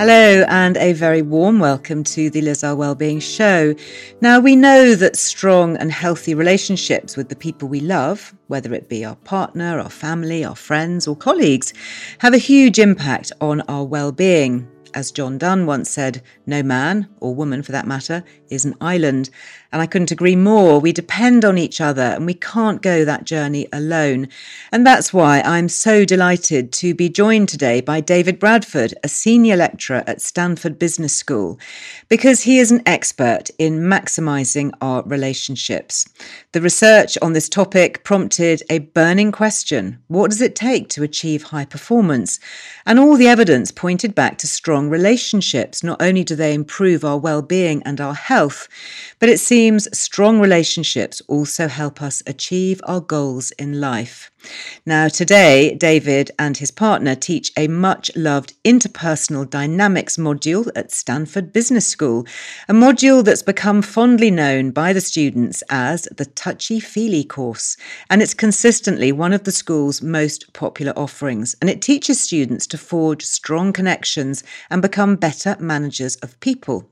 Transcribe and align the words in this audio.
Hello, 0.00 0.46
and 0.48 0.78
a 0.78 0.94
very 0.94 1.20
warm 1.20 1.58
welcome 1.58 2.02
to 2.04 2.30
the 2.30 2.40
Liz 2.40 2.64
Earle 2.64 2.78
Wellbeing 2.78 3.20
Show. 3.20 3.74
Now, 4.22 4.40
we 4.40 4.56
know 4.56 4.94
that 4.94 5.14
strong 5.14 5.76
and 5.76 5.92
healthy 5.92 6.34
relationships 6.34 7.18
with 7.18 7.28
the 7.28 7.36
people 7.36 7.68
we 7.68 7.80
love, 7.80 8.34
whether 8.46 8.72
it 8.72 8.88
be 8.88 9.04
our 9.04 9.16
partner, 9.16 9.78
our 9.78 9.90
family, 9.90 10.42
our 10.42 10.56
friends, 10.56 11.06
or 11.06 11.14
colleagues, 11.14 11.74
have 12.20 12.32
a 12.32 12.38
huge 12.38 12.78
impact 12.78 13.30
on 13.42 13.60
our 13.68 13.84
well-being. 13.84 14.66
As 14.94 15.12
John 15.12 15.36
Donne 15.36 15.66
once 15.66 15.90
said, 15.90 16.22
no 16.46 16.62
man, 16.62 17.06
or 17.20 17.34
woman 17.34 17.62
for 17.62 17.72
that 17.72 17.86
matter, 17.86 18.24
is 18.48 18.64
an 18.64 18.76
island. 18.80 19.28
And 19.72 19.80
I 19.80 19.86
couldn't 19.86 20.10
agree 20.10 20.34
more. 20.34 20.80
We 20.80 20.92
depend 20.92 21.44
on 21.44 21.56
each 21.56 21.80
other 21.80 22.02
and 22.02 22.26
we 22.26 22.34
can't 22.34 22.82
go 22.82 23.04
that 23.04 23.22
journey 23.24 23.68
alone. 23.72 24.26
And 24.72 24.84
that's 24.84 25.12
why 25.12 25.42
I'm 25.42 25.68
so 25.68 26.04
delighted 26.04 26.72
to 26.72 26.92
be 26.92 27.08
joined 27.08 27.48
today 27.48 27.80
by 27.80 28.00
David 28.00 28.40
Bradford, 28.40 28.94
a 29.04 29.08
senior 29.08 29.54
lecturer 29.54 30.02
at 30.08 30.20
Stanford 30.20 30.76
Business 30.76 31.14
School, 31.14 31.56
because 32.08 32.42
he 32.42 32.58
is 32.58 32.72
an 32.72 32.82
expert 32.84 33.50
in 33.58 33.78
maximizing 33.82 34.72
our 34.80 35.04
relationships. 35.04 36.08
The 36.50 36.60
research 36.60 37.16
on 37.22 37.32
this 37.32 37.48
topic 37.48 38.02
prompted 38.02 38.64
a 38.68 38.80
burning 38.80 39.30
question 39.30 40.02
What 40.08 40.30
does 40.30 40.40
it 40.40 40.56
take 40.56 40.88
to 40.90 41.04
achieve 41.04 41.44
high 41.44 41.64
performance? 41.64 42.40
And 42.86 42.98
all 42.98 43.16
the 43.16 43.28
evidence 43.28 43.70
pointed 43.70 44.16
back 44.16 44.36
to 44.38 44.48
strong 44.48 44.90
relationships. 44.90 45.84
Not 45.84 46.02
only 46.02 46.24
do 46.24 46.34
they 46.34 46.54
improve 46.54 47.04
our 47.04 47.18
well 47.18 47.40
being 47.40 47.84
and 47.84 48.00
our 48.00 48.14
health, 48.14 48.66
but 49.20 49.28
it 49.28 49.38
seems 49.38 49.59
strong 49.68 50.40
relationships 50.40 51.20
also 51.28 51.68
help 51.68 52.00
us 52.00 52.22
achieve 52.26 52.80
our 52.84 53.00
goals 53.00 53.50
in 53.52 53.80
life. 53.80 54.30
Now, 54.86 55.08
today, 55.08 55.74
David 55.74 56.30
and 56.38 56.56
his 56.56 56.70
partner 56.70 57.14
teach 57.14 57.52
a 57.58 57.68
much 57.68 58.10
loved 58.16 58.54
interpersonal 58.64 59.48
dynamics 59.48 60.16
module 60.16 60.70
at 60.74 60.90
Stanford 60.90 61.52
Business 61.52 61.86
School, 61.86 62.26
a 62.68 62.72
module 62.72 63.22
that's 63.22 63.42
become 63.42 63.82
fondly 63.82 64.30
known 64.30 64.70
by 64.70 64.94
the 64.94 65.00
students 65.00 65.62
as 65.68 66.08
the 66.16 66.24
Touchy 66.24 66.80
Feely 66.80 67.22
course. 67.24 67.76
And 68.08 68.22
it's 68.22 68.32
consistently 68.32 69.12
one 69.12 69.34
of 69.34 69.44
the 69.44 69.52
school's 69.52 70.00
most 70.00 70.52
popular 70.54 70.94
offerings. 70.96 71.54
And 71.60 71.68
it 71.68 71.82
teaches 71.82 72.18
students 72.18 72.66
to 72.68 72.78
forge 72.78 73.24
strong 73.24 73.72
connections 73.74 74.42
and 74.70 74.80
become 74.80 75.16
better 75.16 75.56
managers 75.60 76.16
of 76.16 76.40
people. 76.40 76.90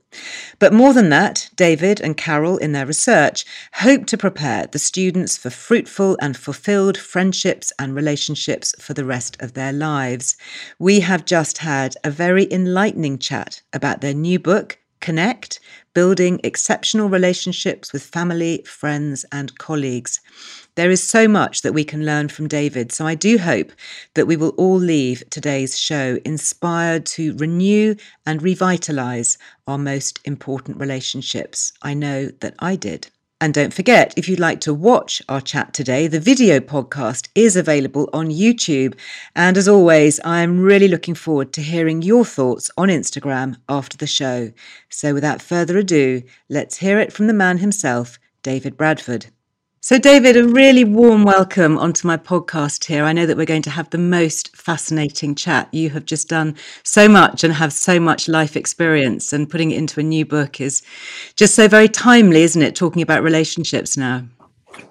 But 0.57 0.73
more 0.73 0.93
than 0.93 1.09
that, 1.09 1.49
David 1.55 2.01
and 2.01 2.17
Carol, 2.17 2.57
in 2.57 2.71
their 2.71 2.85
research, 2.85 3.45
hope 3.73 4.05
to 4.07 4.17
prepare 4.17 4.67
the 4.67 4.79
students 4.79 5.37
for 5.37 5.49
fruitful 5.49 6.17
and 6.21 6.35
fulfilled 6.35 6.97
friendships 6.97 7.71
and 7.79 7.95
relationships 7.95 8.73
for 8.79 8.93
the 8.93 9.05
rest 9.05 9.37
of 9.39 9.53
their 9.53 9.71
lives. 9.71 10.35
We 10.79 11.01
have 11.01 11.25
just 11.25 11.59
had 11.59 11.95
a 12.03 12.11
very 12.11 12.51
enlightening 12.51 13.19
chat 13.19 13.61
about 13.73 14.01
their 14.01 14.13
new 14.13 14.39
book, 14.39 14.77
Connect 14.99 15.59
Building 15.93 16.39
Exceptional 16.43 17.09
Relationships 17.09 17.91
with 17.91 18.03
Family, 18.03 18.63
Friends, 18.65 19.25
and 19.31 19.57
Colleagues. 19.57 20.19
There 20.75 20.91
is 20.91 21.03
so 21.03 21.27
much 21.27 21.61
that 21.61 21.73
we 21.73 21.83
can 21.83 22.05
learn 22.05 22.29
from 22.29 22.47
David, 22.47 22.91
so 22.91 23.05
I 23.05 23.15
do 23.15 23.37
hope 23.37 23.71
that 24.13 24.27
we 24.27 24.37
will 24.37 24.49
all 24.57 24.77
leave 24.77 25.23
today's 25.29 25.77
show 25.77 26.19
inspired 26.23 27.05
to 27.07 27.35
renew 27.37 27.95
and 28.25 28.41
revitalize 28.41 29.37
our 29.67 29.77
most 29.77 30.19
important 30.25 30.79
relationships. 30.79 31.73
I 31.81 31.93
know 31.93 32.27
that 32.39 32.55
I 32.59 32.75
did. 32.75 33.09
And 33.41 33.53
don't 33.53 33.73
forget, 33.73 34.13
if 34.17 34.27
you'd 34.27 34.39
like 34.39 34.59
to 34.61 34.73
watch 34.73 35.21
our 35.29 35.39
chat 35.39 35.73
today, 35.73 36.07
the 36.07 36.19
video 36.19 36.59
podcast 36.59 37.29
is 37.35 37.55
available 37.55 38.09
on 38.11 38.29
YouTube. 38.29 38.95
And 39.33 39.57
as 39.57 39.65
always, 39.65 40.19
I 40.25 40.41
am 40.41 40.59
really 40.59 40.89
looking 40.89 41.15
forward 41.15 41.53
to 41.53 41.61
hearing 41.61 42.01
your 42.01 42.25
thoughts 42.25 42.69
on 42.77 42.89
Instagram 42.89 43.55
after 43.69 43.95
the 43.95 44.07
show. 44.07 44.51
So 44.89 45.13
without 45.13 45.41
further 45.41 45.77
ado, 45.77 46.23
let's 46.49 46.77
hear 46.77 46.99
it 46.99 47.13
from 47.13 47.27
the 47.27 47.33
man 47.33 47.59
himself, 47.59 48.19
David 48.43 48.75
Bradford. 48.75 49.27
So, 49.89 49.97
David, 49.97 50.37
a 50.37 50.47
really 50.47 50.83
warm 50.83 51.23
welcome 51.23 51.75
onto 51.75 52.07
my 52.07 52.15
podcast 52.15 52.85
here. 52.85 53.05
I 53.05 53.11
know 53.11 53.25
that 53.25 53.37
we're 53.37 53.47
going 53.47 53.63
to 53.63 53.71
have 53.71 53.89
the 53.89 53.97
most 53.97 54.55
fascinating 54.55 55.33
chat. 55.33 55.67
You 55.73 55.89
have 55.89 56.05
just 56.05 56.29
done 56.29 56.55
so 56.83 57.09
much 57.09 57.43
and 57.43 57.51
have 57.51 57.73
so 57.73 57.99
much 57.99 58.27
life 58.27 58.55
experience, 58.55 59.33
and 59.33 59.49
putting 59.49 59.71
it 59.71 59.79
into 59.79 59.99
a 59.99 60.03
new 60.03 60.27
book 60.27 60.61
is 60.61 60.83
just 61.35 61.55
so 61.55 61.67
very 61.67 61.87
timely, 61.87 62.43
isn't 62.43 62.61
it? 62.61 62.75
Talking 62.75 63.01
about 63.01 63.23
relationships 63.23 63.97
now. 63.97 64.25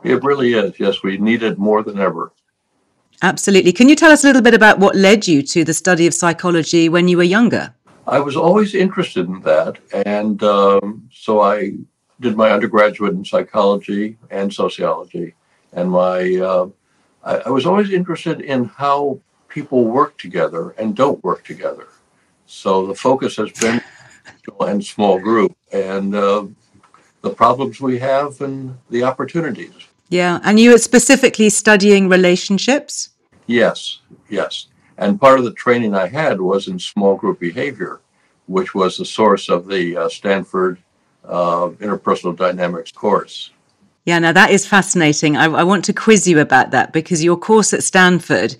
It 0.02 0.24
really 0.24 0.54
is. 0.54 0.80
Yes, 0.80 1.00
we 1.04 1.16
need 1.16 1.44
it 1.44 1.58
more 1.58 1.84
than 1.84 2.00
ever. 2.00 2.32
Absolutely. 3.22 3.72
Can 3.72 3.88
you 3.88 3.94
tell 3.94 4.10
us 4.10 4.24
a 4.24 4.26
little 4.26 4.42
bit 4.42 4.54
about 4.54 4.80
what 4.80 4.96
led 4.96 5.28
you 5.28 5.42
to 5.42 5.62
the 5.62 5.74
study 5.74 6.08
of 6.08 6.12
psychology 6.12 6.88
when 6.88 7.06
you 7.06 7.18
were 7.18 7.22
younger? 7.22 7.72
I 8.08 8.18
was 8.18 8.34
always 8.34 8.74
interested 8.74 9.28
in 9.28 9.42
that. 9.42 9.78
And 10.04 10.42
um, 10.42 11.08
so 11.12 11.40
I 11.40 11.74
did 12.20 12.36
my 12.36 12.50
undergraduate 12.50 13.14
in 13.14 13.24
psychology 13.24 14.16
and 14.30 14.52
sociology, 14.52 15.34
and 15.72 15.90
my 15.90 16.36
uh, 16.36 16.68
I, 17.22 17.36
I, 17.46 17.50
was 17.50 17.66
always 17.66 17.90
interested 17.90 18.40
in 18.40 18.64
how 18.64 19.20
people 19.48 19.84
work 19.84 20.18
together 20.18 20.70
and 20.78 20.96
don't 20.96 21.22
work 21.22 21.44
together. 21.44 21.88
So 22.46 22.86
the 22.86 22.94
focus 22.94 23.36
has 23.36 23.52
been 23.52 23.82
and 24.60 24.84
small 24.84 25.18
group 25.18 25.56
and 25.72 26.14
uh, 26.14 26.46
the 27.22 27.30
problems 27.30 27.80
we 27.80 27.98
have 27.98 28.40
and 28.40 28.76
the 28.90 29.02
opportunities. 29.02 29.72
Yeah, 30.08 30.40
and 30.42 30.58
you 30.58 30.70
were 30.70 30.78
specifically 30.78 31.50
studying 31.50 32.08
relationships. 32.08 33.10
Yes, 33.46 34.00
yes, 34.28 34.68
and 34.96 35.20
part 35.20 35.38
of 35.38 35.44
the 35.44 35.52
training 35.52 35.94
I 35.94 36.08
had 36.08 36.40
was 36.40 36.68
in 36.68 36.78
small 36.78 37.16
group 37.16 37.40
behavior, 37.40 38.00
which 38.46 38.74
was 38.74 38.96
the 38.96 39.04
source 39.04 39.48
of 39.48 39.66
the 39.68 39.96
uh, 39.96 40.08
Stanford 40.08 40.78
uh, 41.24 41.68
interpersonal 41.80 42.36
dynamics 42.36 42.92
course. 42.92 43.50
Yeah, 44.04 44.18
now 44.18 44.32
that 44.32 44.50
is 44.50 44.66
fascinating. 44.66 45.36
I, 45.36 45.44
I, 45.44 45.62
want 45.64 45.84
to 45.84 45.92
quiz 45.92 46.26
you 46.26 46.38
about 46.40 46.70
that 46.70 46.94
because 46.94 47.22
your 47.22 47.36
course 47.36 47.74
at 47.74 47.82
Stanford 47.82 48.56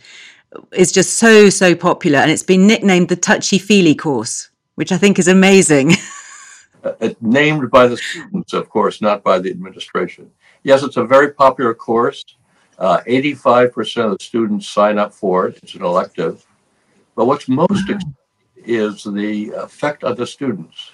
is 0.73 0.93
just 0.93 1.15
so, 1.15 1.49
so 1.49 1.75
popular 1.75 2.19
and 2.19 2.31
it's 2.31 2.43
been 2.43 2.67
nicknamed 2.67 3.09
the 3.09 3.17
Touchy 3.17 3.59
Feely 3.59 3.95
course, 3.95 4.51
which 4.75 4.93
I 4.93 4.99
think 4.99 5.19
is 5.19 5.27
amazing. 5.29 5.93
uh, 6.85 7.11
named 7.23 7.71
by 7.71 7.87
the 7.87 7.97
students, 7.97 8.53
of 8.53 8.69
course, 8.69 9.01
not 9.01 9.23
by 9.23 9.39
the 9.39 9.51
administration. 9.51 10.31
Yes, 10.65 10.83
it's 10.83 10.99
a 10.99 11.05
very 11.05 11.33
popular 11.33 11.75
course. 11.75 12.25
Uh, 12.79 13.01
85% 13.09 14.05
of 14.05 14.19
the 14.19 14.25
students 14.25 14.69
sign 14.69 14.99
up 14.99 15.15
for 15.15 15.49
it. 15.49 15.59
It's 15.63 15.75
an 15.75 15.83
elective. 15.83 16.45
But 17.17 17.27
what's 17.27 17.49
most 17.49 17.89
wow. 17.89 17.99
is 18.57 19.03
the 19.03 19.51
effect 19.57 20.05
of 20.05 20.17
the 20.17 20.27
students 20.27 20.93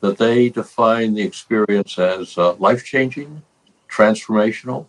that 0.00 0.18
they 0.18 0.48
define 0.48 1.14
the 1.14 1.22
experience 1.22 1.98
as 1.98 2.36
uh, 2.38 2.54
life 2.54 2.84
changing, 2.84 3.42
transformational, 3.88 4.86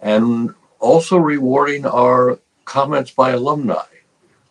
and 0.00 0.54
also 0.78 1.16
rewarding 1.16 1.86
are 1.86 2.38
comments 2.64 3.10
by 3.10 3.30
alumni. 3.30 3.84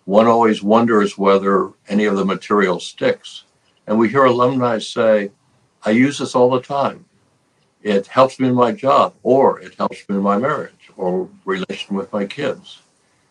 One 0.06 0.28
always 0.28 0.64
wonders 0.64 1.18
whether 1.18 1.72
any 1.88 2.06
of 2.06 2.16
the 2.16 2.26
material 2.26 2.80
sticks. 2.80 3.44
And 3.88 4.00
we 4.00 4.10
hear 4.10 4.26
alumni 4.26 4.80
say, 4.80 5.32
I 5.84 5.92
use 5.92 6.18
this 6.20 6.36
all 6.36 6.50
the 6.50 6.62
time. 6.62 7.06
It 7.84 8.08
helps 8.08 8.40
me 8.40 8.48
in 8.48 8.56
my 8.56 8.72
job, 8.72 9.14
or 9.22 9.60
it 9.60 9.76
helps 9.76 10.10
me 10.10 10.16
in 10.16 10.24
my 10.24 10.38
marriage, 10.38 10.90
or 10.98 11.30
relation 11.46 11.96
with 11.96 12.12
my 12.12 12.26
kids. 12.26 12.82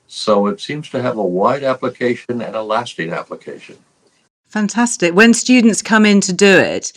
So 0.06 0.46
it 0.46 0.60
seems 0.60 0.88
to 0.90 1.02
have 1.02 1.16
a 1.16 1.24
wide 1.24 1.64
application 1.64 2.40
and 2.40 2.54
a 2.54 2.62
lasting 2.62 3.12
application. 3.12 3.78
Fantastic. 4.54 5.16
When 5.16 5.34
students 5.34 5.82
come 5.82 6.06
in 6.06 6.20
to 6.20 6.32
do 6.32 6.46
it, 6.46 6.92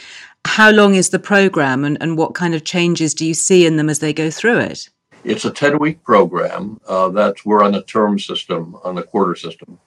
how 0.46 0.70
long 0.70 0.94
is 0.94 1.10
the 1.10 1.18
program 1.18 1.86
and, 1.86 1.98
and 2.00 2.16
what 2.16 2.36
kind 2.36 2.54
of 2.54 2.64
changes 2.64 3.16
do 3.16 3.26
you 3.26 3.34
see 3.34 3.66
in 3.66 3.78
them 3.78 3.90
as 3.90 3.98
they 3.98 4.14
go 4.14 4.30
through 4.30 4.60
it? 4.60 4.88
It's 5.24 5.44
a 5.44 5.50
10 5.50 5.80
week 5.80 6.04
program. 6.04 6.80
Uh, 6.88 7.10
that's 7.10 7.44
we're 7.46 7.64
on 7.64 7.72
the 7.72 7.82
term 7.82 8.20
system, 8.20 8.78
on 8.84 8.94
the 8.94 9.02
quarter 9.02 9.34
system. 9.34 9.80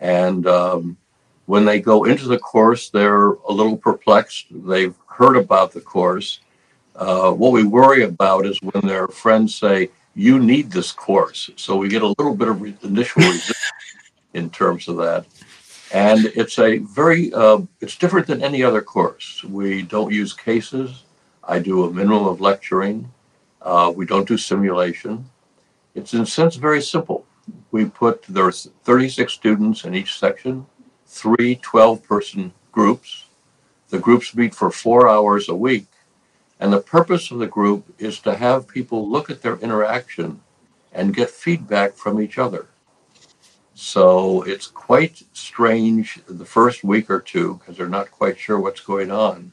And 0.00 0.48
um, 0.48 0.96
when 1.46 1.64
they 1.64 1.78
go 1.78 2.02
into 2.02 2.26
the 2.26 2.40
course, 2.40 2.90
they're 2.90 3.28
a 3.28 3.52
little 3.52 3.76
perplexed. 3.76 4.46
They've 4.50 4.96
heard 5.06 5.36
about 5.36 5.70
the 5.70 5.80
course. 5.80 6.40
Uh, 6.96 7.30
what 7.30 7.52
we 7.52 7.62
worry 7.62 8.02
about 8.02 8.46
is 8.46 8.58
when 8.62 8.84
their 8.84 9.06
friends 9.06 9.54
say, 9.54 9.90
You 10.16 10.40
need 10.40 10.72
this 10.72 10.90
course. 10.90 11.50
So 11.54 11.76
we 11.76 11.88
get 11.88 12.02
a 12.02 12.14
little 12.18 12.34
bit 12.34 12.48
of 12.48 12.60
re- 12.60 12.74
initial 12.82 13.22
resistance 13.22 13.72
in 14.34 14.50
terms 14.50 14.88
of 14.88 14.96
that. 14.96 15.24
And 15.92 16.24
it's 16.34 16.58
a 16.58 16.78
very, 16.78 17.32
uh, 17.34 17.60
it's 17.80 17.96
different 17.96 18.26
than 18.26 18.42
any 18.42 18.62
other 18.62 18.80
course. 18.80 19.44
We 19.44 19.82
don't 19.82 20.10
use 20.10 20.32
cases. 20.32 21.04
I 21.44 21.58
do 21.58 21.84
a 21.84 21.92
minimum 21.92 22.26
of 22.26 22.40
lecturing. 22.40 23.12
Uh, 23.60 23.92
we 23.94 24.06
don't 24.06 24.26
do 24.26 24.38
simulation. 24.38 25.26
It's 25.94 26.14
in 26.14 26.22
a 26.22 26.26
sense 26.26 26.56
very 26.56 26.80
simple. 26.80 27.26
We 27.72 27.84
put, 27.84 28.22
there's 28.22 28.70
36 28.84 29.32
students 29.32 29.84
in 29.84 29.94
each 29.94 30.18
section, 30.18 30.66
three 31.06 31.56
12 31.56 32.02
person 32.02 32.52
groups. 32.70 33.26
The 33.90 33.98
groups 33.98 34.34
meet 34.34 34.54
for 34.54 34.70
four 34.70 35.10
hours 35.10 35.50
a 35.50 35.54
week. 35.54 35.86
And 36.58 36.72
the 36.72 36.80
purpose 36.80 37.30
of 37.30 37.38
the 37.38 37.46
group 37.46 37.84
is 37.98 38.18
to 38.20 38.34
have 38.36 38.66
people 38.66 39.10
look 39.10 39.28
at 39.28 39.42
their 39.42 39.56
interaction 39.56 40.40
and 40.90 41.14
get 41.14 41.28
feedback 41.28 41.94
from 41.94 42.22
each 42.22 42.38
other. 42.38 42.68
So 43.82 44.42
it's 44.42 44.68
quite 44.68 45.24
strange 45.32 46.20
the 46.28 46.44
first 46.44 46.84
week 46.84 47.10
or 47.10 47.18
two 47.18 47.54
because 47.54 47.76
they're 47.76 47.88
not 47.88 48.12
quite 48.12 48.38
sure 48.38 48.60
what's 48.60 48.80
going 48.80 49.10
on. 49.10 49.50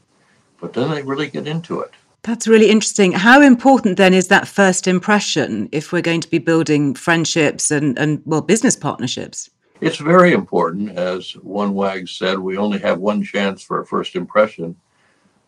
But 0.61 0.73
then 0.73 0.91
they 0.91 1.01
really 1.01 1.31
get 1.31 1.47
into 1.47 1.79
it. 1.79 1.89
That's 2.21 2.47
really 2.47 2.69
interesting. 2.69 3.11
How 3.13 3.41
important 3.41 3.97
then 3.97 4.13
is 4.13 4.27
that 4.27 4.47
first 4.47 4.87
impression 4.87 5.67
if 5.71 5.91
we're 5.91 6.03
going 6.03 6.21
to 6.21 6.29
be 6.29 6.37
building 6.37 6.93
friendships 6.93 7.71
and, 7.71 7.97
and 7.97 8.21
well, 8.23 8.41
business 8.41 8.75
partnerships? 8.75 9.49
It's 9.81 9.97
very 9.97 10.31
important. 10.33 10.95
As 10.95 11.31
one 11.37 11.73
wag 11.73 12.07
said, 12.07 12.37
we 12.37 12.55
only 12.55 12.77
have 12.79 12.99
one 12.99 13.23
chance 13.23 13.63
for 13.63 13.81
a 13.81 13.85
first 13.85 14.15
impression. 14.15 14.75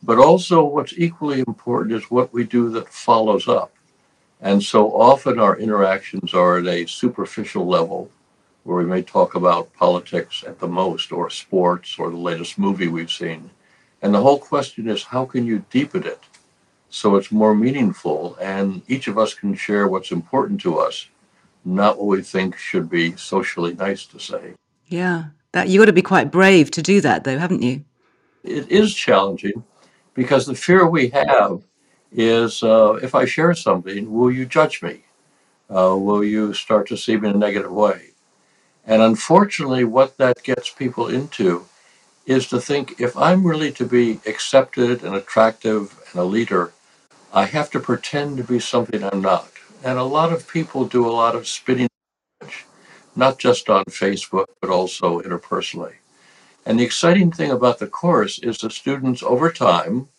But 0.02 0.18
also, 0.18 0.64
what's 0.64 0.96
equally 0.98 1.42
important 1.42 1.94
is 1.96 2.10
what 2.10 2.34
we 2.34 2.46
do 2.46 2.72
that 2.72 2.90
follows 2.90 3.48
up. 3.48 3.76
And 4.42 4.62
so 4.64 4.92
often 4.92 5.38
our 5.38 5.56
interactions 5.58 6.34
are 6.34 6.58
at 6.58 6.66
a 6.66 6.88
superficial 6.88 7.68
level 7.68 8.10
where 8.64 8.78
we 8.78 8.86
may 8.86 9.02
talk 9.02 9.36
about 9.36 9.74
politics 9.74 10.44
at 10.46 10.60
the 10.60 10.68
most, 10.68 11.12
or 11.12 11.30
sports, 11.30 11.98
or 11.98 12.10
the 12.10 12.18
latest 12.18 12.58
movie 12.58 12.88
we've 12.88 13.12
seen. 13.12 13.50
And 14.02 14.14
the 14.14 14.22
whole 14.22 14.40
question 14.40 14.88
is 14.88 15.04
how 15.04 15.26
can 15.26 15.46
you 15.46 15.66
deepen 15.70 16.04
it 16.04 16.20
so 16.92 17.16
it's 17.16 17.32
more 17.32 17.56
meaningful 17.56 18.36
and 18.42 18.82
each 18.88 19.08
of 19.08 19.18
us 19.18 19.34
can 19.34 19.56
share 19.56 19.88
what's 19.88 20.12
important 20.12 20.60
to 20.62 20.78
us, 20.78 21.08
not 21.64 21.98
what 21.98 22.08
we 22.08 22.22
think 22.22 22.58
should 22.58 22.90
be 22.90 23.16
socially 23.16 23.74
nice 23.74 24.06
to 24.08 24.20
say. 24.20 24.54
Yeah, 24.88 25.26
that 25.54 25.70
you 25.70 25.80
got 25.80 25.86
to 25.86 25.94
be 25.94 26.02
quite 26.02 26.32
brave 26.32 26.70
to 26.72 26.82
do 26.82 27.00
that, 27.02 27.24
though, 27.24 27.38
haven't 27.38 27.62
you? 27.62 27.86
It 28.44 28.70
is 28.70 28.94
challenging 28.94 29.64
because 30.14 30.46
the 30.46 30.56
fear 30.56 30.86
we 30.86 31.08
have 31.10 31.64
is 32.12 32.62
uh, 32.62 33.00
if 33.02 33.16
I 33.16 33.24
share 33.24 33.54
something, 33.54 34.12
will 34.12 34.32
you 34.32 34.46
judge 34.46 34.84
me? 34.84 35.06
Uh, 35.70 35.96
will 35.98 36.24
you 36.24 36.54
start 36.54 36.88
to 36.90 36.98
see 36.98 37.16
me 37.16 37.30
in 37.30 37.36
a 37.36 37.38
negative 37.38 37.72
way? 37.72 38.11
And 38.86 39.02
unfortunately, 39.02 39.84
what 39.84 40.18
that 40.18 40.44
gets 40.44 40.70
people 40.70 41.08
into 41.08 41.66
is 42.26 42.48
to 42.48 42.60
think 42.60 43.00
if 43.00 43.16
I'm 43.18 43.46
really 43.46 43.72
to 43.74 43.86
be 43.86 44.20
accepted 44.26 45.04
and 45.04 45.16
attractive 45.16 46.00
and 46.12 46.22
a 46.22 46.26
leader, 46.26 46.74
I 47.34 47.46
have 47.46 47.70
to 47.72 47.80
pretend 47.80 48.38
to 48.38 48.44
be 48.44 48.60
something 48.60 49.04
I'm 49.04 49.22
not. 49.22 49.52
And 49.84 49.98
a 49.98 50.04
lot 50.04 50.32
of 50.32 50.48
people 50.48 50.86
do 50.86 51.08
a 51.08 51.12
lot 51.12 51.36
of 51.36 51.48
spinning, 51.48 51.90
not 53.16 53.40
just 53.40 53.70
on 53.70 53.86
Facebook, 53.86 54.46
but 54.62 54.70
also 54.70 55.22
interpersonally. 55.22 55.96
And 56.66 56.80
the 56.80 56.84
exciting 56.84 57.32
thing 57.32 57.52
about 57.52 57.80
the 57.80 57.88
course 57.88 58.38
is 58.40 58.60
the 58.60 58.70
students 58.70 59.24
over 59.24 59.52
time, 59.52 60.10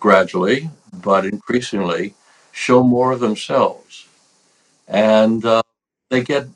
gradually, 0.00 0.70
but 0.92 1.24
increasingly, 1.24 2.14
show 2.50 2.82
more 2.82 3.12
of 3.12 3.20
themselves. 3.20 4.08
And 4.88 5.44
uh, 5.44 5.62
they 6.10 6.24
get 6.24 6.48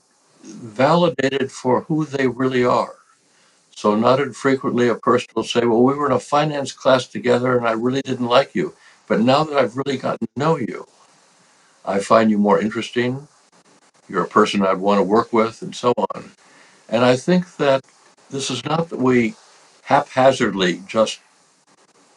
validated 0.43 1.51
for 1.53 1.83
who 1.83 2.05
they 2.05 2.27
really 2.29 2.65
are. 2.65 2.97
So, 3.75 3.97
not 3.97 4.21
infrequently, 4.21 4.89
a 4.89 4.95
person 4.95 5.29
will 5.35 5.45
say, 5.45 5.65
Well, 5.65 5.83
we 5.83 5.95
were 5.95 6.07
in 6.07 6.13
a 6.13 6.21
finance 6.21 6.73
class 6.73 7.07
together 7.07 7.57
and 7.57 7.67
I 7.67 7.73
really 7.73 8.03
didn't 8.03 8.27
like 8.27 8.55
you. 8.55 8.75
But 9.09 9.21
now 9.21 9.45
that 9.45 9.59
I've 9.59 9.77
really 9.77 9.99
gotten 9.99 10.27
to 10.27 10.39
know 10.39 10.57
you, 10.57 10.87
I 11.85 11.99
find 11.99 12.31
you 12.31 12.39
more 12.39 12.61
interesting. 12.61 13.27
You're 14.09 14.25
a 14.25 14.29
person 14.29 14.63
I'd 14.63 14.79
want 14.79 14.99
to 14.99 15.03
work 15.03 15.33
with, 15.33 15.63
and 15.63 15.75
so 15.75 15.93
on. 16.15 16.31
And 16.89 17.05
I 17.05 17.17
think 17.17 17.57
that 17.57 17.85
this 18.31 18.51
is 18.51 18.65
not 18.65 18.91
that 18.91 18.99
we 18.99 19.35
haphazardly 19.83 20.83
just 20.87 21.21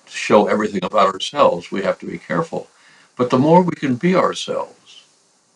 show 0.08 0.48
everything 0.48 0.84
about 0.84 1.14
ourselves. 1.14 1.72
We 1.72 1.82
have 1.82 2.00
to 2.00 2.06
be 2.06 2.18
careful. 2.18 2.68
But 3.16 3.30
the 3.30 3.40
more 3.40 3.62
we 3.62 3.76
can 3.76 3.96
be 3.96 4.16
ourselves, 4.16 4.85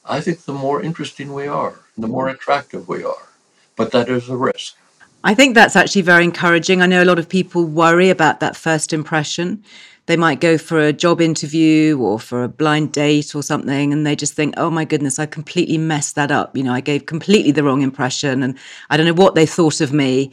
I 0.10 0.22
think 0.22 0.44
the 0.46 0.54
more 0.54 0.82
interesting 0.82 1.34
we 1.34 1.48
are, 1.48 1.76
the 1.98 2.08
more 2.08 2.30
attractive 2.30 2.88
we 2.88 3.04
are. 3.04 3.30
But 3.76 3.92
that 3.92 4.10
is 4.10 4.28
a 4.28 4.36
risk. 4.36 4.76
I 5.24 5.36
think 5.36 5.54
that's 5.54 5.76
actually 5.76 6.02
very 6.02 6.24
encouraging. 6.24 6.82
I 6.82 6.88
know 6.88 7.04
a 7.04 7.06
lot 7.06 7.20
of 7.20 7.30
people 7.30 7.66
worry 7.66 8.10
about 8.10 8.40
that 8.40 8.56
first 8.56 8.92
impression. 8.92 9.64
They 10.08 10.18
might 10.18 10.40
go 10.40 10.58
for 10.58 10.80
a 10.80 10.92
job 10.92 11.22
interview 11.22 12.00
or 12.00 12.20
for 12.20 12.44
a 12.44 12.48
blind 12.48 12.92
date 12.94 13.36
or 13.36 13.44
something, 13.44 13.94
and 13.94 14.08
they 14.08 14.16
just 14.16 14.34
think, 14.34 14.56
oh 14.58 14.72
my 14.72 14.84
goodness, 14.84 15.20
I 15.20 15.28
completely 15.28 15.78
messed 15.78 16.16
that 16.16 16.32
up. 16.32 16.58
You 16.58 16.64
know, 16.64 16.74
I 16.74 16.82
gave 16.82 17.06
completely 17.06 17.52
the 17.52 17.64
wrong 17.64 17.84
impression, 17.84 18.42
and 18.42 18.58
I 18.90 18.98
don't 18.98 19.06
know 19.06 19.14
what 19.14 19.36
they 19.36 19.46
thought 19.46 19.82
of 19.82 19.94
me. 19.94 20.32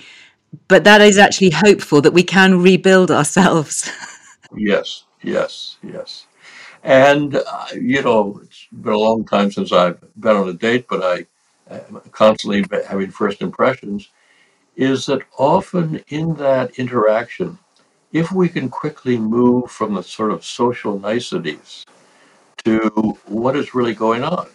But 0.69 0.85
that 0.85 1.03
is 1.03 1.19
actually 1.19 1.51
hopeful 1.51 2.01
that 2.01 2.13
we 2.13 2.23
can 2.23 2.63
rebuild 2.63 3.11
ourselves. 3.11 3.91
yes, 4.57 5.05
yes, 5.23 5.77
yes. 5.83 6.27
And, 6.83 7.35
uh, 7.35 7.67
you 7.75 8.01
know, 8.01 8.41
been 8.83 8.93
a 8.93 8.99
long 8.99 9.25
time 9.25 9.51
since 9.51 9.73
I've 9.73 10.01
been 10.21 10.37
on 10.37 10.49
a 10.49 10.53
date, 10.53 10.87
but 10.89 11.03
I 11.03 11.27
am 11.75 12.01
constantly 12.13 12.65
having 12.87 13.11
first 13.11 13.43
impressions. 13.43 14.09
Is 14.77 15.07
that 15.07 15.23
often 15.39 16.03
in 16.09 16.35
that 16.35 16.79
interaction, 16.79 17.59
if 18.13 18.31
we 18.33 18.49
can 18.49 18.69
quickly 18.69 19.19
move 19.19 19.71
from 19.71 19.95
the 19.95 20.03
sort 20.03 20.33
of 20.33 20.45
social 20.45 20.99
niceties 20.99 21.85
to 22.65 23.17
what 23.27 23.57
is 23.57 23.75
really 23.75 23.95
going 23.95 24.23
on. 24.23 24.49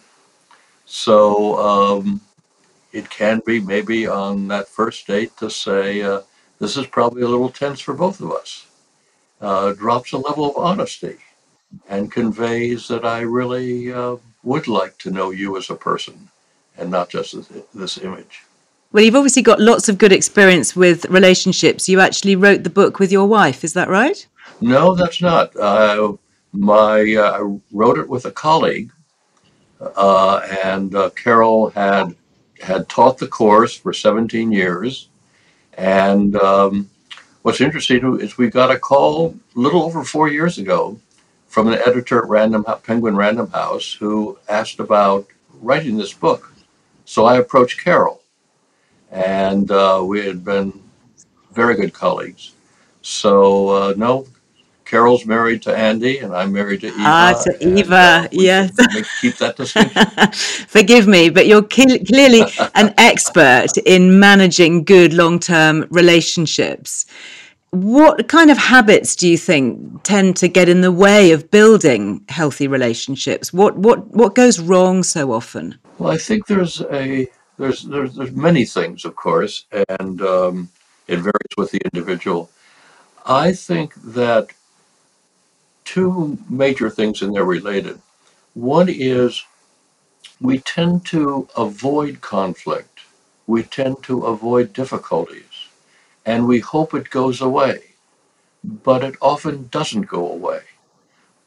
So 0.84 1.58
um, 1.58 2.20
it 2.92 3.08
can 3.08 3.40
be 3.46 3.60
maybe 3.60 4.06
on 4.06 4.48
that 4.48 4.68
first 4.68 5.06
date 5.06 5.36
to 5.38 5.50
say, 5.50 6.02
uh, 6.02 6.20
this 6.58 6.76
is 6.76 6.86
probably 6.86 7.22
a 7.22 7.28
little 7.28 7.48
tense 7.48 7.80
for 7.80 7.94
both 7.94 8.20
of 8.20 8.32
us. 8.32 8.66
Uh, 9.40 9.72
drops 9.72 10.12
a 10.12 10.18
level 10.18 10.50
of 10.50 10.56
honesty 10.56 11.16
and 11.88 12.12
conveys 12.12 12.88
that 12.88 13.04
I 13.04 13.20
really 13.20 13.92
uh, 13.92 14.16
would 14.42 14.68
like 14.68 14.98
to 14.98 15.10
know 15.10 15.30
you 15.30 15.56
as 15.56 15.70
a 15.70 15.74
person 15.74 16.28
and 16.78 16.90
not 16.90 17.08
just 17.08 17.34
this, 17.34 17.64
this 17.74 17.98
image. 17.98 18.42
Well, 18.92 19.02
you've 19.02 19.16
obviously 19.16 19.42
got 19.42 19.60
lots 19.60 19.88
of 19.88 19.98
good 19.98 20.12
experience 20.12 20.76
with 20.76 21.06
relationships. 21.06 21.88
You 21.88 22.00
actually 22.00 22.36
wrote 22.36 22.62
the 22.62 22.70
book 22.70 22.98
with 22.98 23.10
your 23.10 23.26
wife, 23.26 23.64
is 23.64 23.72
that 23.72 23.88
right? 23.88 24.26
No, 24.60 24.94
that's 24.94 25.22
not. 25.22 25.56
Uh, 25.56 26.14
my 26.52 27.14
uh, 27.14 27.40
I 27.40 27.58
wrote 27.72 27.98
it 27.98 28.08
with 28.08 28.26
a 28.26 28.30
colleague, 28.30 28.92
uh, 29.80 30.46
and 30.62 30.94
uh, 30.94 31.10
Carol 31.10 31.70
had 31.70 32.14
had 32.60 32.88
taught 32.88 33.18
the 33.18 33.26
course 33.26 33.74
for 33.74 33.92
17 33.92 34.52
years. 34.52 35.08
And 35.78 36.36
um, 36.36 36.90
what's 37.42 37.60
interesting 37.60 38.20
is 38.20 38.38
we 38.38 38.48
got 38.48 38.70
a 38.70 38.78
call 38.78 39.34
a 39.56 39.58
little 39.58 39.82
over 39.82 40.04
four 40.04 40.28
years 40.28 40.58
ago 40.58 41.00
from 41.52 41.68
an 41.68 41.78
editor 41.86 42.22
at 42.22 42.30
Random 42.30 42.64
Penguin 42.82 43.14
Random 43.14 43.46
House 43.50 43.92
who 43.92 44.38
asked 44.48 44.80
about 44.80 45.26
writing 45.60 45.98
this 45.98 46.14
book. 46.14 46.50
So 47.04 47.26
I 47.26 47.36
approached 47.36 47.84
Carol, 47.84 48.22
and 49.10 49.70
uh, 49.70 50.02
we 50.02 50.24
had 50.24 50.42
been 50.42 50.72
very 51.52 51.74
good 51.74 51.92
colleagues. 51.92 52.54
So 53.02 53.68
uh, 53.68 53.94
no, 53.98 54.26
Carol's 54.86 55.26
married 55.26 55.60
to 55.62 55.76
Andy, 55.76 56.20
and 56.20 56.34
I'm 56.34 56.54
married 56.54 56.80
to 56.80 56.86
Eva. 56.86 56.96
Ah, 57.00 57.42
to 57.44 57.62
and, 57.62 57.78
Eva, 57.78 57.94
uh, 57.94 58.28
yes. 58.32 58.70
keep 59.20 59.36
that 59.36 59.54
distinction. 59.58 60.06
Forgive 60.68 61.06
me, 61.06 61.28
but 61.28 61.46
you're 61.46 61.62
clearly 61.62 62.44
an 62.74 62.94
expert 62.98 63.76
in 63.84 64.18
managing 64.18 64.84
good 64.84 65.12
long-term 65.12 65.86
relationships 65.90 67.04
what 67.72 68.28
kind 68.28 68.50
of 68.50 68.58
habits 68.58 69.16
do 69.16 69.26
you 69.26 69.38
think 69.38 70.02
tend 70.02 70.36
to 70.36 70.48
get 70.48 70.68
in 70.68 70.82
the 70.82 70.92
way 70.92 71.32
of 71.32 71.50
building 71.50 72.22
healthy 72.28 72.68
relationships? 72.68 73.52
What 73.52 73.76
what 73.76 74.06
what 74.08 74.34
goes 74.34 74.60
wrong 74.60 75.02
so 75.02 75.32
often? 75.32 75.78
Well, 75.98 76.12
I 76.12 76.18
think 76.18 76.46
there's 76.46 76.82
a 76.82 77.28
there's 77.58 77.82
there's, 77.84 78.14
there's 78.14 78.32
many 78.32 78.66
things, 78.66 79.04
of 79.06 79.16
course, 79.16 79.64
and 80.00 80.20
um, 80.22 80.68
It 81.08 81.20
varies 81.20 81.56
with 81.56 81.70
the 81.70 81.80
individual. 81.92 82.50
I 83.26 83.52
think 83.52 83.94
that 84.14 84.48
two 85.84 86.38
major 86.48 86.90
things 86.90 87.22
in 87.22 87.32
there 87.32 87.44
related. 87.44 88.00
One 88.54 88.88
is 88.90 89.44
we 90.40 90.58
tend 90.58 91.06
to 91.06 91.48
avoid 91.56 92.20
conflict. 92.20 93.00
We 93.46 93.62
tend 93.62 94.02
to 94.04 94.26
avoid 94.26 94.72
difficulties 94.72 95.51
and 96.24 96.46
we 96.46 96.60
hope 96.60 96.94
it 96.94 97.10
goes 97.10 97.40
away, 97.40 97.94
but 98.62 99.02
it 99.02 99.16
often 99.20 99.68
doesn't 99.68 100.02
go 100.02 100.30
away. 100.30 100.60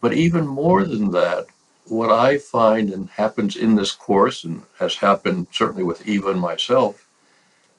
But 0.01 0.13
even 0.13 0.45
more 0.45 0.83
than 0.83 1.11
that, 1.11 1.47
what 1.87 2.11
I 2.11 2.37
find 2.37 2.91
and 2.91 3.09
happens 3.09 3.55
in 3.55 3.75
this 3.75 3.91
course, 3.91 4.43
and 4.43 4.63
has 4.79 4.95
happened 4.95 5.47
certainly 5.51 5.83
with 5.83 6.07
Eva 6.07 6.31
and 6.31 6.41
myself, 6.41 7.07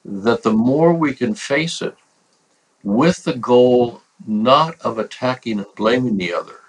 that 0.05 0.43
the 0.43 0.53
more 0.53 0.95
we 0.95 1.13
can 1.13 1.35
face 1.35 1.83
it 1.83 1.97
with 2.85 3.25
the 3.25 3.35
goal 3.35 4.03
not 4.27 4.81
of 4.81 4.99
attacking 4.99 5.59
and 5.59 5.75
blaming 5.75 6.17
the 6.17 6.33
other, 6.33 6.61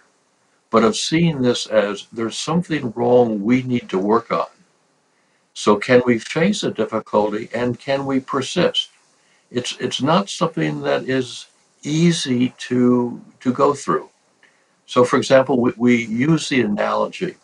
but 0.69 0.83
of 0.83 0.97
seeing 0.97 1.41
this 1.41 1.67
as 1.67 2.07
there's 2.11 2.37
something 2.37 2.91
wrong 2.91 3.43
we 3.43 3.63
need 3.63 3.87
to 3.89 3.99
work 3.99 4.31
on. 4.31 4.47
So, 5.53 5.75
can 5.77 6.01
we 6.05 6.19
face 6.19 6.63
a 6.63 6.71
difficulty 6.71 7.49
and 7.53 7.79
can 7.79 8.05
we 8.05 8.19
persist? 8.19 8.89
It's, 9.49 9.77
it's 9.79 10.01
not 10.01 10.29
something 10.29 10.81
that 10.81 11.07
is 11.07 11.47
easy 11.83 12.53
to, 12.57 13.21
to 13.39 13.53
go 13.53 13.73
through. 13.73 14.09
So, 14.85 15.03
for 15.03 15.17
example, 15.17 15.59
we, 15.59 15.73
we 15.77 16.05
use 16.05 16.49
the 16.49 16.61
analogy 16.61 17.35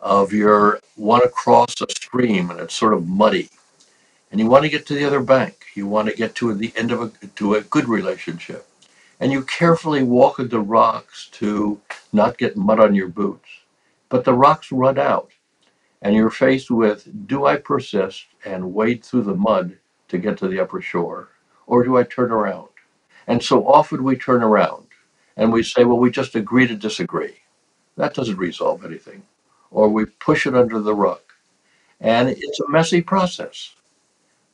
of 0.00 0.32
you 0.32 0.78
want 0.96 1.22
to 1.24 1.28
cross 1.28 1.80
a 1.80 1.86
stream 1.90 2.50
and 2.50 2.60
it's 2.60 2.74
sort 2.74 2.94
of 2.94 3.08
muddy, 3.08 3.48
and 4.30 4.40
you 4.40 4.46
want 4.46 4.64
to 4.64 4.70
get 4.70 4.86
to 4.86 4.94
the 4.94 5.04
other 5.04 5.20
bank. 5.20 5.64
You 5.74 5.86
want 5.86 6.08
to 6.08 6.14
get 6.14 6.34
to 6.36 6.54
the 6.54 6.72
end 6.76 6.92
of 6.92 7.02
a 7.02 7.26
to 7.36 7.54
a 7.54 7.62
good 7.62 7.88
relationship, 7.88 8.66
and 9.20 9.32
you 9.32 9.42
carefully 9.42 10.02
walk 10.02 10.36
the 10.38 10.60
rocks 10.60 11.28
to 11.32 11.80
not 12.12 12.38
get 12.38 12.56
mud 12.56 12.80
on 12.80 12.94
your 12.94 13.08
boots. 13.08 13.48
But 14.08 14.24
the 14.24 14.34
rocks 14.34 14.70
run 14.70 14.98
out, 14.98 15.30
and 16.02 16.14
you're 16.14 16.30
faced 16.30 16.70
with: 16.70 17.26
Do 17.26 17.46
I 17.46 17.56
persist 17.56 18.26
and 18.44 18.74
wade 18.74 19.04
through 19.04 19.22
the 19.22 19.34
mud 19.34 19.78
to 20.08 20.18
get 20.18 20.38
to 20.38 20.48
the 20.48 20.60
upper 20.60 20.80
shore, 20.80 21.28
or 21.66 21.84
do 21.84 21.96
I 21.96 22.02
turn 22.02 22.30
around? 22.30 22.68
And 23.26 23.42
so 23.42 23.66
often 23.66 24.02
we 24.04 24.16
turn 24.16 24.42
around 24.42 24.86
and 25.36 25.52
we 25.52 25.62
say, 25.62 25.84
well, 25.84 25.98
we 25.98 26.10
just 26.10 26.34
agree 26.34 26.66
to 26.66 26.74
disagree. 26.74 27.36
That 27.96 28.14
doesn't 28.14 28.36
resolve 28.36 28.84
anything. 28.84 29.22
Or 29.70 29.88
we 29.88 30.06
push 30.06 30.46
it 30.46 30.54
under 30.54 30.80
the 30.80 30.94
rug. 30.94 31.20
And 32.00 32.28
it's 32.28 32.60
a 32.60 32.70
messy 32.70 33.02
process. 33.02 33.74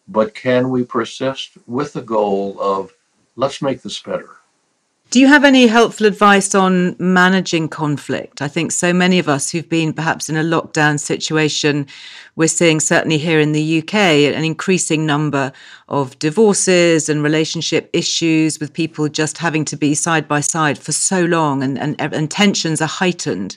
But 0.08 0.34
can 0.34 0.70
we 0.70 0.84
persist 0.84 1.52
with 1.66 1.92
the 1.92 2.02
goal 2.02 2.60
of 2.60 2.92
let's 3.36 3.62
make 3.62 3.82
this 3.82 4.00
better? 4.00 4.30
Do 5.14 5.20
you 5.20 5.28
have 5.28 5.44
any 5.44 5.68
helpful 5.68 6.06
advice 6.06 6.56
on 6.56 6.96
managing 6.98 7.68
conflict? 7.68 8.42
I 8.42 8.48
think 8.48 8.72
so 8.72 8.92
many 8.92 9.20
of 9.20 9.28
us 9.28 9.48
who've 9.48 9.68
been 9.68 9.92
perhaps 9.92 10.28
in 10.28 10.36
a 10.36 10.42
lockdown 10.42 10.98
situation, 10.98 11.86
we're 12.34 12.48
seeing 12.48 12.80
certainly 12.80 13.18
here 13.18 13.38
in 13.38 13.52
the 13.52 13.78
UK 13.78 13.94
an 13.94 14.42
increasing 14.42 15.06
number 15.06 15.52
of 15.88 16.18
divorces 16.18 17.08
and 17.08 17.22
relationship 17.22 17.90
issues 17.92 18.58
with 18.58 18.72
people 18.72 19.08
just 19.08 19.38
having 19.38 19.64
to 19.66 19.76
be 19.76 19.94
side 19.94 20.26
by 20.26 20.40
side 20.40 20.78
for 20.78 20.90
so 20.90 21.24
long 21.24 21.62
and, 21.62 21.78
and, 21.78 21.94
and 22.00 22.28
tensions 22.28 22.82
are 22.82 22.88
heightened 22.88 23.56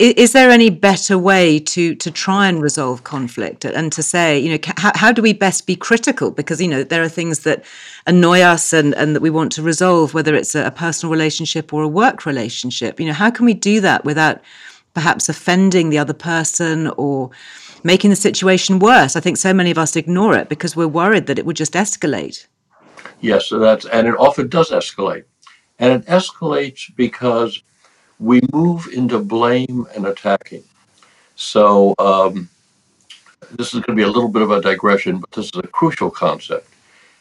is 0.00 0.32
there 0.32 0.50
any 0.50 0.70
better 0.70 1.18
way 1.18 1.58
to 1.58 1.94
to 1.94 2.10
try 2.10 2.48
and 2.48 2.62
resolve 2.62 3.04
conflict 3.04 3.66
and 3.66 3.92
to 3.92 4.02
say 4.02 4.38
you 4.38 4.50
know 4.52 4.72
how, 4.78 4.92
how 4.94 5.12
do 5.12 5.20
we 5.20 5.34
best 5.34 5.66
be 5.66 5.76
critical? 5.76 6.30
Because 6.30 6.60
you 6.60 6.68
know 6.68 6.82
there 6.82 7.02
are 7.02 7.08
things 7.08 7.40
that 7.40 7.64
annoy 8.06 8.40
us 8.40 8.72
and 8.72 8.94
and 8.94 9.14
that 9.14 9.20
we 9.20 9.28
want 9.28 9.52
to 9.52 9.62
resolve 9.62 10.14
whether 10.14 10.34
it's 10.34 10.54
a, 10.54 10.64
a 10.64 10.70
personal 10.70 11.12
relationship 11.12 11.74
or 11.74 11.82
a 11.82 11.88
work 11.88 12.24
relationship. 12.24 12.98
You 12.98 13.06
know 13.06 13.12
how 13.12 13.30
can 13.30 13.44
we 13.44 13.52
do 13.52 13.80
that 13.82 14.04
without 14.06 14.40
perhaps 14.94 15.28
offending 15.28 15.90
the 15.90 15.98
other 15.98 16.14
person 16.14 16.88
or 16.96 17.30
making 17.84 18.08
the 18.08 18.16
situation 18.16 18.78
worse? 18.78 19.16
I 19.16 19.20
think 19.20 19.36
so 19.36 19.52
many 19.52 19.70
of 19.70 19.78
us 19.78 19.96
ignore 19.96 20.34
it 20.34 20.48
because 20.48 20.74
we're 20.74 20.88
worried 20.88 21.26
that 21.26 21.38
it 21.38 21.44
would 21.44 21.56
just 21.56 21.74
escalate. 21.74 22.46
Yes 23.20 23.50
that's 23.50 23.84
and 23.84 24.08
it 24.08 24.14
often 24.18 24.48
does 24.48 24.70
escalate. 24.70 25.24
And 25.78 25.92
it 25.92 26.06
escalates 26.06 26.94
because 26.96 27.62
we 28.20 28.40
move 28.52 28.86
into 28.92 29.18
blame 29.18 29.86
and 29.96 30.06
attacking. 30.06 30.62
So 31.36 31.94
um, 31.98 32.48
this 33.52 33.68
is 33.68 33.80
going 33.80 33.96
to 33.96 34.02
be 34.02 34.02
a 34.02 34.12
little 34.12 34.28
bit 34.28 34.42
of 34.42 34.50
a 34.50 34.60
digression, 34.60 35.18
but 35.18 35.32
this 35.32 35.46
is 35.46 35.56
a 35.56 35.66
crucial 35.66 36.10
concept. 36.10 36.68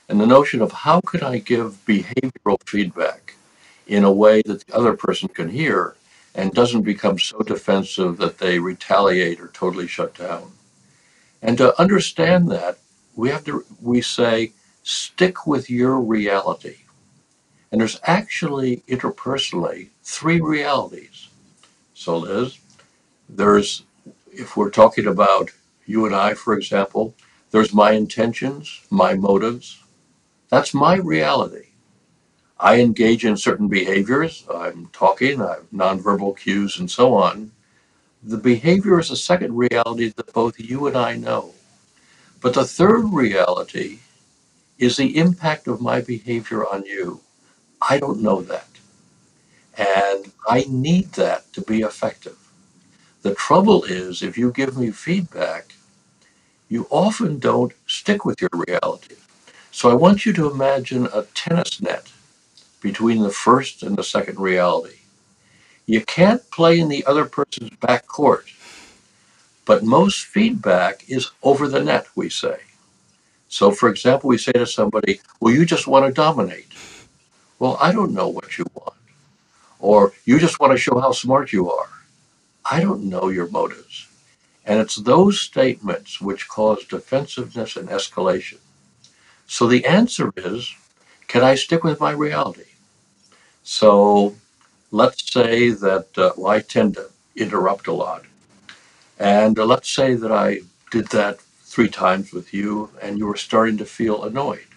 And 0.10 0.20
the 0.20 0.28
notion 0.28 0.62
of 0.62 0.72
how 0.72 1.00
can 1.02 1.24
I 1.24 1.38
give 1.38 1.78
behavioral 1.86 2.58
feedback 2.66 3.36
in 3.88 4.04
a 4.04 4.12
way 4.12 4.42
that 4.46 4.66
the 4.66 4.76
other 4.76 4.94
person 4.94 5.30
can 5.30 5.50
hear 5.50 5.96
and 6.36 6.52
doesn't 6.54 6.82
become 6.82 7.18
so 7.18 7.40
defensive 7.40 8.18
that 8.18 8.38
they 8.38 8.60
retaliate 8.60 9.40
or 9.40 9.48
totally 9.48 9.88
shut 9.88 10.14
down. 10.16 10.52
And 11.42 11.58
to 11.58 11.80
understand 11.80 12.52
that, 12.52 12.78
we 13.16 13.30
have 13.30 13.46
to 13.46 13.66
we 13.82 14.02
say 14.02 14.52
stick 14.84 15.48
with 15.48 15.70
your 15.70 16.00
reality. 16.00 16.79
And 17.72 17.80
there's 17.82 18.00
actually 18.04 18.78
interpersonally 18.88 19.90
three 20.04 20.42
realities. 20.42 21.30
So, 21.94 22.18
Liz, 22.18 22.58
there's, 23.28 23.84
if 24.32 24.58
we're 24.58 24.72
talking 24.72 25.08
about 25.08 25.52
you 25.86 26.06
and 26.06 26.16
I, 26.16 26.34
for 26.34 26.54
example, 26.54 27.14
there's 27.52 27.74
my 27.74 27.92
intentions, 27.92 28.82
my 28.90 29.14
motives. 29.14 29.84
That's 30.50 30.74
my 30.74 30.96
reality. 30.96 31.68
I 32.60 32.80
engage 32.80 33.26
in 33.26 33.38
certain 33.38 33.68
behaviors. 33.68 34.46
I'm 34.54 34.88
talking, 34.88 35.42
I 35.42 35.56
have 35.56 35.72
nonverbal 35.72 36.38
cues, 36.38 36.80
and 36.80 36.90
so 36.90 37.14
on. 37.14 37.52
The 38.24 38.38
behavior 38.38 39.00
is 39.00 39.12
a 39.12 39.16
second 39.16 39.56
reality 39.56 40.12
that 40.16 40.34
both 40.34 40.60
you 40.60 40.88
and 40.88 40.98
I 40.98 41.16
know. 41.16 41.54
But 42.42 42.54
the 42.54 42.66
third 42.66 43.14
reality 43.14 44.00
is 44.78 44.98
the 44.98 45.18
impact 45.18 45.68
of 45.68 45.82
my 45.82 46.02
behavior 46.02 46.66
on 46.66 46.86
you. 46.86 47.22
I 47.82 48.00
don't 48.00 48.22
know 48.22 48.42
that. 48.42 48.68
And 49.78 50.32
I 50.48 50.66
need 50.68 51.14
that 51.14 51.52
to 51.54 51.62
be 51.62 51.82
effective. 51.82 52.38
The 53.22 53.36
trouble 53.36 53.84
is, 53.84 54.22
if 54.24 54.38
you 54.38 54.52
give 54.52 54.78
me 54.78 54.92
feedback, 54.92 55.74
you 56.70 56.88
often 56.90 57.40
don't 57.40 57.74
stick 57.88 58.26
with 58.26 58.42
your 58.42 58.50
reality. 58.54 59.16
So 59.72 59.90
I 59.90 59.94
want 59.94 60.26
you 60.26 60.34
to 60.34 60.50
imagine 60.50 61.08
a 61.08 61.24
tennis 61.34 61.82
net 61.82 62.12
between 62.82 63.24
the 63.24 63.32
first 63.32 63.84
and 63.84 63.98
the 63.98 64.04
second 64.04 64.40
reality. 64.40 65.00
You 65.86 66.02
can't 66.02 66.50
play 66.52 66.80
in 66.80 66.90
the 66.90 67.06
other 67.06 67.26
person's 67.26 67.72
back 67.78 68.08
court, 68.08 68.46
but 69.66 69.84
most 69.84 70.26
feedback 70.26 71.10
is 71.10 71.32
over 71.44 71.68
the 71.68 71.84
net, 71.84 72.08
we 72.16 72.30
say. 72.30 72.60
So, 73.50 73.72
for 73.72 73.90
example, 73.90 74.30
we 74.30 74.38
say 74.38 74.52
to 74.54 74.66
somebody, 74.66 75.22
Well, 75.40 75.54
you 75.54 75.66
just 75.66 75.88
want 75.88 76.06
to 76.06 76.12
dominate. 76.12 76.68
Well, 77.60 77.78
I 77.82 77.92
don't 77.92 78.14
know 78.14 78.30
what 78.30 78.58
you 78.58 78.66
want. 78.74 78.96
Or 79.80 80.14
you 80.26 80.40
just 80.40 80.60
want 80.60 80.74
to 80.74 80.78
show 80.78 81.00
how 81.00 81.12
smart 81.14 81.54
you 81.54 81.72
are. 81.72 81.90
I 82.66 82.82
don't 82.82 83.06
know 83.06 83.30
your 83.30 83.50
motives. 83.50 84.08
And 84.66 84.80
it's 84.80 84.96
those 84.98 85.40
statements 85.40 86.22
which 86.22 86.48
cause 86.50 86.86
defensiveness 86.86 87.76
and 87.78 87.90
escalation. 87.90 88.60
So 89.48 89.68
the 89.68 89.86
answer 89.86 90.32
is 90.38 90.76
can 91.28 91.44
I 91.44 91.56
stick 91.56 91.84
with 91.84 92.00
my 92.00 92.12
reality? 92.12 92.72
So 93.64 94.36
let's 94.92 95.32
say 95.32 95.72
that 95.72 96.08
uh, 96.18 96.34
well, 96.38 96.52
I 96.52 96.62
tend 96.62 96.96
to 96.96 97.10
interrupt 97.36 97.88
a 97.88 97.94
lot. 97.94 98.26
And 99.20 99.60
uh, 99.60 99.66
let's 99.66 99.90
say 99.90 100.16
that 100.16 100.32
I 100.32 100.62
did 100.92 101.10
that 101.10 101.42
three 101.42 101.90
times 101.90 102.34
with 102.34 102.54
you 102.54 102.92
and 103.02 103.20
you 103.20 103.28
were 103.28 103.38
starting 103.38 103.78
to 103.80 103.86
feel 103.86 104.24
annoyed. 104.24 104.69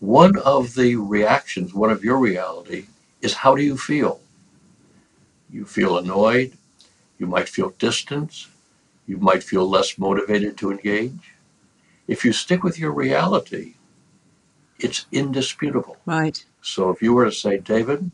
One 0.00 0.38
of 0.38 0.74
the 0.74 0.96
reactions, 0.96 1.74
one 1.74 1.90
of 1.90 2.04
your 2.04 2.18
reality, 2.18 2.86
is 3.20 3.34
how 3.34 3.56
do 3.56 3.62
you 3.62 3.76
feel? 3.76 4.20
You 5.50 5.64
feel 5.64 5.98
annoyed. 5.98 6.52
You 7.18 7.26
might 7.26 7.48
feel 7.48 7.70
distance. 7.70 8.48
You 9.06 9.16
might 9.16 9.42
feel 9.42 9.68
less 9.68 9.98
motivated 9.98 10.56
to 10.58 10.70
engage. 10.70 11.34
If 12.06 12.24
you 12.24 12.32
stick 12.32 12.62
with 12.62 12.78
your 12.78 12.92
reality, 12.92 13.74
it's 14.78 15.06
indisputable. 15.10 15.96
Right. 16.06 16.44
So 16.62 16.90
if 16.90 17.02
you 17.02 17.12
were 17.12 17.24
to 17.24 17.32
say, 17.32 17.58
David, 17.58 18.10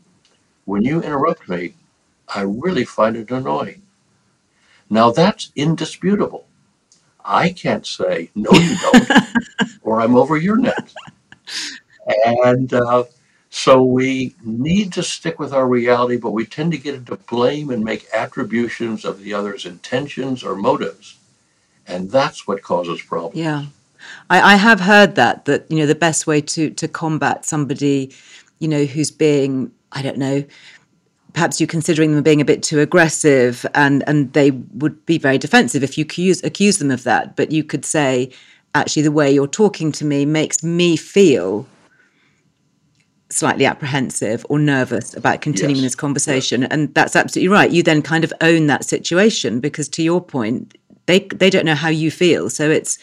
when 0.65 0.81
you 0.81 1.01
interrupt 1.01 1.47
me, 1.47 1.75
I 2.27 2.41
really 2.41 2.85
find 2.85 3.15
it 3.15 3.29
annoying. 3.29 3.83
Now 4.89 5.11
that's 5.11 5.51
indisputable. 5.55 6.45
I 7.23 7.49
can't 7.51 7.85
say, 7.85 8.29
no, 8.35 8.51
you 8.51 8.75
don't, 8.77 9.09
or 9.81 10.01
I'm 10.01 10.15
over 10.15 10.37
your 10.37 10.57
net. 10.57 10.93
And 12.25 12.73
uh, 12.73 13.05
so 13.49 13.83
we 13.83 14.35
need 14.43 14.93
to 14.93 15.03
stick 15.03 15.39
with 15.39 15.53
our 15.53 15.67
reality, 15.67 16.17
but 16.17 16.31
we 16.31 16.45
tend 16.45 16.71
to 16.73 16.77
get 16.77 16.95
into 16.95 17.15
blame 17.15 17.69
and 17.69 17.83
make 17.83 18.07
attributions 18.13 19.05
of 19.05 19.21
the 19.21 19.33
other's 19.33 19.65
intentions 19.65 20.43
or 20.43 20.55
motives. 20.55 21.17
And 21.87 22.11
that's 22.11 22.47
what 22.47 22.61
causes 22.61 23.01
problems. 23.01 23.37
Yeah. 23.37 23.65
I, 24.29 24.53
I 24.53 24.55
have 24.55 24.79
heard 24.79 25.15
that 25.15 25.45
that 25.45 25.65
you 25.69 25.77
know 25.77 25.85
the 25.85 25.95
best 25.95 26.27
way 26.27 26.41
to 26.41 26.69
to 26.69 26.87
combat 26.87 27.45
somebody, 27.45 28.13
you 28.59 28.67
know, 28.67 28.85
who's 28.85 29.09
being 29.09 29.71
I 29.91 30.01
don't 30.01 30.17
know, 30.17 30.43
perhaps 31.33 31.59
you're 31.59 31.67
considering 31.67 32.13
them 32.13 32.23
being 32.23 32.41
a 32.41 32.45
bit 32.45 32.63
too 32.63 32.79
aggressive, 32.79 33.65
and 33.75 34.03
and 34.07 34.33
they 34.33 34.51
would 34.51 35.05
be 35.05 35.17
very 35.17 35.37
defensive 35.37 35.83
if 35.83 35.97
you 35.97 36.03
accuse 36.03 36.43
accuse 36.43 36.77
them 36.77 36.91
of 36.91 37.03
that. 37.03 37.35
But 37.35 37.51
you 37.51 37.63
could 37.63 37.85
say, 37.85 38.31
actually, 38.75 39.03
the 39.03 39.11
way 39.11 39.31
you're 39.31 39.47
talking 39.47 39.91
to 39.93 40.05
me 40.05 40.25
makes 40.25 40.63
me 40.63 40.95
feel 40.95 41.65
slightly 43.31 43.65
apprehensive 43.65 44.45
or 44.49 44.59
nervous 44.59 45.15
about 45.15 45.41
continuing 45.41 45.77
Yes. 45.77 45.83
this 45.83 45.95
conversation. 45.95 46.63
And 46.63 46.93
that's 46.93 47.15
absolutely 47.15 47.49
right. 47.49 47.71
You 47.71 47.81
then 47.83 48.01
kind 48.01 48.23
of 48.23 48.31
own 48.41 48.67
that 48.67 48.85
situation 48.85 49.59
because 49.59 49.89
to 49.89 50.03
your 50.03 50.21
point 50.21 50.77
they 51.07 51.19
they 51.35 51.49
don't 51.49 51.65
know 51.65 51.75
how 51.75 51.89
you 51.89 52.11
feel. 52.11 52.49
So 52.49 52.69
it's 52.69 52.97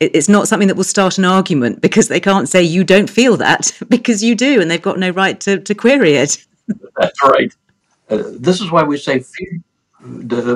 it- 0.00 0.14
it's 0.14 0.28
not 0.28 0.48
something 0.48 0.68
that 0.68 0.76
will 0.76 0.84
start 0.84 1.18
an 1.18 1.24
argument 1.24 1.80
because 1.80 2.08
they 2.08 2.20
can't 2.20 2.48
say 2.48 2.62
you 2.62 2.84
don't 2.84 3.08
feel 3.10 3.36
that 3.36 3.72
because 3.88 4.22
you 4.24 4.34
do 4.34 4.60
and 4.60 4.70
they've 4.70 4.82
got 4.82 4.98
no 4.98 5.10
right 5.10 5.38
to, 5.40 5.58
to 5.60 5.74
query 5.74 6.14
it. 6.14 6.44
That's 6.96 7.22
right. 7.22 7.52
Uh, 8.08 8.22
this 8.38 8.60
is 8.60 8.70
why 8.72 8.82
we 8.82 8.96
say 8.96 9.20
feed, 9.20 9.62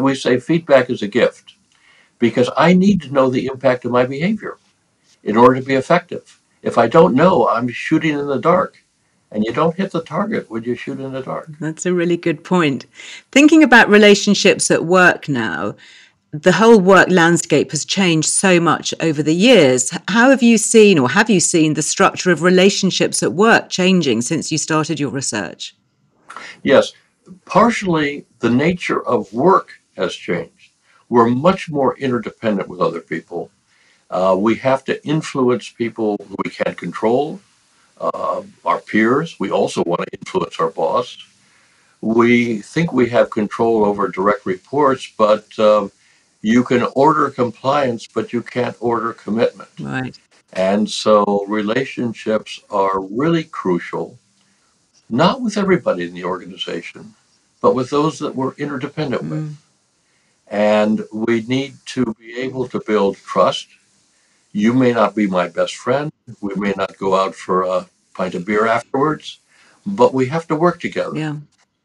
we 0.00 0.14
say 0.14 0.40
feedback 0.40 0.90
is 0.90 1.02
a 1.02 1.08
gift, 1.08 1.53
because 2.24 2.48
I 2.56 2.72
need 2.72 3.02
to 3.02 3.12
know 3.12 3.28
the 3.28 3.44
impact 3.44 3.84
of 3.84 3.90
my 3.90 4.06
behavior 4.06 4.56
in 5.24 5.36
order 5.36 5.60
to 5.60 5.66
be 5.66 5.74
effective. 5.74 6.40
If 6.62 6.78
I 6.78 6.86
don't 6.88 7.14
know, 7.14 7.46
I'm 7.50 7.68
shooting 7.68 8.18
in 8.18 8.26
the 8.26 8.38
dark, 8.38 8.82
and 9.30 9.44
you 9.44 9.52
don't 9.52 9.76
hit 9.76 9.92
the 9.92 10.00
target 10.00 10.50
when 10.50 10.62
you 10.62 10.74
shoot 10.74 11.00
in 11.00 11.12
the 11.12 11.20
dark. 11.20 11.50
That's 11.60 11.84
a 11.84 11.92
really 11.92 12.16
good 12.16 12.42
point. 12.42 12.86
Thinking 13.30 13.62
about 13.62 13.90
relationships 13.90 14.70
at 14.70 14.86
work 14.86 15.28
now, 15.28 15.74
the 16.32 16.52
whole 16.52 16.80
work 16.80 17.10
landscape 17.10 17.72
has 17.72 17.84
changed 17.84 18.30
so 18.30 18.58
much 18.58 18.94
over 19.00 19.22
the 19.22 19.34
years. 19.34 19.90
How 20.08 20.30
have 20.30 20.42
you 20.42 20.56
seen, 20.56 20.98
or 20.98 21.10
have 21.10 21.28
you 21.28 21.40
seen, 21.40 21.74
the 21.74 21.82
structure 21.82 22.30
of 22.30 22.40
relationships 22.40 23.22
at 23.22 23.34
work 23.34 23.68
changing 23.68 24.22
since 24.22 24.50
you 24.50 24.56
started 24.56 24.98
your 24.98 25.10
research? 25.10 25.76
Yes, 26.62 26.94
partially 27.44 28.24
the 28.38 28.48
nature 28.48 29.06
of 29.06 29.30
work 29.30 29.72
has 29.98 30.14
changed. 30.14 30.53
We're 31.14 31.28
much 31.28 31.70
more 31.70 31.96
interdependent 31.96 32.68
with 32.68 32.80
other 32.80 33.00
people. 33.00 33.48
Uh, 34.10 34.34
we 34.36 34.56
have 34.56 34.84
to 34.86 34.94
influence 35.06 35.68
people 35.68 36.16
who 36.26 36.34
we 36.44 36.50
can't 36.50 36.76
control, 36.76 37.38
uh, 38.00 38.42
our 38.64 38.80
peers. 38.80 39.38
We 39.38 39.52
also 39.52 39.84
want 39.84 40.00
to 40.00 40.18
influence 40.18 40.58
our 40.58 40.70
boss. 40.70 41.16
We 42.00 42.62
think 42.62 42.92
we 42.92 43.08
have 43.10 43.30
control 43.30 43.84
over 43.84 44.08
direct 44.08 44.44
reports, 44.44 45.08
but 45.16 45.56
um, 45.56 45.92
you 46.42 46.64
can 46.64 46.82
order 46.96 47.30
compliance, 47.30 48.08
but 48.08 48.32
you 48.32 48.42
can't 48.42 48.76
order 48.80 49.12
commitment. 49.12 49.70
Right. 49.78 50.18
And 50.52 50.90
so 50.90 51.44
relationships 51.46 52.58
are 52.70 52.98
really 52.98 53.44
crucial, 53.44 54.18
not 55.08 55.42
with 55.42 55.56
everybody 55.56 56.08
in 56.08 56.14
the 56.14 56.24
organization, 56.24 57.14
but 57.62 57.76
with 57.76 57.90
those 57.90 58.18
that 58.18 58.34
we're 58.34 58.54
interdependent 58.54 59.22
with. 59.22 59.56
And 60.48 61.04
we 61.12 61.42
need 61.42 61.74
to 61.86 62.14
be 62.18 62.38
able 62.40 62.68
to 62.68 62.80
build 62.86 63.16
trust. 63.16 63.68
You 64.52 64.72
may 64.72 64.92
not 64.92 65.14
be 65.14 65.26
my 65.26 65.48
best 65.48 65.76
friend. 65.76 66.12
We 66.40 66.54
may 66.54 66.74
not 66.76 66.96
go 66.98 67.14
out 67.16 67.34
for 67.34 67.62
a 67.62 67.86
pint 68.14 68.34
of 68.34 68.46
beer 68.46 68.66
afterwards, 68.66 69.40
but 69.86 70.14
we 70.14 70.26
have 70.26 70.46
to 70.48 70.56
work 70.56 70.80
together. 70.80 71.18
Yeah. 71.18 71.36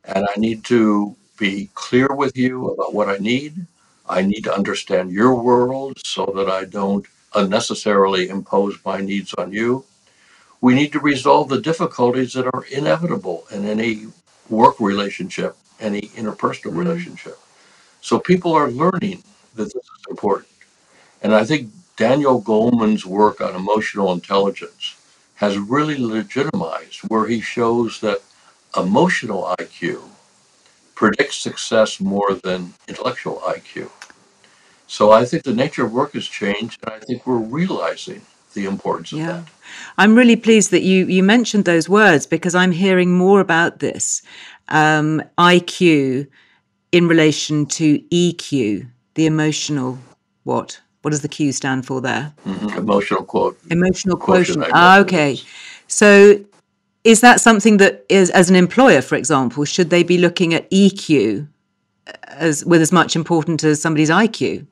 And 0.03 0.25
I 0.25 0.39
need 0.39 0.63
to 0.65 1.15
be 1.37 1.69
clear 1.73 2.07
with 2.13 2.37
you 2.37 2.67
about 2.69 2.93
what 2.93 3.09
I 3.09 3.17
need. 3.17 3.65
I 4.07 4.21
need 4.23 4.43
to 4.43 4.53
understand 4.53 5.11
your 5.11 5.35
world 5.35 5.99
so 6.05 6.31
that 6.35 6.49
I 6.49 6.65
don't 6.65 7.05
unnecessarily 7.35 8.29
impose 8.29 8.77
my 8.85 9.01
needs 9.01 9.33
on 9.35 9.53
you. 9.53 9.85
We 10.61 10.75
need 10.75 10.91
to 10.93 10.99
resolve 10.99 11.49
the 11.49 11.61
difficulties 11.61 12.33
that 12.33 12.47
are 12.53 12.65
inevitable 12.65 13.45
in 13.51 13.65
any 13.65 14.07
work 14.49 14.79
relationship, 14.79 15.55
any 15.79 16.01
interpersonal 16.17 16.73
Mm. 16.73 16.77
relationship. 16.77 17.39
So 18.01 18.19
people 18.19 18.53
are 18.53 18.69
learning 18.69 19.23
that 19.55 19.65
this 19.65 19.75
is 19.75 20.05
important. 20.09 20.47
And 21.21 21.33
I 21.33 21.43
think 21.43 21.71
Daniel 21.97 22.41
Goleman's 22.41 23.05
work 23.05 23.41
on 23.41 23.55
emotional 23.55 24.11
intelligence 24.13 24.95
has 25.35 25.57
really 25.57 25.97
legitimized 25.97 26.99
where 27.07 27.27
he 27.27 27.41
shows 27.41 27.99
that 28.01 28.21
emotional 28.75 29.53
IQ 29.59 30.01
predicts 30.95 31.37
success 31.37 31.99
more 31.99 32.33
than 32.43 32.73
intellectual 32.87 33.41
IQ. 33.45 33.89
So 34.87 35.11
I 35.11 35.23
think 35.25 35.43
the 35.43 35.53
nature 35.53 35.85
of 35.85 35.93
work 35.93 36.13
has 36.13 36.25
changed, 36.25 36.79
and 36.83 36.93
I 36.93 36.99
think 36.99 37.25
we're 37.25 37.37
realizing 37.37 38.21
the 38.53 38.65
importance 38.65 39.13
of 39.13 39.19
Yeah. 39.19 39.27
that. 39.27 39.43
I'm 39.97 40.15
really 40.15 40.35
pleased 40.35 40.71
that 40.71 40.81
you, 40.81 41.05
you 41.05 41.21
mentioned 41.23 41.65
those 41.65 41.87
words 41.87 42.25
because 42.25 42.55
I'm 42.55 42.71
hearing 42.71 43.15
more 43.15 43.39
about 43.39 43.79
this 43.79 44.23
um, 44.69 45.21
IQ 45.37 46.27
in 46.91 47.07
relation 47.07 47.65
to 47.65 47.99
EQ, 47.99 48.87
the 49.15 49.25
emotional 49.25 49.97
what? 50.43 50.79
What 51.01 51.11
does 51.11 51.21
the 51.21 51.29
Q 51.29 51.51
stand 51.51 51.85
for 51.85 52.01
there? 52.01 52.33
Mhm. 52.45 52.77
Emotional 52.77 53.23
quote. 53.23 53.57
Emotional 53.69 54.17
Quotient, 54.17 54.57
quotient. 54.57 54.73
Ah, 54.75 54.99
okay. 54.99 55.39
So 55.87 56.39
is 57.03 57.21
that 57.21 57.39
something 57.39 57.77
that 57.77 58.05
is, 58.09 58.29
as 58.31 58.49
an 58.49 58.55
employer, 58.55 59.01
for 59.01 59.15
example, 59.15 59.63
should 59.65 59.89
they 59.89 60.03
be 60.03 60.17
looking 60.17 60.53
at 60.53 60.69
EQ 60.69 61.47
as 62.27 62.65
with 62.65 62.81
as 62.81 62.91
much 62.91 63.15
importance 63.15 63.63
as 63.63 63.81
somebody's 63.81 64.09
IQ? 64.09 64.65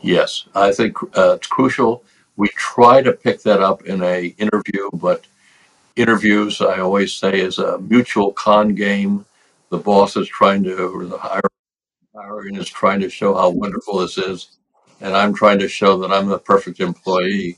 Yes, 0.00 0.46
I 0.54 0.72
think 0.72 0.96
uh, 1.16 1.34
it's 1.36 1.46
crucial. 1.46 2.02
We 2.36 2.48
try 2.48 3.02
to 3.02 3.12
pick 3.12 3.42
that 3.42 3.60
up 3.60 3.84
in 3.86 4.02
a 4.02 4.26
interview, 4.38 4.90
but 4.92 5.24
interviews, 5.96 6.60
I 6.60 6.80
always 6.80 7.12
say, 7.12 7.40
is 7.40 7.58
a 7.58 7.78
mutual 7.78 8.32
con 8.32 8.74
game. 8.74 9.24
The 9.70 9.78
boss 9.78 10.16
is 10.16 10.28
trying 10.28 10.64
to, 10.64 10.76
or 10.88 11.06
the 11.06 11.18
hiring 11.18 12.56
is 12.56 12.68
trying 12.68 13.00
to 13.00 13.08
show 13.08 13.34
how 13.34 13.50
wonderful 13.50 13.98
this 13.98 14.18
is, 14.18 14.56
and 15.00 15.16
I'm 15.16 15.32
trying 15.32 15.58
to 15.60 15.68
show 15.68 15.96
that 15.98 16.12
I'm 16.12 16.28
the 16.28 16.38
perfect 16.38 16.80
employee. 16.80 17.56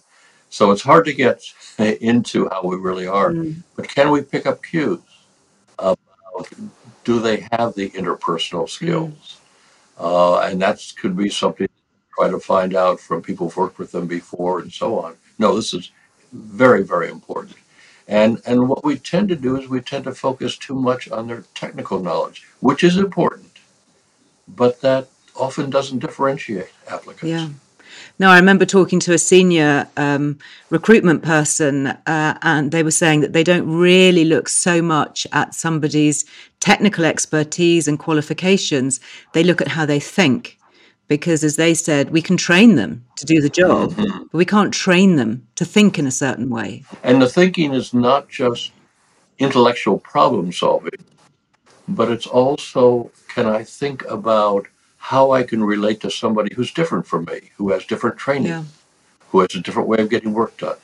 So 0.51 0.70
it's 0.70 0.83
hard 0.83 1.07
to 1.07 1.14
get 1.14 1.42
into 1.79 2.48
how 2.51 2.62
we 2.64 2.77
really 2.77 3.07
are. 3.07 3.31
Mm. 3.31 3.62
But 3.77 3.88
can 3.88 4.11
we 4.11 4.22
pick 4.22 4.46
up 4.46 4.62
cues 4.62 5.01
about 5.79 5.98
do 7.05 7.18
they 7.18 7.48
have 7.53 7.75
the 7.75 7.90
interpersonal 7.90 8.68
skills? 8.68 9.40
Uh, 9.98 10.40
and 10.40 10.61
that 10.62 10.81
could 11.01 11.16
be 11.16 11.29
something 11.29 11.66
to 11.66 11.72
try 12.16 12.31
to 12.31 12.38
find 12.38 12.75
out 12.75 13.01
from 13.01 13.22
people 13.22 13.46
who've 13.46 13.57
worked 13.57 13.79
with 13.79 13.92
them 13.92 14.07
before 14.07 14.61
and 14.61 14.72
so 14.72 14.98
on. 14.98 15.16
No, 15.38 15.57
this 15.57 15.75
is 15.75 15.90
very, 16.33 16.83
very 16.83 17.11
important. 17.11 17.57
And 18.08 18.40
and 18.46 18.68
what 18.68 18.84
we 18.84 18.98
tend 18.98 19.28
to 19.28 19.36
do 19.36 19.56
is 19.56 19.68
we 19.68 19.80
tend 19.80 20.04
to 20.04 20.14
focus 20.14 20.56
too 20.56 20.74
much 20.74 21.10
on 21.10 21.28
their 21.28 21.44
technical 21.54 22.00
knowledge, 22.00 22.46
which 22.60 22.82
is 22.82 22.96
important, 22.96 23.58
but 24.48 24.80
that 24.80 25.08
often 25.36 25.70
doesn't 25.70 26.00
differentiate 26.00 26.72
applicants. 26.88 27.24
Yeah. 27.24 27.48
No, 28.18 28.30
I 28.30 28.38
remember 28.38 28.64
talking 28.64 29.00
to 29.00 29.12
a 29.12 29.18
senior 29.18 29.88
um, 29.96 30.38
recruitment 30.70 31.22
person, 31.22 31.88
uh, 31.88 32.38
and 32.42 32.70
they 32.70 32.82
were 32.82 32.90
saying 32.90 33.20
that 33.20 33.32
they 33.32 33.44
don't 33.44 33.66
really 33.66 34.24
look 34.24 34.48
so 34.48 34.82
much 34.82 35.26
at 35.32 35.54
somebody's 35.54 36.24
technical 36.60 37.04
expertise 37.04 37.88
and 37.88 37.98
qualifications. 37.98 39.00
They 39.32 39.44
look 39.44 39.60
at 39.60 39.68
how 39.68 39.86
they 39.86 40.00
think. 40.00 40.58
Because, 41.12 41.44
as 41.44 41.57
they 41.57 41.75
said, 41.75 42.09
we 42.09 42.22
can 42.22 42.38
train 42.38 42.77
them 42.77 43.05
to 43.16 43.27
do 43.27 43.42
the 43.42 43.51
job, 43.51 43.92
Mhm. 43.92 44.31
but 44.31 44.38
we 44.42 44.46
can't 44.46 44.72
train 44.72 45.16
them 45.16 45.46
to 45.57 45.64
think 45.66 45.98
in 45.98 46.07
a 46.07 46.11
certain 46.11 46.48
way. 46.48 46.85
And 47.03 47.20
the 47.20 47.29
thinking 47.29 47.75
is 47.75 47.92
not 47.92 48.31
just 48.31 48.70
intellectual 49.38 49.98
problem 49.98 50.53
solving, 50.53 51.01
but 51.87 52.11
it's 52.11 52.27
also 52.27 53.11
can 53.35 53.44
I 53.44 53.62
think 53.62 53.98
about 54.09 54.68
how 54.96 55.33
I 55.33 55.42
can 55.42 55.62
relate 55.62 56.01
to 56.01 56.11
somebody 56.11 56.55
who's 56.55 56.72
different 56.72 57.07
from 57.07 57.27
me, 57.27 57.51
who 57.59 57.68
has 57.72 57.85
different 57.85 58.16
training, 58.16 58.46
Yeah. 58.57 58.64
who 59.31 59.40
has 59.40 59.55
a 59.55 59.61
different 59.61 59.88
way 59.88 59.98
of 59.98 60.09
getting 60.09 60.33
work 60.33 60.57
done. 60.57 60.81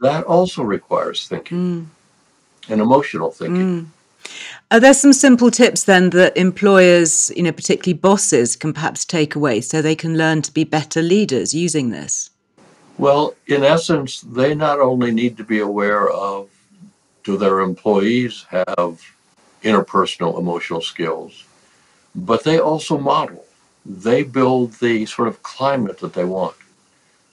That 0.00 0.22
also 0.24 0.62
requires 0.62 1.26
thinking 1.26 1.58
Mm. 1.58 2.70
and 2.70 2.80
emotional 2.80 3.32
thinking. 3.32 3.70
Mm. 3.80 3.86
Are 4.70 4.80
there 4.80 4.94
some 4.94 5.12
simple 5.12 5.50
tips 5.50 5.84
then 5.84 6.10
that 6.10 6.36
employers, 6.36 7.30
you 7.36 7.42
know, 7.42 7.52
particularly 7.52 7.98
bosses, 7.98 8.56
can 8.56 8.72
perhaps 8.72 9.04
take 9.04 9.34
away 9.34 9.60
so 9.60 9.80
they 9.80 9.94
can 9.94 10.18
learn 10.18 10.42
to 10.42 10.52
be 10.52 10.64
better 10.64 11.02
leaders 11.02 11.54
using 11.54 11.90
this? 11.90 12.30
Well, 12.98 13.34
in 13.46 13.62
essence, 13.62 14.22
they 14.22 14.54
not 14.54 14.80
only 14.80 15.12
need 15.12 15.36
to 15.36 15.44
be 15.44 15.60
aware 15.60 16.10
of 16.10 16.48
do 17.22 17.36
their 17.36 17.60
employees 17.60 18.46
have 18.50 19.00
interpersonal 19.62 20.38
emotional 20.38 20.80
skills, 20.80 21.44
but 22.14 22.44
they 22.44 22.58
also 22.58 22.98
model. 22.98 23.44
They 23.84 24.22
build 24.22 24.72
the 24.74 25.06
sort 25.06 25.28
of 25.28 25.42
climate 25.42 25.98
that 25.98 26.14
they 26.14 26.24
want. 26.24 26.56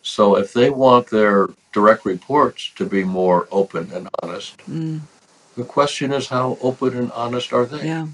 So 0.01 0.35
if 0.35 0.51
they 0.51 0.69
want 0.69 1.07
their 1.07 1.49
direct 1.71 2.05
reports 2.05 2.71
to 2.75 2.85
be 2.85 3.03
more 3.03 3.47
open 3.51 3.91
and 3.93 4.09
honest, 4.21 4.57
Mm. 4.69 5.01
The 5.55 5.63
question 5.63 6.11
is 6.11 6.27
how 6.27 6.57
open 6.61 6.97
and 6.97 7.11
honest 7.11 7.53
are 7.53 7.65
they? 7.65 7.87
Yeah. 7.87 8.07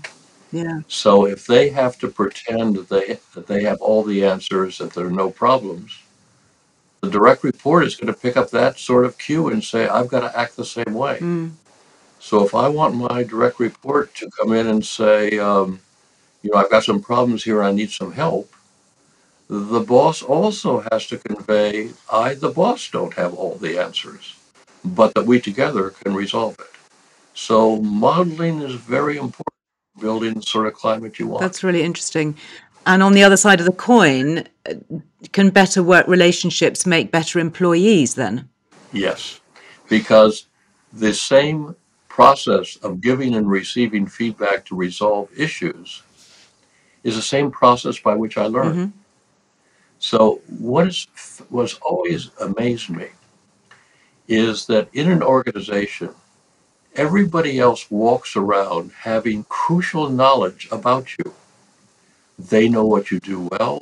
Yeah. 0.51 0.79
So 0.87 1.25
if 1.25 1.45
they 1.45 1.69
have 1.69 1.99
to 1.99 2.07
pretend 2.07 2.75
that 2.75 2.89
they 2.89 3.19
that 3.35 3.47
they 3.47 3.63
have 3.63 3.79
all 3.81 4.03
the 4.03 4.25
answers, 4.25 4.79
that 4.79 4.93
there 4.93 5.05
are 5.05 5.11
no 5.11 5.29
problems, 5.29 5.99
the 7.01 7.09
direct 7.09 7.43
report 7.43 7.85
is 7.85 7.95
going 7.95 8.13
to 8.13 8.19
pick 8.19 8.35
up 8.35 8.49
that 8.49 8.79
sort 8.79 9.05
of 9.05 9.17
cue 9.17 9.49
and 9.49 9.63
say, 9.63 9.87
I've 9.87 10.09
got 10.09 10.21
to 10.21 10.37
act 10.37 10.55
the 10.55 10.65
same 10.65 10.93
way. 10.93 11.19
Mm. 11.19 11.51
So 12.19 12.43
if 12.43 12.53
I 12.53 12.67
want 12.67 12.95
my 12.95 13.23
direct 13.23 13.59
report 13.59 14.13
to 14.15 14.29
come 14.31 14.53
in 14.53 14.67
and 14.67 14.85
say, 14.85 15.39
um, 15.39 15.79
you 16.41 16.51
know, 16.51 16.57
I've 16.57 16.69
got 16.69 16.83
some 16.83 17.01
problems 17.01 17.43
here, 17.43 17.63
I 17.63 17.71
need 17.71 17.91
some 17.91 18.11
help, 18.11 18.53
the 19.47 19.79
boss 19.79 20.21
also 20.21 20.85
has 20.91 21.07
to 21.07 21.17
convey, 21.17 21.91
I, 22.11 22.33
the 22.33 22.49
boss, 22.49 22.89
don't 22.91 23.13
have 23.13 23.33
all 23.33 23.55
the 23.55 23.79
answers, 23.79 24.35
but 24.83 25.13
that 25.15 25.25
we 25.25 25.39
together 25.39 25.91
can 25.91 26.13
resolve 26.13 26.55
it. 26.59 26.78
So 27.39 27.77
modeling 27.77 28.61
is 28.61 28.75
very 28.75 29.15
important, 29.15 29.55
building 29.97 30.33
the 30.33 30.41
sort 30.41 30.67
of 30.67 30.73
climate 30.73 31.19
you 31.19 31.27
want. 31.27 31.39
That's 31.39 31.63
really 31.63 31.83
interesting. 31.83 32.35
And 32.85 33.01
on 33.01 33.13
the 33.13 33.23
other 33.23 33.37
side 33.37 33.61
of 33.61 33.65
the 33.65 33.71
coin, 33.71 34.43
uh, 34.69 34.73
can 35.31 35.49
better 35.49 35.81
work 35.81 36.05
relationships 36.05 36.85
make 36.85 37.13
better 37.13 37.39
employees 37.39 38.15
then? 38.15 38.49
Yes, 38.91 39.39
because 39.87 40.47
the 40.91 41.13
same 41.13 41.77
process 42.09 42.75
of 42.83 42.99
giving 42.99 43.33
and 43.35 43.49
receiving 43.49 44.05
feedback 44.05 44.65
to 44.65 44.75
resolve 44.75 45.29
issues 45.35 46.03
is 47.05 47.15
the 47.15 47.21
same 47.21 47.51
process 47.51 47.97
by 47.97 48.15
which 48.15 48.37
I 48.37 48.47
learn. 48.47 48.75
Mhm. 48.75 48.91
So 49.99 50.41
what 50.59 50.87
is 50.87 51.07
was 51.49 51.79
always 51.81 52.31
amazed 52.41 52.89
me 52.89 53.07
is 54.27 54.65
that 54.65 54.89
in 54.91 55.09
an 55.09 55.23
organization, 55.23 56.09
everybody 56.99 57.59
else 57.59 57.89
walks 57.89 58.35
around 58.35 58.91
having 58.91 59.45
crucial 59.45 60.09
knowledge 60.09 60.67
about 60.69 61.07
you. 61.17 61.33
They 62.37 62.67
know 62.67 62.85
what 62.85 63.09
you 63.09 63.19
do 63.21 63.47
well. 63.53 63.81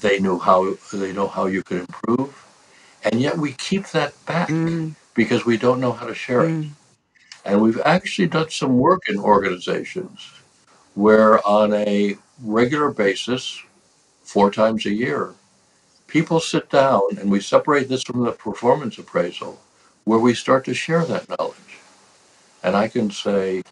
They 0.00 0.20
know 0.20 0.38
how 0.38 0.76
they 0.92 1.12
know 1.12 1.26
how 1.26 1.46
you 1.46 1.62
can 1.64 1.78
improve, 1.80 2.32
and 3.04 3.20
yet 3.20 3.36
we 3.36 3.52
keep 3.52 3.84
that 3.88 4.12
back 4.26 4.50
Mm, 4.50 4.94
because 5.14 5.44
we 5.44 5.56
don't 5.56 5.80
know 5.80 5.92
how 5.92 6.06
to 6.06 6.14
share 6.14 6.42
it. 6.42 6.52
mm, 6.52 6.70
And 7.44 7.60
we've 7.62 7.80
actually 7.84 8.28
done 8.28 8.50
some 8.50 8.78
work 8.78 9.02
in 9.08 9.18
organizations 9.18 10.18
where, 10.94 11.44
on 11.46 11.72
a 11.74 12.16
regular 12.42 12.90
basis, 12.92 13.60
four 14.22 14.50
times 14.52 14.86
a 14.86 14.92
year, 15.04 15.34
people 16.06 16.38
sit 16.40 16.70
down 16.70 17.02
and 17.18 17.30
we 17.30 17.40
separate 17.40 17.88
this 17.88 18.04
from 18.04 18.24
the 18.24 18.32
performance 18.32 18.98
appraisal 18.98 19.58
where 20.04 20.20
we 20.20 20.34
start 20.34 20.64
to 20.66 20.74
share 20.74 21.04
that 21.06 21.28
knowledge. 21.28 21.72
And 22.66 22.74
I 22.74 22.88
can 22.88 23.12
say, 23.12 23.62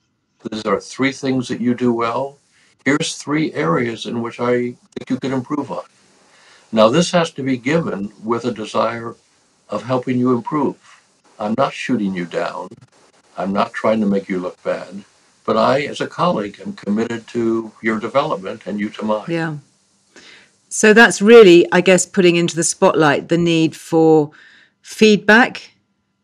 these 0.49 0.65
are 0.65 0.81
three 0.81 1.11
things 1.11 1.49
that 1.49 1.61
you 1.61 1.75
do 1.75 1.93
well. 1.93 2.39
Here's 2.85 3.17
three 3.17 3.53
areas 3.53 4.07
in 4.07 4.23
which 4.23 4.39
I 4.39 4.77
think 4.93 5.11
you 5.11 5.19
could 5.19 5.33
improve 5.33 5.73
on. 5.73 5.83
Now, 6.71 6.89
this 6.89 7.11
has 7.11 7.33
to 7.33 7.43
be 7.43 7.57
given 7.57 8.13
with 8.23 8.45
a 8.45 8.53
desire 8.53 9.17
of 9.69 9.83
helping 9.83 10.17
you 10.17 10.33
improve. 10.33 10.77
I'm 11.41 11.57
not 11.59 11.73
shooting 11.73 12.15
you 12.15 12.25
down. 12.25 12.69
I'm 13.37 13.53
not 13.53 13.73
trying 13.73 13.99
to 13.99 14.07
make 14.07 14.29
you 14.29 14.39
look 14.39 14.63
bad. 14.63 15.03
But 15.45 15.57
I, 15.57 15.81
as 15.83 16.01
a 16.01 16.07
colleague, 16.07 16.61
am 16.65 16.75
committed 16.75 17.27
to 17.29 17.73
your 17.83 17.99
development 17.99 18.63
and 18.65 18.79
you 18.79 18.91
to 18.91 19.05
mine. 19.05 19.25
yeah. 19.27 19.57
So 20.69 20.93
that's 20.93 21.21
really, 21.21 21.67
I 21.73 21.81
guess, 21.81 22.07
putting 22.07 22.37
into 22.37 22.55
the 22.55 22.65
spotlight 22.65 23.29
the 23.29 23.39
need 23.39 23.75
for 23.75 24.31
feedback 24.83 25.73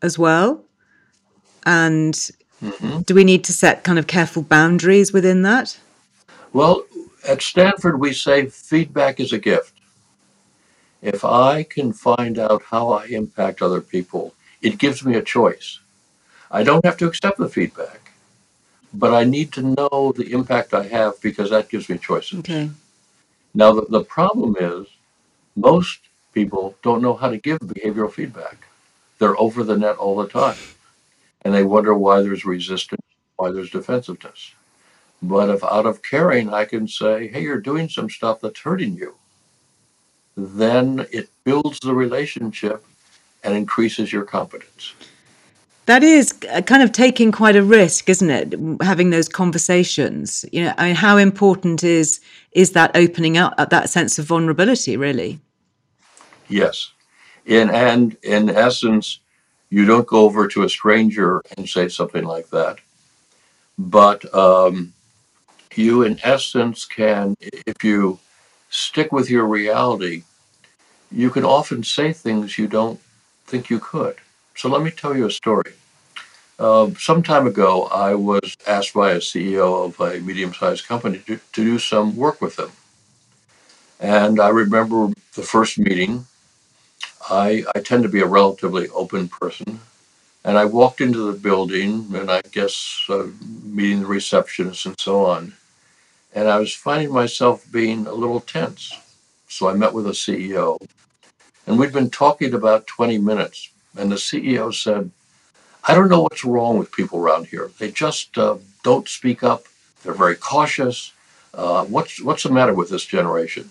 as 0.01 0.17
well. 0.17 0.63
And 1.65 2.17
Mhm. 2.61 3.05
do 3.05 3.15
we 3.15 3.23
need 3.23 3.43
to 3.45 3.53
set 3.53 3.83
kind 3.83 3.97
of 3.97 4.07
careful 4.07 4.43
boundaries 4.43 5.11
within 5.11 5.41
that? 5.41 5.79
Well, 6.53 6.85
at 7.27 7.41
Stanford, 7.41 7.99
we 7.99 8.13
say 8.13 8.47
feedback 8.47 9.19
is 9.19 9.33
a 9.33 9.39
gift. 9.39 9.73
If 11.01 11.25
I 11.25 11.63
can 11.63 11.93
find 11.93 12.37
out 12.37 12.61
how 12.63 12.89
I 12.89 13.05
impact 13.05 13.61
other 13.61 13.81
people, 13.81 14.35
it 14.61 14.77
gives 14.77 15.03
me 15.03 15.15
a 15.15 15.23
choice. 15.23 15.79
I 16.51 16.63
don't 16.63 16.85
have 16.85 16.97
to 16.97 17.07
accept 17.07 17.37
the 17.37 17.49
feedback, 17.49 18.11
but 18.93 19.13
I 19.13 19.23
need 19.23 19.51
to 19.53 19.61
know 19.63 20.13
the 20.15 20.31
impact 20.31 20.73
I 20.73 20.87
have 20.87 21.19
because 21.21 21.49
that 21.49 21.69
gives 21.69 21.89
me 21.89 21.97
choices. 21.97 22.39
Okay. 22.39 22.69
Now, 23.53 23.73
the, 23.73 23.85
the 23.89 24.03
problem 24.03 24.55
is 24.59 24.87
most 25.55 25.99
people 26.33 26.75
don't 26.83 27.01
know 27.01 27.13
how 27.13 27.29
to 27.29 27.37
give 27.37 27.59
behavioral 27.59 28.11
feedback. 28.11 28.67
They're 29.17 29.39
over 29.39 29.63
the 29.63 29.77
net 29.77 29.97
all 29.97 30.15
the 30.17 30.27
time. 30.27 30.57
And 31.43 31.53
they 31.53 31.63
wonder 31.63 31.93
why 31.93 32.21
there's 32.21 32.45
resistance, 32.45 33.01
why 33.37 33.51
there's 33.51 33.71
defensiveness. 33.71 34.53
But 35.21 35.49
if 35.49 35.63
out 35.63 35.85
of 35.85 36.01
caring, 36.01 36.53
I 36.53 36.65
can 36.65 36.87
say, 36.87 37.27
hey, 37.27 37.41
you're 37.41 37.59
doing 37.59 37.89
some 37.89 38.09
stuff 38.09 38.41
that's 38.41 38.59
hurting 38.59 38.95
you, 38.95 39.15
then 40.35 41.05
it 41.11 41.29
builds 41.43 41.79
the 41.79 41.93
relationship 41.93 42.83
and 43.43 43.55
increases 43.55 44.11
your 44.11 44.23
competence. 44.23 44.93
That 45.87 46.03
is 46.03 46.33
uh, 46.51 46.61
kind 46.61 46.83
of 46.83 46.91
taking 46.91 47.31
quite 47.31 47.55
a 47.55 47.63
risk, 47.63 48.07
isn't 48.07 48.29
it? 48.29 48.53
Having 48.81 49.09
those 49.09 49.27
conversations. 49.27 50.45
You 50.51 50.65
know, 50.65 50.73
I 50.77 50.87
mean, 50.87 50.95
how 50.95 51.17
important 51.17 51.83
is 51.83 52.21
is 52.51 52.71
that 52.71 52.91
opening 52.95 53.37
up, 53.37 53.53
uh, 53.57 53.65
that 53.65 53.89
sense 53.89 54.19
of 54.19 54.25
vulnerability, 54.25 54.95
really? 54.95 55.39
Yes. 56.49 56.91
In, 57.45 57.69
and 57.69 58.15
in 58.23 58.49
essence, 58.49 59.19
you 59.71 59.85
don't 59.85 60.05
go 60.05 60.25
over 60.25 60.47
to 60.49 60.63
a 60.63 60.69
stranger 60.69 61.41
and 61.57 61.67
say 61.67 61.87
something 61.87 62.25
like 62.25 62.49
that. 62.49 62.77
But 63.79 64.31
um, 64.35 64.93
you, 65.75 66.03
in 66.03 66.19
essence, 66.23 66.85
can, 66.85 67.35
if 67.39 67.83
you 67.83 68.19
stick 68.69 69.11
with 69.11 69.29
your 69.29 69.45
reality, 69.45 70.23
you 71.09 71.29
can 71.29 71.45
often 71.45 71.83
say 71.83 72.13
things 72.13 72.57
you 72.57 72.67
don't 72.67 72.99
think 73.45 73.69
you 73.69 73.79
could. 73.79 74.17
So 74.55 74.69
let 74.69 74.83
me 74.83 74.91
tell 74.91 75.15
you 75.15 75.25
a 75.25 75.31
story. 75.31 75.73
Uh, 76.59 76.91
some 76.99 77.23
time 77.23 77.47
ago, 77.47 77.85
I 77.85 78.13
was 78.13 78.55
asked 78.67 78.93
by 78.93 79.13
a 79.13 79.17
CEO 79.17 79.85
of 79.85 79.99
a 79.99 80.19
medium 80.19 80.53
sized 80.53 80.85
company 80.85 81.19
to, 81.25 81.37
to 81.53 81.63
do 81.63 81.79
some 81.79 82.15
work 82.15 82.41
with 82.41 82.57
them. 82.57 82.71
And 83.99 84.39
I 84.39 84.49
remember 84.49 85.09
the 85.35 85.43
first 85.43 85.79
meeting. 85.79 86.27
I, 87.31 87.63
I 87.73 87.79
tend 87.79 88.03
to 88.03 88.09
be 88.09 88.19
a 88.19 88.25
relatively 88.25 88.89
open 88.89 89.29
person. 89.29 89.79
And 90.43 90.57
I 90.57 90.65
walked 90.65 90.99
into 90.99 91.31
the 91.31 91.39
building 91.39 92.07
and 92.13 92.29
I 92.29 92.41
guess 92.51 93.05
uh, 93.07 93.27
meeting 93.63 94.01
the 94.01 94.07
receptionist 94.07 94.85
and 94.85 94.99
so 94.99 95.25
on. 95.25 95.53
And 96.33 96.49
I 96.49 96.59
was 96.59 96.73
finding 96.73 97.13
myself 97.13 97.65
being 97.71 98.05
a 98.05 98.13
little 98.13 98.41
tense. 98.41 98.93
So 99.47 99.69
I 99.69 99.73
met 99.73 99.93
with 99.93 100.05
the 100.05 100.11
CEO. 100.11 100.77
And 101.65 101.79
we'd 101.79 101.93
been 101.93 102.09
talking 102.09 102.53
about 102.53 102.87
20 102.87 103.17
minutes. 103.19 103.69
And 103.97 104.11
the 104.11 104.17
CEO 104.17 104.73
said, 104.73 105.11
I 105.85 105.95
don't 105.95 106.09
know 106.09 106.23
what's 106.23 106.43
wrong 106.43 106.77
with 106.77 106.91
people 106.91 107.19
around 107.19 107.47
here. 107.47 107.71
They 107.79 107.91
just 107.91 108.37
uh, 108.37 108.57
don't 108.83 109.07
speak 109.07 109.41
up. 109.41 109.63
They're 110.03 110.13
very 110.13 110.35
cautious. 110.35 111.13
Uh, 111.53 111.85
what's, 111.85 112.21
what's 112.21 112.43
the 112.43 112.51
matter 112.51 112.73
with 112.73 112.89
this 112.89 113.05
generation? 113.05 113.69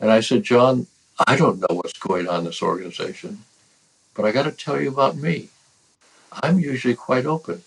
And 0.00 0.10
I 0.10 0.20
said, 0.20 0.42
John, 0.42 0.86
I 1.26 1.36
don't 1.36 1.60
know 1.60 1.74
what's 1.76 1.98
going 1.98 2.28
on 2.28 2.40
in 2.40 2.44
this 2.46 2.62
organization, 2.62 3.44
but 4.14 4.24
I 4.24 4.32
got 4.32 4.44
to 4.44 4.52
tell 4.52 4.80
you 4.80 4.88
about 4.88 5.16
me. 5.16 5.50
I'm 6.32 6.58
usually 6.58 6.94
quite 6.94 7.26
open, 7.26 7.62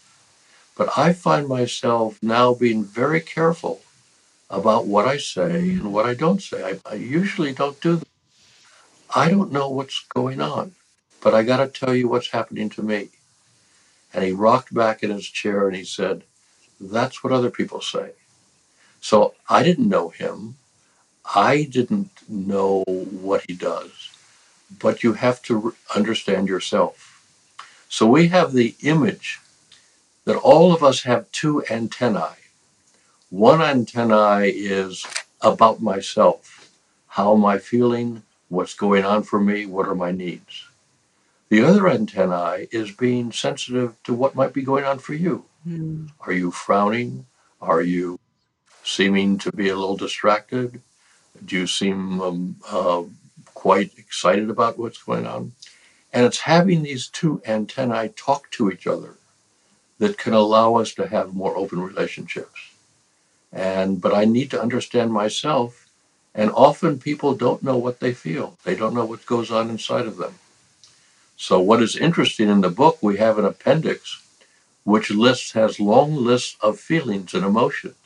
but 0.78 0.98
I 0.98 1.14
find 1.14 1.48
myself 1.48 2.18
now 2.22 2.54
being 2.54 2.84
very 2.84 3.22
careful 3.22 3.82
about 4.50 4.86
what 4.88 5.08
I 5.08 5.18
say 5.18 5.72
and 5.72 5.94
what 5.94 6.06
I 6.06 6.14
don't 6.14 6.42
say. 6.42 6.64
I, 6.86 6.92
I 6.92 6.96
usually 6.96 7.54
don't 7.54 7.80
do 7.82 7.98
that. 7.98 8.08
I 9.16 9.30
don't 9.30 9.52
know 9.52 9.70
what's 9.70 10.06
going 10.16 10.42
on, 10.42 10.74
but 11.22 11.36
I 11.36 11.44
got 11.44 11.58
to 11.58 11.68
tell 11.68 11.96
you 11.96 12.08
what's 12.08 12.30
happening 12.32 12.70
to 12.72 12.84
me. 12.84 13.10
And 14.14 14.24
he 14.24 14.32
rocked 14.32 14.74
back 14.74 15.04
in 15.04 15.12
his 15.12 15.28
chair 15.28 15.68
and 15.68 15.76
he 15.76 15.84
said, 15.84 16.24
That's 16.80 17.24
what 17.24 17.34
other 17.34 17.52
people 17.52 17.82
say. 17.82 18.12
So 19.02 19.36
I 19.50 19.64
didn't 19.64 19.90
know 19.90 20.10
him. 20.10 20.56
I 21.36 21.64
didn't 21.64 22.12
know 22.28 22.84
what 22.86 23.46
he 23.48 23.54
does, 23.54 24.12
but 24.80 25.04
you 25.04 25.14
have 25.14 25.42
to 25.44 25.76
understand 25.96 26.48
yourself. 26.48 27.26
So 27.90 28.08
we 28.08 28.28
have 28.28 28.54
the 28.54 28.76
image 28.82 29.40
that 30.26 30.38
all 30.38 30.74
of 30.74 30.84
us 30.84 31.04
have 31.04 31.32
two 31.32 31.64
antennae. 31.70 32.38
One 33.30 33.62
antennae 33.62 34.50
is 34.50 35.06
about 35.42 35.82
myself. 35.82 36.72
How 37.08 37.34
am 37.34 37.46
I 37.46 37.58
feeling? 37.58 38.24
What's 38.50 38.74
going 38.74 39.06
on 39.06 39.24
for 39.24 39.40
me? 39.40 39.66
What 39.66 39.88
are 39.88 39.96
my 39.96 40.12
needs? 40.12 40.68
The 41.50 41.64
other 41.64 41.88
antennae 41.88 42.68
is 42.72 42.92
being 42.92 43.32
sensitive 43.32 44.02
to 44.04 44.14
what 44.14 44.36
might 44.36 44.54
be 44.54 44.64
going 44.64 44.86
on 44.86 45.00
for 45.00 45.14
you. 45.14 45.46
Mm. 45.68 46.10
Are 46.22 46.34
you 46.34 46.52
frowning? 46.52 47.26
Are 47.62 47.82
you 47.82 48.20
seeming 48.84 49.38
to 49.40 49.52
be 49.52 49.70
a 49.70 49.76
little 49.76 49.98
distracted? 49.98 50.82
Do 51.46 51.58
you 51.58 51.68
seem 51.68 52.22
um, 52.22 52.58
uh, 52.70 53.04
quite 53.54 53.92
excited 53.98 54.50
about 54.50 54.80
what's 54.80 55.04
going 55.04 55.28
on? 55.28 55.54
And 56.14 56.26
it's 56.26 56.40
having 56.42 56.84
these 56.84 57.08
two 57.08 57.42
antennae 57.46 58.10
talk 58.16 58.52
to 58.52 58.72
each 58.72 58.88
other 58.88 59.16
that 60.00 60.18
can 60.18 60.34
allow 60.34 60.76
us 60.76 60.94
to 60.96 61.08
have 61.08 61.36
more 61.36 61.58
open 61.58 61.82
relationships. 61.82 62.72
And 63.54 64.02
but 64.02 64.14
I 64.14 64.26
need 64.26 64.52
to 64.52 64.62
understand 64.62 65.14
myself 65.14 65.76
And 66.36 66.52
often 66.56 67.00
people 67.00 67.36
don't 67.36 67.64
know 67.64 67.78
what 67.78 68.00
they 68.00 68.14
feel. 68.14 68.58
They 68.64 68.76
don't 68.76 68.96
know 68.96 69.06
what 69.06 69.26
goes 69.26 69.52
on 69.52 69.70
inside 69.70 70.08
of 70.08 70.18
them. 70.18 70.36
So 71.38 71.60
what 71.60 71.84
is 71.84 71.98
interesting 71.98 72.50
in 72.50 72.62
the 72.62 72.70
book, 72.70 73.00
we 73.02 73.18
have 73.18 73.40
an 73.40 73.46
appendix 73.46 74.22
which 74.86 75.12
lists 75.12 75.54
has 75.54 75.80
long 75.80 76.16
lists 76.16 76.58
of 76.62 76.80
feelings 76.80 77.34
and 77.36 77.46
emotions. 77.46 78.03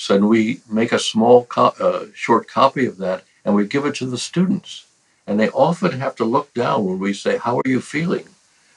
So 0.00 0.16
we 0.16 0.62
make 0.66 0.92
a 0.92 0.98
small 0.98 1.44
co- 1.44 1.74
uh, 1.78 2.06
short 2.14 2.48
copy 2.48 2.86
of 2.86 2.96
that 2.96 3.22
and 3.44 3.54
we 3.54 3.66
give 3.66 3.84
it 3.84 3.94
to 3.96 4.06
the 4.06 4.16
students. 4.16 4.86
And 5.26 5.38
they 5.38 5.50
often 5.50 6.00
have 6.00 6.16
to 6.16 6.24
look 6.24 6.54
down 6.54 6.86
when 6.86 6.98
we 6.98 7.12
say, 7.12 7.36
How 7.36 7.58
are 7.58 7.68
you 7.68 7.82
feeling? 7.82 8.26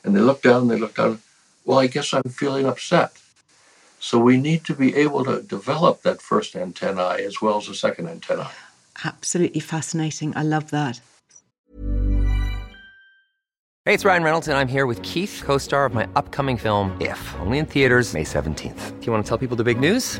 And 0.03 0.13
they 0.13 0.19
look 0.19 0.41
down 0.41 0.63
and 0.63 0.71
they 0.71 0.77
look 0.77 0.95
down, 0.95 1.21
Well, 1.63 1.79
I 1.79 1.87
guess 1.87 2.13
I'm 2.13 2.23
feeling 2.23 2.65
upset. 2.65 3.13
So 4.01 4.19
we 4.19 4.35
need 4.35 4.65
to 4.65 4.73
be 4.73 4.97
able 4.97 5.23
to 5.23 5.41
develop 5.41 6.01
that 6.01 6.21
first 6.21 6.57
antennae 6.57 7.23
as 7.23 7.41
well 7.41 7.57
as 7.57 7.67
the 7.67 7.73
second 7.73 8.09
antennae. 8.09 8.51
Absolutely 9.05 9.61
fascinating. 9.61 10.35
I 10.35 10.43
love 10.43 10.71
that. 10.71 10.99
Hey, 13.85 13.93
it's 13.93 14.03
Ryan 14.03 14.23
Reynolds, 14.23 14.49
and 14.49 14.57
I'm 14.57 14.67
here 14.67 14.85
with 14.85 15.01
Keith, 15.03 15.41
co 15.45 15.57
star 15.57 15.85
of 15.85 15.93
my 15.93 16.05
upcoming 16.17 16.57
film, 16.57 16.91
If, 16.99 17.33
only 17.39 17.59
in 17.59 17.65
theaters, 17.65 18.13
May 18.13 18.25
17th. 18.25 18.99
Do 18.99 19.05
you 19.05 19.11
want 19.13 19.23
to 19.23 19.29
tell 19.29 19.37
people 19.37 19.55
the 19.55 19.63
big 19.63 19.79
news? 19.79 20.19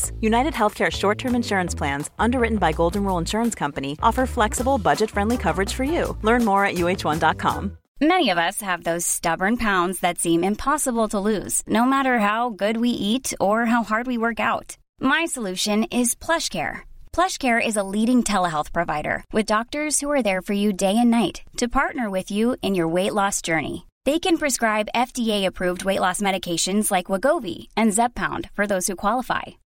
United 0.21 0.53
Healthcare 0.53 0.89
short 0.89 1.17
term 1.17 1.35
insurance 1.35 1.75
plans, 1.75 2.09
underwritten 2.17 2.57
by 2.57 2.71
Golden 2.71 3.03
Rule 3.03 3.19
Insurance 3.19 3.53
Company, 3.53 3.97
offer 4.01 4.25
flexible, 4.25 4.77
budget 4.77 5.11
friendly 5.11 5.37
coverage 5.37 5.73
for 5.73 5.83
you. 5.83 6.17
Learn 6.23 6.45
more 6.45 6.65
at 6.65 6.75
uh1.com. 6.75 7.77
Many 8.01 8.31
of 8.31 8.39
us 8.39 8.61
have 8.61 8.83
those 8.83 9.05
stubborn 9.05 9.57
pounds 9.57 9.99
that 9.99 10.17
seem 10.17 10.43
impossible 10.43 11.07
to 11.09 11.19
lose, 11.19 11.61
no 11.67 11.85
matter 11.85 12.17
how 12.17 12.49
good 12.49 12.77
we 12.77 12.89
eat 12.89 13.31
or 13.39 13.67
how 13.67 13.83
hard 13.83 14.07
we 14.07 14.17
work 14.17 14.39
out. 14.39 14.75
My 14.99 15.25
solution 15.25 15.83
is 15.85 16.15
PlushCare. 16.15 16.79
PlushCare 17.13 17.63
is 17.63 17.75
a 17.75 17.83
leading 17.83 18.23
telehealth 18.23 18.73
provider 18.73 19.23
with 19.31 19.45
doctors 19.45 19.99
who 19.99 20.09
are 20.09 20.23
there 20.23 20.41
for 20.41 20.53
you 20.53 20.73
day 20.73 20.95
and 20.97 21.11
night 21.11 21.43
to 21.57 21.67
partner 21.79 22.09
with 22.09 22.31
you 22.31 22.55
in 22.63 22.73
your 22.73 22.87
weight 22.87 23.13
loss 23.13 23.39
journey. 23.41 23.85
They 24.05 24.17
can 24.17 24.39
prescribe 24.39 24.95
FDA-approved 24.95 25.83
weight 25.83 25.99
loss 25.99 26.21
medications 26.21 26.89
like 26.89 27.11
Wegovy 27.11 27.67
and 27.77 27.91
Zepbound 27.91 28.49
for 28.55 28.65
those 28.65 28.87
who 28.87 28.95
qualify. 28.95 29.60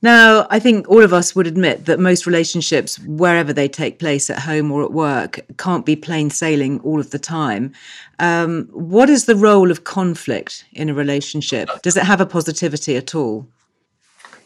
Now, 0.00 0.46
I 0.48 0.60
think 0.60 0.88
all 0.88 1.02
of 1.02 1.12
us 1.12 1.34
would 1.34 1.48
admit 1.48 1.86
that 1.86 1.98
most 1.98 2.24
relationships, 2.24 3.00
wherever 3.00 3.52
they 3.52 3.68
take 3.68 3.98
place, 3.98 4.30
at 4.30 4.38
home 4.38 4.70
or 4.70 4.84
at 4.84 4.92
work, 4.92 5.40
can't 5.56 5.84
be 5.84 5.96
plain 5.96 6.30
sailing 6.30 6.78
all 6.80 7.00
of 7.00 7.10
the 7.10 7.18
time. 7.18 7.72
Um, 8.20 8.68
what 8.72 9.10
is 9.10 9.24
the 9.24 9.34
role 9.34 9.72
of 9.72 9.82
conflict 9.82 10.64
in 10.72 10.88
a 10.88 10.94
relationship? 10.94 11.68
Does 11.82 11.96
it 11.96 12.04
have 12.04 12.20
a 12.20 12.26
positivity 12.26 12.96
at 12.96 13.14
all? 13.16 13.48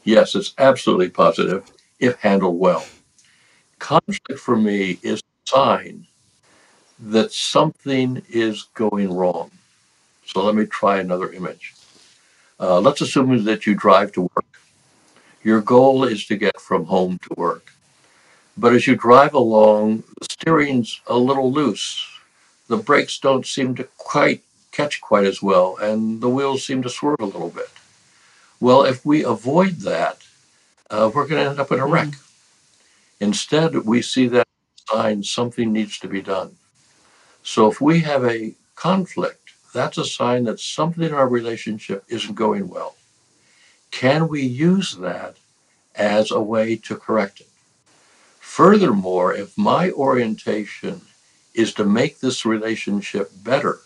Yes, 0.05 0.35
it's 0.35 0.55
absolutely 0.57 1.11
positive 1.11 1.71
if 2.01 2.19
handled 2.21 2.59
well. 2.59 2.87
Conflict 3.79 4.41
for 4.41 4.57
me 4.57 4.99
is 5.03 5.21
a 5.21 5.51
sign 5.51 6.07
that 6.99 7.31
something 7.31 8.23
is 8.31 8.69
going 8.75 9.13
wrong. 9.13 9.51
So 10.25 10.43
let 10.43 10.55
me 10.55 10.65
try 10.65 10.99
another 10.99 11.31
image. 11.33 11.75
Uh, 12.59 12.81
let's 12.81 13.03
assume 13.03 13.45
that 13.45 13.67
you 13.67 13.75
drive 13.75 14.13
to 14.13 14.23
work 14.23 14.47
your 15.45 15.61
goal 15.61 16.05
is 16.05 16.27
to 16.27 16.37
get 16.37 16.61
from 16.61 16.85
home 16.85 17.19
to 17.19 17.35
work. 17.37 17.73
But 18.57 18.75
as 18.75 18.87
you 18.87 18.97
drive 18.97 19.35
along, 19.35 20.05
the 20.21 20.27
steering's 20.31 21.01
a 21.07 21.17
little 21.17 21.51
loose. 21.51 22.07
The 22.69 22.77
brakes 22.77 23.19
don't 23.19 23.47
seem 23.47 23.75
to 23.77 23.85
quite 23.97 24.43
catch 24.73 25.01
quite 25.01 25.25
as 25.25 25.43
well, 25.43 25.77
and 25.77 26.21
the 26.21 26.29
wheels 26.29 26.65
seem 26.65 26.83
to 26.83 26.91
swerve 26.91 27.21
a 27.21 27.27
little 27.27 27.51
bit. 27.51 27.71
Well, 28.61 28.85
if 28.85 29.05
we 29.05 29.25
avoid 29.25 29.81
that, 29.81 30.19
uh, 30.91 31.11
we're 31.15 31.27
going 31.27 31.43
to 31.43 31.51
end 31.51 31.61
up 31.61 31.73
in 31.73 31.81
a 31.81 31.87
wreck. 31.87 32.09
Mm. 32.09 32.23
Instead, 33.21 33.75
we 33.85 34.03
see 34.03 34.29
that 34.29 34.47
sign 34.89 35.23
something 35.23 35.73
needs 35.73 35.99
to 35.99 36.09
be 36.09 36.23
done. 36.23 36.57
So 37.43 37.71
if 37.71 37.81
we 37.81 38.01
have 38.01 38.25
a 38.25 38.55
conflict, 38.77 39.53
that's 39.75 39.99
a 39.99 40.05
sign 40.05 40.45
that 40.45 40.61
something 40.61 41.03
in 41.03 41.15
our 41.15 41.29
relationship 41.29 42.05
isn't 42.09 42.35
going 42.35 42.69
well. 42.69 42.97
Can 43.93 44.27
we 44.27 44.43
use 44.43 44.97
that 44.97 45.37
as 45.95 46.33
a 46.33 46.41
way 46.41 46.75
to 46.77 46.97
correct 46.97 47.41
it? 47.41 47.47
Furthermore, 48.41 49.33
if 49.33 49.57
my 49.57 49.93
orientation 49.93 51.03
is 51.55 51.73
to 51.75 51.85
make 51.85 52.19
this 52.19 52.45
relationship 52.45 53.31
better, 53.45 53.79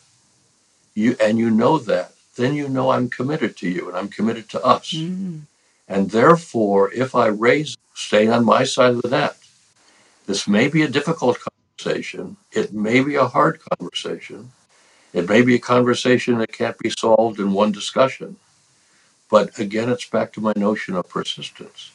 you 0.95 1.17
and 1.21 1.39
you 1.39 1.51
know 1.51 1.77
that, 1.79 2.13
then 2.37 2.55
you 2.55 2.69
know 2.69 2.91
I'm 2.91 3.11
committed 3.11 3.57
to 3.59 3.69
you 3.69 3.89
and 3.89 3.97
I'm 3.97 4.09
committed 4.09 4.49
to 4.51 4.65
us. 4.65 4.93
Mm. 4.93 5.43
And 5.89 6.11
therefore, 6.11 6.91
if 6.93 7.15
I 7.15 7.27
raise 7.27 7.77
staying 7.95 8.31
on 8.31 8.45
my 8.45 8.65
side 8.65 8.95
of 8.95 9.03
the 9.03 9.11
net, 9.11 9.37
this 10.27 10.49
may 10.49 10.69
be 10.69 10.83
a 10.83 10.89
difficult 10.89 11.39
conversation. 11.79 12.37
It 12.53 12.73
may 12.73 13.03
be 13.03 13.17
a 13.17 13.27
hard 13.27 13.61
conversation. 13.71 14.53
It 15.13 15.29
may 15.29 15.43
be 15.43 15.57
a 15.57 15.61
conversation 15.61 16.39
that 16.39 16.53
can't 16.53 16.79
be 16.79 16.91
solved 16.91 17.39
in 17.39 17.53
one 17.53 17.73
discussion. 17.73 18.37
But 19.31 19.59
again, 19.59 19.89
it's 19.89 20.09
back 20.09 20.33
to 20.35 20.41
my 20.41 20.53
notion 20.57 20.95
of 20.95 21.09
persistence. 21.09 21.91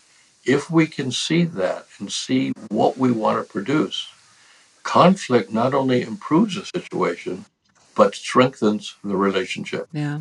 If 0.45 0.69
we 0.69 0.87
can 0.87 1.11
see 1.11 1.43
that 1.45 1.85
and 1.99 2.11
see 2.11 2.51
what 2.69 2.97
we 2.97 3.11
want 3.11 3.45
to 3.45 3.51
produce, 3.51 4.07
conflict 4.83 5.51
not 5.51 5.73
only 5.73 6.01
improves 6.01 6.55
the 6.55 6.65
situation, 6.65 7.45
but 7.95 8.15
strengthens 8.15 8.95
the 9.03 9.15
relationship. 9.15 9.87
Yeah. 9.93 10.19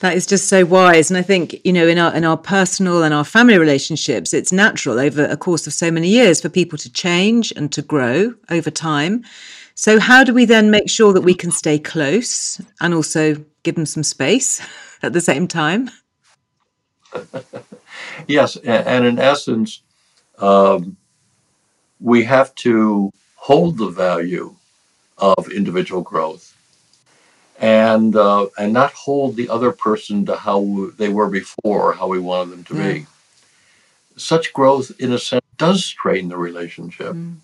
That 0.00 0.16
is 0.16 0.26
just 0.26 0.46
so 0.46 0.64
wise. 0.64 1.10
And 1.10 1.18
I 1.18 1.22
think, 1.22 1.60
you 1.64 1.72
know, 1.72 1.88
in 1.88 1.98
our 1.98 2.14
in 2.14 2.24
our 2.24 2.36
personal 2.36 3.02
and 3.02 3.12
our 3.12 3.24
family 3.24 3.58
relationships, 3.58 4.32
it's 4.32 4.52
natural 4.52 5.00
over 5.00 5.24
a 5.24 5.36
course 5.36 5.66
of 5.66 5.72
so 5.72 5.90
many 5.90 6.08
years 6.08 6.40
for 6.40 6.48
people 6.48 6.78
to 6.78 6.92
change 6.92 7.52
and 7.56 7.72
to 7.72 7.82
grow 7.82 8.34
over 8.48 8.70
time. 8.70 9.24
So 9.74 9.98
how 9.98 10.22
do 10.22 10.32
we 10.32 10.44
then 10.44 10.70
make 10.70 10.88
sure 10.88 11.12
that 11.12 11.22
we 11.22 11.34
can 11.34 11.50
stay 11.50 11.78
close 11.78 12.60
and 12.80 12.94
also 12.94 13.44
give 13.64 13.74
them 13.74 13.86
some 13.86 14.04
space? 14.04 14.60
at 15.02 15.12
the 15.12 15.20
same 15.20 15.48
time? 15.48 15.90
yes, 18.26 18.56
and 18.56 19.06
in 19.06 19.18
essence, 19.18 19.82
um, 20.38 20.96
we 22.00 22.24
have 22.24 22.54
to 22.56 23.10
hold 23.36 23.78
the 23.78 23.88
value 23.88 24.54
of 25.16 25.50
individual 25.50 26.02
growth 26.02 26.54
and 27.58 28.14
uh, 28.14 28.46
and 28.56 28.72
not 28.72 28.92
hold 28.92 29.36
the 29.36 29.48
other 29.48 29.72
person 29.72 30.24
to 30.26 30.36
how 30.36 30.90
they 30.96 31.08
were 31.08 31.28
before 31.28 31.90
or 31.90 31.92
how 31.92 32.06
we 32.06 32.18
wanted 32.18 32.50
them 32.50 32.64
to 32.64 32.76
yeah. 32.76 32.92
be. 32.92 33.06
Such 34.16 34.52
growth, 34.52 34.92
in 34.98 35.12
a 35.12 35.18
sense, 35.18 35.44
does 35.56 35.84
strain 35.84 36.28
the 36.28 36.36
relationship, 36.36 37.14
mm. 37.14 37.36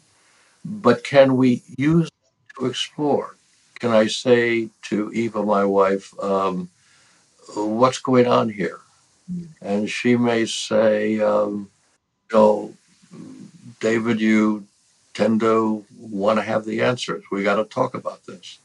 but 0.65 1.05
can 1.05 1.37
we 1.37 1.63
use 1.77 2.11
to 2.59 2.67
explore? 2.67 3.37
Can 3.79 3.91
I 3.91 4.07
say 4.07 4.71
to 4.83 5.13
Eva, 5.13 5.43
my 5.43 5.65
wife, 5.65 6.13
um, 6.21 6.71
what's 7.55 7.99
going 7.99 8.27
on 8.27 8.49
here? 8.49 8.81
And 9.61 9.89
she 9.89 10.17
may 10.17 10.47
say, 10.47 11.21
um, 11.21 11.71
David, 13.81 14.21
you 14.21 14.67
tend 15.15 15.41
to 15.41 15.85
want 15.99 16.39
to 16.39 16.43
have 16.43 16.65
the 16.65 16.83
answers. 16.83 17.25
We 17.31 17.43
got 17.43 17.57
to 17.57 17.65
talk 17.65 17.95
about 17.95 18.27
this. 18.27 18.59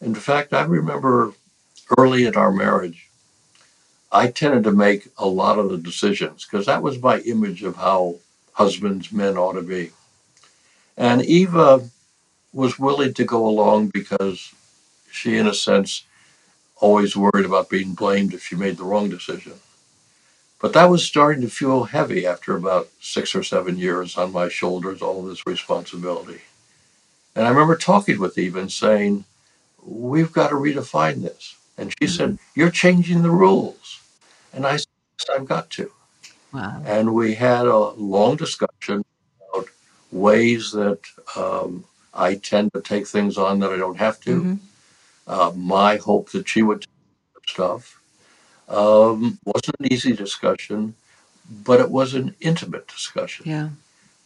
In 0.00 0.14
fact, 0.14 0.52
I 0.52 0.64
remember 0.64 1.32
early 1.96 2.26
in 2.26 2.36
our 2.36 2.52
marriage, 2.52 3.08
I 4.12 4.28
tended 4.28 4.64
to 4.64 4.72
make 4.72 5.08
a 5.18 5.26
lot 5.26 5.58
of 5.58 5.70
the 5.70 5.78
decisions 5.78 6.44
because 6.44 6.66
that 6.66 6.82
was 6.82 7.02
my 7.02 7.18
image 7.20 7.62
of 7.62 7.76
how 7.76 8.16
husbands, 8.52 9.12
men 9.12 9.36
ought 9.36 9.52
to 9.54 9.62
be. 9.62 9.90
And 10.96 11.22
Eva 11.22 11.88
was 12.52 12.78
willing 12.78 13.14
to 13.14 13.24
go 13.24 13.46
along 13.46 13.88
because 13.88 14.52
she, 15.10 15.36
in 15.36 15.46
a 15.46 15.54
sense, 15.54 16.04
always 16.80 17.16
worried 17.16 17.44
about 17.44 17.70
being 17.70 17.94
blamed 17.94 18.34
if 18.34 18.44
she 18.44 18.56
made 18.56 18.76
the 18.76 18.84
wrong 18.84 19.08
decision. 19.08 19.54
But 20.60 20.72
that 20.72 20.90
was 20.90 21.04
starting 21.04 21.42
to 21.42 21.48
feel 21.48 21.84
heavy 21.84 22.26
after 22.26 22.56
about 22.56 22.88
six 23.00 23.34
or 23.34 23.42
seven 23.42 23.78
years 23.78 24.16
on 24.16 24.32
my 24.32 24.48
shoulders, 24.48 25.02
all 25.02 25.20
of 25.20 25.28
this 25.28 25.46
responsibility. 25.46 26.40
And 27.36 27.46
I 27.46 27.50
remember 27.50 27.76
talking 27.76 28.18
with 28.18 28.36
Eva 28.36 28.60
and 28.60 28.72
saying, 28.72 29.24
We've 29.84 30.32
got 30.32 30.48
to 30.48 30.56
redefine 30.56 31.22
this. 31.22 31.56
And 31.76 31.94
she 32.00 32.08
said, 32.08 32.38
You're 32.54 32.70
changing 32.70 33.22
the 33.22 33.30
rules. 33.30 34.00
And 34.52 34.66
I 34.66 34.76
said, 34.76 34.88
I've 35.32 35.46
got 35.46 35.70
to. 35.70 35.92
Wow. 36.52 36.82
And 36.84 37.14
we 37.14 37.34
had 37.34 37.66
a 37.66 37.78
long 37.78 38.36
discussion 38.36 39.04
about 39.52 39.68
ways 40.10 40.72
that 40.72 40.98
um, 41.36 41.84
I 42.12 42.34
tend 42.34 42.72
to 42.72 42.80
take 42.80 43.06
things 43.06 43.38
on 43.38 43.60
that 43.60 43.70
I 43.70 43.76
don't 43.76 43.98
have 43.98 44.20
to. 44.22 44.40
Mm-hmm. 44.40 44.54
Uh, 45.28 45.52
my 45.54 45.96
hope 45.96 46.30
that 46.30 46.48
she 46.48 46.62
would 46.62 46.86
stuff 47.46 48.00
um, 48.68 49.38
wasn't 49.44 49.76
an 49.80 49.92
easy 49.92 50.12
discussion, 50.12 50.94
but 51.64 51.80
it 51.80 51.90
was 51.90 52.14
an 52.14 52.34
intimate 52.40 52.86
discussion. 52.88 53.44
Yeah. 53.46 53.68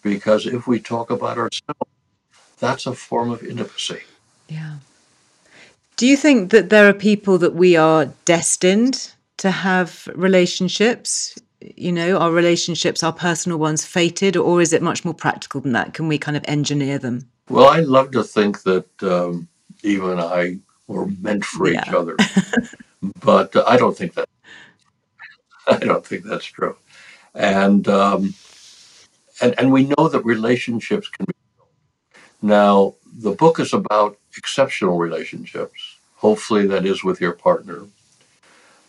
Because 0.02 0.46
if 0.46 0.66
we 0.66 0.80
talk 0.80 1.10
about 1.10 1.38
ourselves, 1.38 1.90
that's 2.58 2.86
a 2.86 2.94
form 2.94 3.30
of 3.30 3.42
intimacy. 3.42 4.00
Yeah. 4.48 4.76
Do 5.96 6.06
you 6.06 6.16
think 6.16 6.50
that 6.50 6.70
there 6.70 6.88
are 6.88 6.94
people 6.94 7.38
that 7.38 7.54
we 7.54 7.76
are 7.76 8.06
destined 8.24 9.12
to 9.38 9.50
have 9.50 10.08
relationships? 10.14 11.38
You 11.60 11.92
know, 11.92 12.18
our 12.18 12.32
relationships, 12.32 13.02
our 13.02 13.12
personal 13.12 13.58
ones, 13.58 13.84
fated, 13.84 14.36
or 14.36 14.60
is 14.60 14.72
it 14.72 14.82
much 14.82 15.04
more 15.04 15.14
practical 15.14 15.60
than 15.60 15.72
that? 15.72 15.94
Can 15.94 16.08
we 16.08 16.18
kind 16.18 16.36
of 16.36 16.44
engineer 16.48 16.98
them? 16.98 17.28
Well, 17.48 17.68
I 17.68 17.80
love 17.80 18.10
to 18.12 18.24
think 18.24 18.62
that 18.62 19.02
um, 19.02 19.48
Eva 19.84 20.10
and 20.10 20.20
I 20.20 20.58
were 20.86 21.06
meant 21.06 21.44
for 21.44 21.68
yeah. 21.68 21.82
each 21.86 21.94
other, 21.94 22.16
but 23.22 23.54
uh, 23.56 23.64
I 23.66 23.76
don't 23.76 23.96
think 23.96 24.14
that. 24.14 24.28
I 25.68 25.76
don't 25.76 26.04
think 26.04 26.24
that's 26.24 26.44
true, 26.44 26.76
and 27.34 27.86
um, 27.88 28.34
and 29.40 29.54
and 29.58 29.72
we 29.72 29.84
know 29.84 30.08
that 30.08 30.24
relationships 30.24 31.08
can 31.08 31.26
be. 31.26 31.34
Now, 32.42 32.94
the 33.12 33.30
book 33.30 33.60
is 33.60 33.72
about 33.72 34.18
exceptional 34.36 34.98
relationships. 34.98 35.96
Hopefully, 36.16 36.66
that 36.66 36.84
is 36.86 37.04
with 37.04 37.20
your 37.20 37.32
partner. 37.32 37.86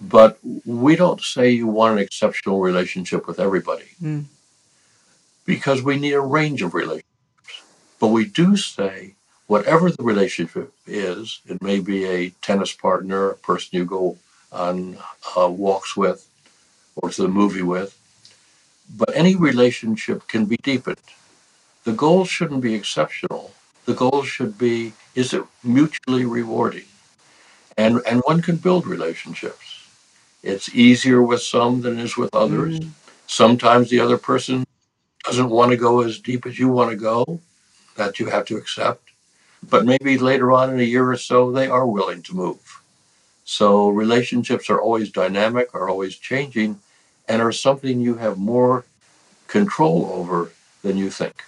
But 0.01 0.38
we 0.65 0.95
don't 0.95 1.21
say 1.21 1.49
you 1.49 1.67
want 1.67 1.93
an 1.93 2.03
exceptional 2.03 2.60
relationship 2.60 3.25
with 3.25 3.39
everybody 3.39 3.88
mm. 4.01 4.25
because 5.45 5.82
we 5.82 5.97
need 5.97 6.13
a 6.13 6.19
range 6.19 6.62
of 6.62 6.73
relationships. 6.73 7.08
But 7.99 8.08
we 8.08 8.25
do 8.25 8.58
say, 8.58 9.15
whatever 9.54 9.92
the 9.92 10.02
relationship 10.02 10.74
is, 10.88 11.39
it 11.46 11.62
may 11.62 11.80
be 11.80 12.06
a 12.06 12.32
tennis 12.42 12.74
partner, 12.74 13.30
a 13.30 13.36
person 13.36 13.78
you 13.78 13.86
go 13.86 14.18
on 14.52 14.98
uh, 15.38 15.48
walks 15.48 15.96
with, 15.96 16.28
or 16.96 17.12
to 17.12 17.22
the 17.22 17.28
movie 17.42 17.62
with, 17.62 17.92
but 18.98 19.12
any 19.13 19.36
relationship 19.36 20.28
can 20.28 20.46
be 20.46 20.58
deepened. 20.58 21.08
The 21.84 21.94
goal 21.94 22.26
shouldn't 22.26 22.62
be 22.62 22.74
exceptional. 22.74 23.52
The 23.86 23.94
goal 23.94 24.24
should 24.24 24.58
be 24.58 24.94
is 25.13 25.36
it 25.38 25.44
mutually 25.63 26.26
rewarding? 26.26 26.89
And, 27.78 28.02
and 28.10 28.24
one 28.26 28.42
can 28.42 28.56
build 28.56 28.88
relationships. 28.88 29.68
It's 30.42 30.74
easier 30.74 31.22
with 31.22 31.44
some 31.44 31.82
than 31.82 32.00
it 32.00 32.06
is 32.06 32.18
with 32.18 32.34
others. 32.34 32.80
Mm. 32.80 32.89
Sometimes 33.28 33.92
the 33.92 34.00
other 34.00 34.18
person 34.18 34.66
doesn't 35.26 35.52
want 35.58 35.70
to 35.70 35.78
go 35.78 36.02
as 36.02 36.18
deep 36.18 36.48
as 36.48 36.58
you 36.58 36.70
want 36.70 36.89
to 36.89 36.98
go. 36.98 37.39
That 37.98 38.20
you 38.20 38.26
have 38.36 38.46
to 38.48 38.58
accept. 38.58 39.12
But 39.69 39.86
maybe 39.86 40.17
later 40.17 40.52
on 40.52 40.71
in 40.71 40.80
a 40.80 40.84
year 40.84 41.10
or 41.12 41.17
so, 41.17 41.52
they 41.52 41.67
are 41.67 41.88
willing 41.88 42.21
to 42.23 42.36
move. 42.36 42.82
So 43.45 43.89
relationships 43.89 44.69
are 44.69 44.82
always 44.82 45.12
dynamic, 45.12 45.73
are 45.73 45.89
always 45.89 46.15
changing, 46.15 46.80
and 47.28 47.41
are 47.41 47.52
something 47.52 47.99
you 47.99 48.15
have 48.15 48.38
more 48.38 48.86
control 49.47 50.10
over 50.13 50.52
than 50.82 50.97
you 50.97 51.10
think. 51.10 51.43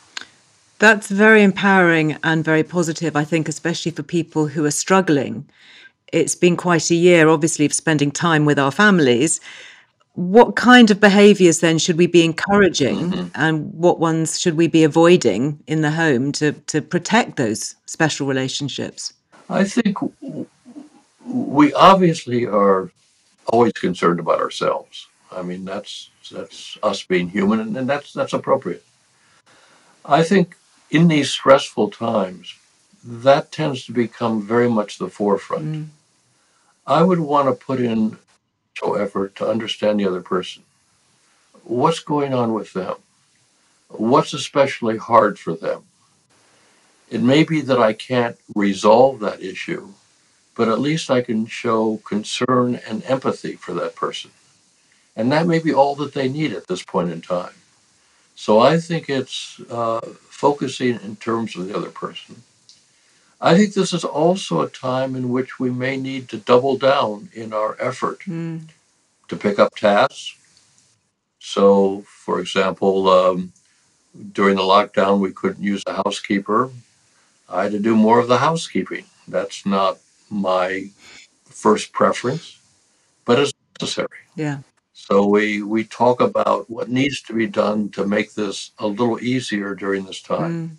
That's 0.80 1.08
very 1.08 1.42
empowering 1.42 2.18
and 2.24 2.44
very 2.44 2.64
positive, 2.64 3.16
I 3.16 3.24
think, 3.24 3.48
especially 3.48 3.92
for 3.92 4.04
people 4.04 4.48
who 4.48 4.66
are 4.66 4.72
struggling. 4.72 5.46
It's 6.12 6.36
been 6.36 6.58
quite 6.58 6.92
a 6.92 6.96
year, 6.96 7.30
obviously, 7.30 7.66
of 7.66 7.74
spending 7.74 8.12
time 8.12 8.46
with 8.46 8.60
our 8.60 8.72
families. 8.72 9.40
What 10.16 10.56
kind 10.56 10.92
of 10.92 11.00
behaviors 11.00 11.60
then 11.60 11.78
should 11.78 11.98
we 11.98 12.08
be 12.08 12.24
encouraging 12.24 13.12
mm-hmm. 13.12 13.28
and 13.36 13.74
what 13.74 14.00
ones 14.00 14.40
should 14.40 14.56
we 14.56 14.68
be 14.68 14.84
avoiding 14.84 15.60
in 15.68 15.82
the 15.82 15.92
home 15.92 16.32
to, 16.34 16.54
to 16.54 16.82
protect 16.82 17.36
those 17.36 17.76
special 17.86 18.26
relationships? 18.26 19.14
I 19.50 19.66
think 19.66 19.98
we 21.26 21.74
obviously 21.74 22.46
are 22.46 22.92
always 23.48 23.74
concerned 23.74 24.20
about 24.20 24.40
ourselves. 24.40 25.08
I 25.32 25.42
mean, 25.42 25.66
that's 25.66 26.10
that's 26.32 26.78
us 26.82 27.04
being 27.04 27.30
human, 27.30 27.60
and, 27.60 27.78
and 27.78 27.90
that's 27.90 28.14
that's 28.14 28.34
appropriate. 28.34 28.84
I 30.06 30.24
think 30.24 30.56
in 30.90 31.08
these 31.08 31.30
stressful 31.30 31.92
times, 31.92 32.56
that 33.04 33.52
tends 33.52 33.86
to 33.86 33.92
become 33.92 34.42
very 34.42 34.70
much 34.70 34.98
the 34.98 35.10
forefront. 35.10 35.66
Mm. 35.66 35.86
I 36.88 37.04
would 37.04 37.20
want 37.20 37.48
to 37.48 37.66
put 37.66 37.80
in 37.80 38.18
so 38.78 38.96
effort 38.96 39.36
to 39.36 39.48
understand 39.48 40.00
the 40.00 40.08
other 40.08 40.22
person. 40.22 40.64
What's 41.64 42.00
going 42.00 42.34
on 42.34 42.54
with 42.54 42.74
them? 42.74 42.96
What's 43.90 44.34
especially 44.34 44.98
hard 44.98 45.40
for 45.40 45.56
them? 45.56 45.84
It 47.10 47.22
may 47.22 47.44
be 47.44 47.62
that 47.62 47.80
I 47.80 47.94
can't 47.94 48.38
resolve 48.56 49.20
that 49.20 49.42
issue, 49.42 49.90
but 50.56 50.68
at 50.68 50.80
least 50.80 51.10
I 51.10 51.22
can 51.22 51.46
show 51.46 51.98
concern 51.98 52.82
and 52.88 53.04
empathy 53.06 53.54
for 53.54 53.74
that 53.76 53.96
person. 53.96 54.32
And 55.16 55.32
that 55.32 55.48
may 55.48 55.60
be 55.60 55.74
all 55.74 55.96
that 55.96 56.14
they 56.14 56.28
need 56.28 56.52
at 56.52 56.68
this 56.68 56.84
point 56.84 57.12
in 57.12 57.22
time. 57.22 57.54
So 58.36 58.60
I 58.60 58.80
think 58.80 59.10
it's 59.10 59.62
uh, 59.70 60.02
focusing 60.30 61.00
in 61.02 61.16
terms 61.16 61.56
of 61.56 61.68
the 61.68 61.78
other 61.78 61.90
person. 61.90 62.44
I 63.42 63.56
think 63.56 63.74
this 63.74 63.94
is 63.94 64.04
also 64.04 64.62
a 64.62 64.70
time 64.70 65.16
in 65.16 65.30
which 65.30 65.60
we 65.60 65.70
may 65.70 65.98
need 65.98 66.30
to 66.30 66.38
double 66.38 66.78
down 66.78 67.30
in 67.34 67.54
our 67.54 67.76
effort 67.80 68.20
mm. 68.22 68.62
to 69.28 69.36
pick 69.36 69.60
up 69.60 69.76
tasks. 69.76 70.38
So, 71.40 72.02
for 72.08 72.40
example, 72.40 73.10
um, 73.10 73.52
during 74.32 74.56
the 74.56 74.64
lockdown, 74.64 75.20
we 75.20 75.32
couldn't 75.32 75.64
use 75.64 75.84
a 75.86 75.94
housekeeper. 75.94 76.72
I 77.50 77.64
had 77.64 77.74
to 77.74 77.80
do 77.80 77.96
more 77.96 78.20
of 78.20 78.28
the 78.28 78.38
housekeeping. 78.38 79.06
That's 79.28 79.66
not 79.66 80.00
my 80.30 80.90
first 81.46 81.92
preference, 81.94 82.58
but 83.26 83.38
it's 83.38 83.54
necessary. 83.80 84.08
Yeah. 84.36 84.60
So 84.94 85.28
we 85.28 85.62
we 85.62 85.84
talk 85.84 86.20
about 86.22 86.70
what 86.70 86.90
needs 86.90 87.22
to 87.24 87.34
be 87.34 87.46
done 87.46 87.90
to 87.90 88.08
make 88.08 88.34
this 88.34 88.72
a 88.80 88.88
little 88.88 89.22
easier 89.22 89.76
during 89.76 90.06
this 90.06 90.22
time. 90.22 90.70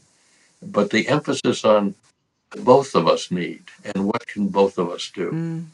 Mm. 0.62 0.72
But 0.72 0.90
the 0.90 1.06
emphasis 1.06 1.64
on 1.64 1.94
both 2.64 2.94
of 2.94 3.06
us 3.06 3.30
need 3.30 3.62
and 3.84 4.06
what 4.06 4.26
can 4.26 4.48
both 4.48 4.78
of 4.78 4.90
us 4.90 5.10
do. 5.14 5.30
Mm. 5.30 5.64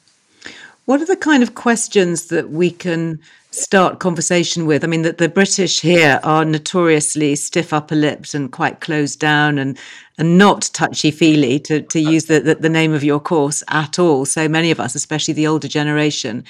What 0.84 1.00
are 1.00 1.06
the 1.06 1.16
kind 1.16 1.42
of 1.42 1.54
questions 1.54 2.26
that 2.26 2.50
we 2.50 2.70
can 2.70 3.20
start 3.52 4.00
conversation 4.00 4.66
with? 4.66 4.82
I 4.82 4.88
mean, 4.88 5.02
that 5.02 5.18
the 5.18 5.28
British 5.28 5.80
here 5.80 6.18
are 6.24 6.44
notoriously 6.44 7.36
stiff 7.36 7.72
upper 7.72 7.94
lipped 7.94 8.34
and 8.34 8.50
quite 8.50 8.80
closed 8.80 9.20
down 9.20 9.58
and 9.58 9.78
and 10.18 10.36
not 10.38 10.70
touchy 10.72 11.10
feely 11.10 11.60
to 11.60 11.82
to 11.82 12.00
use 12.00 12.24
the, 12.24 12.40
the 12.40 12.56
the 12.56 12.68
name 12.68 12.92
of 12.92 13.04
your 13.04 13.20
course 13.20 13.62
at 13.68 13.98
all. 13.98 14.24
So 14.24 14.48
many 14.48 14.70
of 14.72 14.80
us, 14.80 14.94
especially 14.94 15.34
the 15.34 15.46
older 15.46 15.68
generation. 15.68 16.44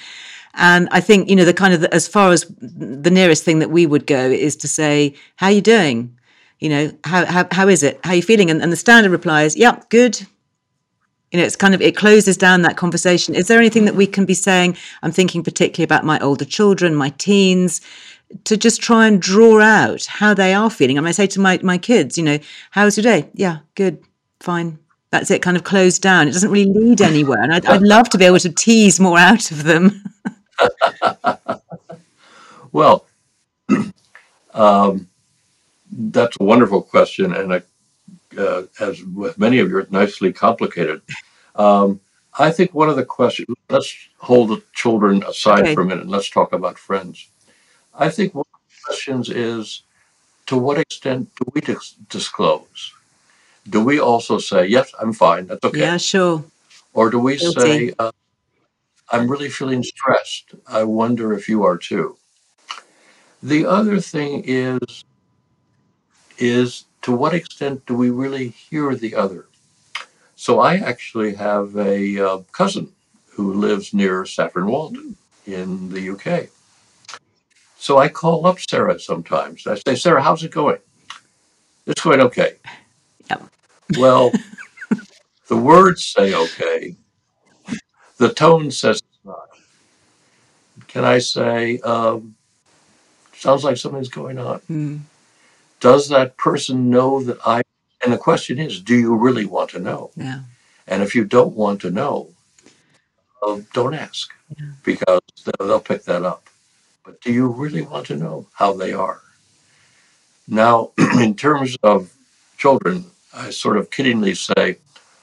And 0.55 0.87
I 0.91 1.01
think, 1.01 1.29
you 1.29 1.35
know, 1.35 1.45
the 1.45 1.53
kind 1.53 1.73
of, 1.73 1.81
the, 1.81 1.93
as 1.93 2.07
far 2.07 2.31
as 2.31 2.45
the 2.61 3.09
nearest 3.09 3.43
thing 3.43 3.59
that 3.59 3.71
we 3.71 3.87
would 3.87 4.05
go 4.05 4.29
is 4.29 4.55
to 4.57 4.67
say, 4.67 5.15
how 5.37 5.47
are 5.47 5.51
you 5.51 5.61
doing? 5.61 6.15
You 6.59 6.69
know, 6.69 6.91
how, 7.03 7.25
how, 7.25 7.47
how 7.51 7.67
is 7.67 7.81
it? 7.81 7.99
How 8.03 8.11
are 8.11 8.15
you 8.15 8.21
feeling? 8.21 8.51
And, 8.51 8.61
and 8.61 8.71
the 8.71 8.77
standard 8.77 9.11
reply 9.11 9.43
is, 9.43 9.57
yep, 9.57 9.77
yeah, 9.77 9.83
good. 9.89 10.27
You 11.33 11.39
know, 11.39 11.45
it's 11.45 11.57
kind 11.57 11.73
of, 11.73 11.81
it 11.81 11.97
closes 11.97 12.37
down 12.37 12.61
that 12.61 12.77
conversation. 12.77 13.35
Is 13.35 13.47
there 13.47 13.59
anything 13.59 13.85
that 13.85 13.95
we 13.95 14.07
can 14.07 14.25
be 14.25 14.33
saying? 14.33 14.77
I'm 15.01 15.11
thinking 15.11 15.43
particularly 15.43 15.83
about 15.83 16.05
my 16.05 16.17
older 16.19 16.45
children, 16.45 16.95
my 16.95 17.09
teens, 17.09 17.81
to 18.45 18.55
just 18.55 18.81
try 18.81 19.07
and 19.07 19.21
draw 19.21 19.59
out 19.59 20.05
how 20.05 20.33
they 20.33 20.53
are 20.53 20.69
feeling. 20.69 20.97
I 20.97 21.01
mean, 21.01 21.09
I 21.09 21.11
say 21.11 21.27
to 21.27 21.41
my, 21.41 21.59
my 21.61 21.77
kids, 21.77 22.17
you 22.17 22.23
know, 22.23 22.39
how 22.71 22.85
was 22.85 22.95
your 22.95 23.03
day? 23.03 23.29
Yeah, 23.33 23.59
good, 23.75 24.01
fine, 24.39 24.79
that's 25.11 25.29
it 25.29 25.41
kind 25.41 25.57
of 25.57 25.65
closed 25.65 26.01
down. 26.01 26.29
It 26.29 26.31
doesn't 26.31 26.51
really 26.51 26.71
lead 26.71 27.01
anywhere. 27.01 27.41
And 27.41 27.53
I'd, 27.53 27.65
I'd, 27.65 27.81
love 27.81 28.09
to 28.11 28.17
be 28.17 28.25
able 28.25 28.39
to 28.39 28.49
tease 28.49 28.99
more 28.99 29.19
out 29.19 29.51
of 29.51 29.63
them. 29.63 30.03
Well, 32.73 33.05
um, 34.53 35.07
that's 35.91 36.35
a 36.39 36.43
wonderful 36.43 36.81
question, 36.81 37.33
and 37.33 37.53
a, 37.53 37.63
uh, 38.37 38.63
as 38.79 39.03
with 39.03 39.37
many 39.37 39.59
of 39.59 39.69
yours, 39.69 39.87
nicely 39.91 40.33
complicated. 40.33 41.01
Um, 41.55 41.99
I 42.37 42.51
think 42.51 42.73
one 42.73 42.89
of 42.89 42.95
the 42.95 43.05
questions, 43.05 43.47
let's 43.69 43.95
hold 44.17 44.49
the 44.49 44.63
children 44.73 45.23
aside 45.23 45.61
Okay. 45.61 45.75
for 45.75 45.81
a 45.81 45.85
minute 45.85 46.01
and 46.01 46.09
let's 46.11 46.29
talk 46.29 46.51
about 46.53 46.79
friends. 46.79 47.29
I 47.93 48.09
think 48.09 48.33
one 48.33 48.45
of 48.53 48.59
the 48.69 48.85
questions 48.85 49.29
is 49.29 49.83
to 50.47 50.57
what 50.57 50.79
extent 50.79 51.29
do 51.35 51.51
we 51.53 51.61
dis- 51.61 51.95
disclose? 52.09 52.93
Do 53.69 53.83
we 53.83 53.99
also 53.99 54.39
say, 54.39 54.65
yes, 54.65 54.91
I'm 54.99 55.13
fine, 55.13 55.47
that's 55.47 55.63
okay? 55.63 55.79
Yeah, 55.79 55.97
sure. 55.97 56.43
Or 56.93 57.09
do 57.09 57.19
we 57.19 57.37
Guilty. 57.37 57.59
say, 57.59 57.93
uh, 57.99 58.11
I'm 59.11 59.29
really 59.29 59.49
feeling 59.49 59.83
stressed. 59.83 60.55
I 60.67 60.83
wonder 60.83 61.33
if 61.33 61.47
you 61.47 61.63
are 61.63 61.77
too. 61.77 62.17
The 63.43 63.65
other 63.65 63.99
thing 63.99 64.43
is, 64.45 65.03
is 66.37 66.85
to 67.03 67.11
what 67.11 67.33
extent 67.33 67.85
do 67.85 67.95
we 67.95 68.09
really 68.09 68.49
hear 68.49 68.95
the 68.95 69.15
other? 69.15 69.45
So 70.35 70.59
I 70.59 70.75
actually 70.75 71.35
have 71.35 71.75
a 71.77 72.19
uh, 72.19 72.37
cousin 72.51 72.91
who 73.29 73.53
lives 73.53 73.93
near 73.93 74.25
Saffron 74.25 74.67
Walden 74.67 75.15
in 75.45 75.89
the 75.89 76.09
UK. 76.09 76.49
So 77.77 77.97
I 77.97 78.07
call 78.07 78.45
up 78.45 78.59
Sarah 78.59 78.99
sometimes. 78.99 79.67
I 79.67 79.75
say, 79.75 79.95
Sarah, 79.95 80.23
how's 80.23 80.43
it 80.43 80.51
going? 80.51 80.79
It's 81.85 82.01
going 82.01 82.21
okay. 82.21 82.55
Yep. 83.29 83.43
Well, 83.97 84.31
the 85.47 85.57
words 85.57 86.05
say 86.05 86.33
okay. 86.33 86.95
The 88.17 88.33
tone 88.33 88.71
says 88.71 89.01
not. 89.25 89.49
Can 90.87 91.03
I 91.03 91.19
say, 91.19 91.79
um, 91.79 92.35
sounds 93.33 93.65
like 93.65 93.75
something's 93.75 94.09
going 94.09 94.37
on? 94.37 94.59
Mm. 94.69 94.99
Does 95.83 96.07
that 96.07 96.37
person 96.37 96.89
know 96.89 97.21
that 97.23 97.45
I? 97.45 97.61
And 98.01 98.13
the 98.13 98.17
question 98.17 98.57
is, 98.57 98.79
do 98.79 98.95
you 98.95 99.13
really 99.15 99.45
want 99.45 99.69
to 99.71 99.79
know? 99.79 100.11
Yeah. 100.15 100.39
And 100.87 101.03
if 101.03 101.13
you 101.13 101.25
don't 101.25 101.57
want 101.57 101.81
to 101.81 101.91
know, 101.91 102.29
uh, 103.45 103.59
don't 103.73 103.93
ask 103.93 104.29
because 104.85 105.19
they'll, 105.59 105.81
pick 105.81 106.05
that 106.05 106.23
up. 106.23 106.47
But 107.03 107.19
do 107.19 107.33
you 107.33 107.47
really 107.47 107.81
want 107.81 108.07
to 108.07 108.15
know 108.15 108.47
how 108.53 108.71
they 108.71 108.93
are? 108.93 109.19
Now, 110.47 110.91
in 111.19 111.35
terms 111.35 111.75
of 111.83 112.13
children, 112.57 113.03
I 113.33 113.49
sort 113.49 113.75
of 113.75 113.89
kiddingly 113.89 114.37
say, 114.37 114.77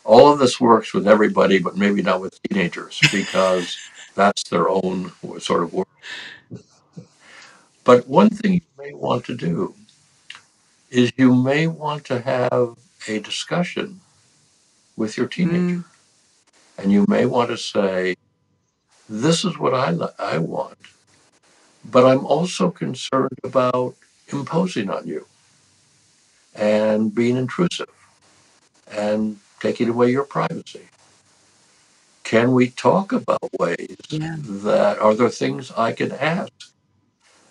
all 0.04 0.30
of 0.30 0.38
this 0.38 0.61
works 0.61 0.92
with 0.92 1.08
everybody, 1.08 1.58
but 1.58 1.78
maybe 1.78 2.02
not 2.02 2.20
with 2.20 2.38
teenagers 2.42 3.00
because 3.12 3.78
that's 4.14 4.42
their 4.50 4.68
own 4.68 5.11
sort 5.38 5.62
of 5.62 5.72
world. 5.72 5.86
But 7.82 8.06
one 8.06 8.28
thing 8.28 8.52
you 8.52 8.61
may 8.76 8.92
want 8.92 9.24
to 9.24 9.34
do 9.34 9.74
is 10.91 11.12
you 11.16 11.34
may 11.34 11.66
want 11.66 12.05
to 12.07 12.20
have 12.20 12.76
a 13.09 13.18
discussion 13.20 14.01
with 14.97 15.16
your 15.16 15.26
teenager. 15.26 15.78
Mm. 15.78 15.84
And 16.78 16.93
you 16.93 17.05
may 17.09 17.26
want 17.26 17.51
to 17.51 17.57
say, 17.57 18.16
this 19.09 19.45
is 19.45 19.59
what 19.59 19.74
I, 19.74 19.95
I 20.18 20.38
want, 20.38 20.78
but 21.84 22.07
I'm 22.07 22.24
also 22.24 22.70
concerned 22.70 23.38
about 23.45 23.95
imposing 24.28 24.88
on 24.91 25.07
you 25.07 25.26
and 26.55 27.14
being 27.14 27.36
intrusive 27.36 27.91
and 28.91 29.38
taking 29.61 29.88
away 29.88 30.11
your 30.11 30.24
privacy. 30.24 30.88
Can 32.24 32.53
we 32.53 32.70
talk 32.70 33.12
about 33.12 33.51
ways 33.59 33.97
Yeah. 34.09 34.36
that 34.38 34.99
are 34.99 35.14
there 35.14 35.28
things 35.28 35.70
I 35.72 35.93
can 35.93 36.12
ask 36.12 36.53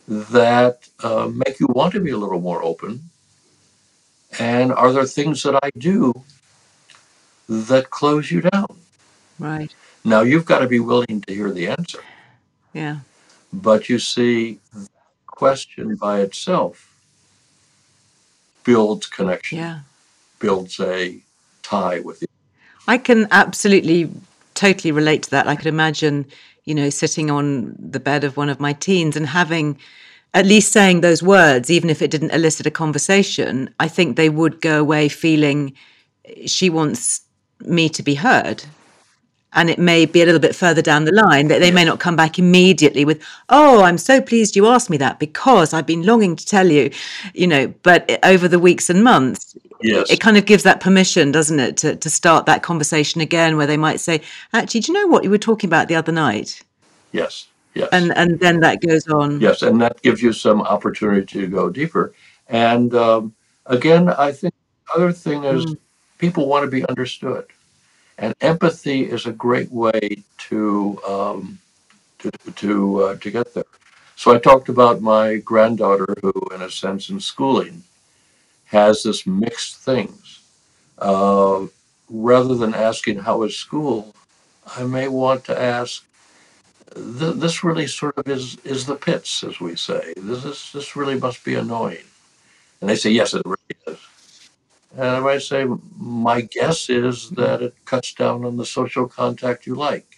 that 0.08 0.88
uh, 1.04 1.28
make 1.28 1.60
you 1.60 1.68
want 1.70 1.94
to 1.94 2.00
be 2.00 2.12
a 2.12 2.18
little 2.18 2.42
more 2.42 2.64
open? 2.64 3.10
And 4.38 4.72
are 4.72 4.92
there 4.92 5.06
things 5.06 5.44
that 5.44 5.58
I 5.64 5.70
do 5.78 6.14
that 7.48 7.90
close 7.90 8.30
you 8.30 8.42
down? 8.42 8.78
Right. 9.40 9.74
Now 10.04 10.22
you've 10.22 10.46
got 10.46 10.60
to 10.60 10.68
be 10.68 10.80
willing 10.80 11.22
to 11.22 11.34
hear 11.34 11.52
the 11.52 11.68
answer. 11.68 12.04
Yeah. 12.74 13.00
But 13.52 13.90
you 13.90 13.98
see, 13.98 14.60
question 15.26 15.96
by 15.96 16.20
itself 16.22 16.86
builds 18.64 19.08
connection, 19.08 19.58
Yeah. 19.58 19.80
builds 20.40 20.80
a 20.80 21.20
tie 21.64 22.02
with 22.02 22.22
you. 22.22 22.28
I 22.88 22.98
can 22.98 23.28
absolutely 23.32 24.12
totally 24.54 24.92
relate 24.92 25.24
to 25.24 25.30
that. 25.32 25.48
I 25.48 25.56
could 25.56 25.68
imagine, 25.68 26.26
you 26.66 26.76
know, 26.76 26.90
sitting 26.90 27.32
on 27.32 27.76
the 27.80 28.00
bed 28.00 28.24
of 28.24 28.38
one 28.38 28.50
of 28.50 28.60
my 28.60 28.74
teens 28.74 29.16
and 29.16 29.28
having 29.28 29.80
at 30.34 30.46
least 30.46 30.72
saying 30.72 31.02
those 31.02 31.24
words, 31.24 31.72
even 31.72 31.90
if 31.90 32.02
it 32.02 32.12
didn't 32.12 32.32
elicit 32.32 32.66
a 32.66 32.72
conversation, 32.72 33.74
I 33.80 33.88
think 33.88 34.16
they 34.16 34.30
would 34.30 34.62
go 34.62 34.80
away 34.80 35.10
feeling 35.10 35.74
she 36.46 36.70
wants 36.70 37.22
me 37.62 37.90
to 37.90 38.04
be 38.04 38.16
heard. 38.16 38.64
And 39.54 39.68
it 39.72 39.80
may 39.80 40.06
be 40.06 40.22
a 40.22 40.26
little 40.26 40.40
bit 40.40 40.56
further 40.56 40.84
down 40.84 41.06
the 41.06 41.12
line 41.12 41.48
that 41.48 41.60
they 41.60 41.72
may 41.72 41.84
not 41.84 42.00
come 42.00 42.16
back 42.16 42.38
immediately 42.38 43.04
with, 43.04 43.24
Oh, 43.50 43.82
I'm 43.82 43.98
so 43.98 44.22
pleased 44.22 44.56
you 44.56 44.68
asked 44.68 44.92
me 44.92 44.98
that 44.98 45.20
because 45.20 45.74
I've 45.74 45.88
been 45.88 46.06
longing 46.06 46.36
to 46.36 46.46
tell 46.46 46.70
you, 46.70 46.92
you 47.34 47.48
know, 47.48 47.74
but 47.82 48.20
over 48.24 48.48
the 48.48 48.60
weeks 48.60 48.90
and 48.90 49.04
months, 49.04 49.56
Yes. 49.82 50.12
it 50.12 50.20
kind 50.20 50.38
of 50.38 50.46
gives 50.46 50.64
that 50.64 50.82
permission, 50.82 51.32
doesn't 51.32 51.60
it, 51.60 51.78
to, 51.78 51.96
to 51.96 52.10
start 52.10 52.46
that 52.46 52.64
conversation 52.64 53.22
again 53.22 53.56
where 53.58 53.66
they 53.66 53.78
might 53.78 54.00
say, 54.02 54.22
Actually, 54.54 54.82
do 54.82 54.92
you 54.92 55.02
know 55.02 55.08
what 55.08 55.24
you 55.24 55.30
were 55.30 55.38
talking 55.38 55.68
about 55.70 55.88
the 55.88 55.96
other 55.96 56.12
night? 56.12 56.62
Yes. 57.12 57.48
Yes. 57.74 57.90
And 57.92 58.12
and 58.18 58.40
then 58.40 58.60
that 58.62 58.82
goes 58.82 59.08
on. 59.08 59.40
Yes, 59.40 59.62
and 59.62 59.80
that 59.82 60.02
gives 60.02 60.22
you 60.22 60.34
some 60.34 60.62
opportunity 60.62 61.40
to 61.42 61.48
go 61.48 61.70
deeper. 61.70 62.14
And 62.48 62.94
um, 62.96 63.36
again, 63.68 64.10
I 64.10 64.32
think 64.32 64.54
the 64.88 64.96
other 64.96 65.12
thing 65.12 65.44
is 65.44 65.76
people 66.18 66.48
want 66.48 66.66
to 66.66 66.72
be 66.72 66.86
understood, 66.88 67.46
and 68.18 68.34
empathy 68.42 69.04
is 69.04 69.26
a 69.28 69.32
great 69.32 69.72
way 69.72 70.24
to 70.50 71.00
um, 71.08 71.60
to 72.20 72.32
to 72.56 73.04
uh, 73.04 73.16
to 73.18 73.32
get 73.32 73.54
there. 73.54 73.64
So 74.16 74.34
I 74.34 74.38
talked 74.40 74.68
about 74.68 75.02
my 75.02 75.38
granddaughter, 75.38 76.14
who, 76.22 76.34
in 76.54 76.62
a 76.62 76.70
sense, 76.70 77.10
in 77.10 77.22
schooling, 77.22 77.84
has 78.66 79.04
this 79.04 79.26
mixed 79.26 79.78
things. 79.78 80.42
Uh, 80.98 81.68
rather 82.10 82.56
than 82.56 82.74
asking 82.74 83.20
how 83.20 83.44
is 83.44 83.56
school, 83.56 84.14
I 84.76 84.84
may 84.84 85.08
want 85.08 85.46
to 85.46 85.58
ask 85.58 86.04
th- 86.96 87.36
this 87.36 87.64
really 87.64 87.88
sort 87.88 88.18
of 88.18 88.28
is 88.28 88.58
is 88.64 88.86
the 88.86 88.96
pits, 88.96 89.44
as 89.44 89.60
we 89.60 89.76
say. 89.76 90.14
This 90.18 90.46
is 90.46 90.72
this 90.74 90.96
really 90.96 91.20
must 91.20 91.44
be 91.44 91.56
annoying. 91.56 92.06
And 92.82 92.90
they 92.90 92.96
say, 92.96 93.12
yes, 93.12 93.34
it 93.34 93.42
really 93.46 93.76
is. 93.88 94.00
And 94.96 95.04
I 95.08 95.20
might 95.20 95.42
say, 95.42 95.66
my 95.98 96.42
guess 96.42 96.90
is 96.90 97.30
that 97.32 97.62
it 97.62 97.76
cuts 97.86 98.14
down 98.14 98.46
on 98.46 98.58
the 98.58 98.66
social 98.66 99.08
contact 99.08 99.68
you 99.68 99.76
like. 99.76 100.18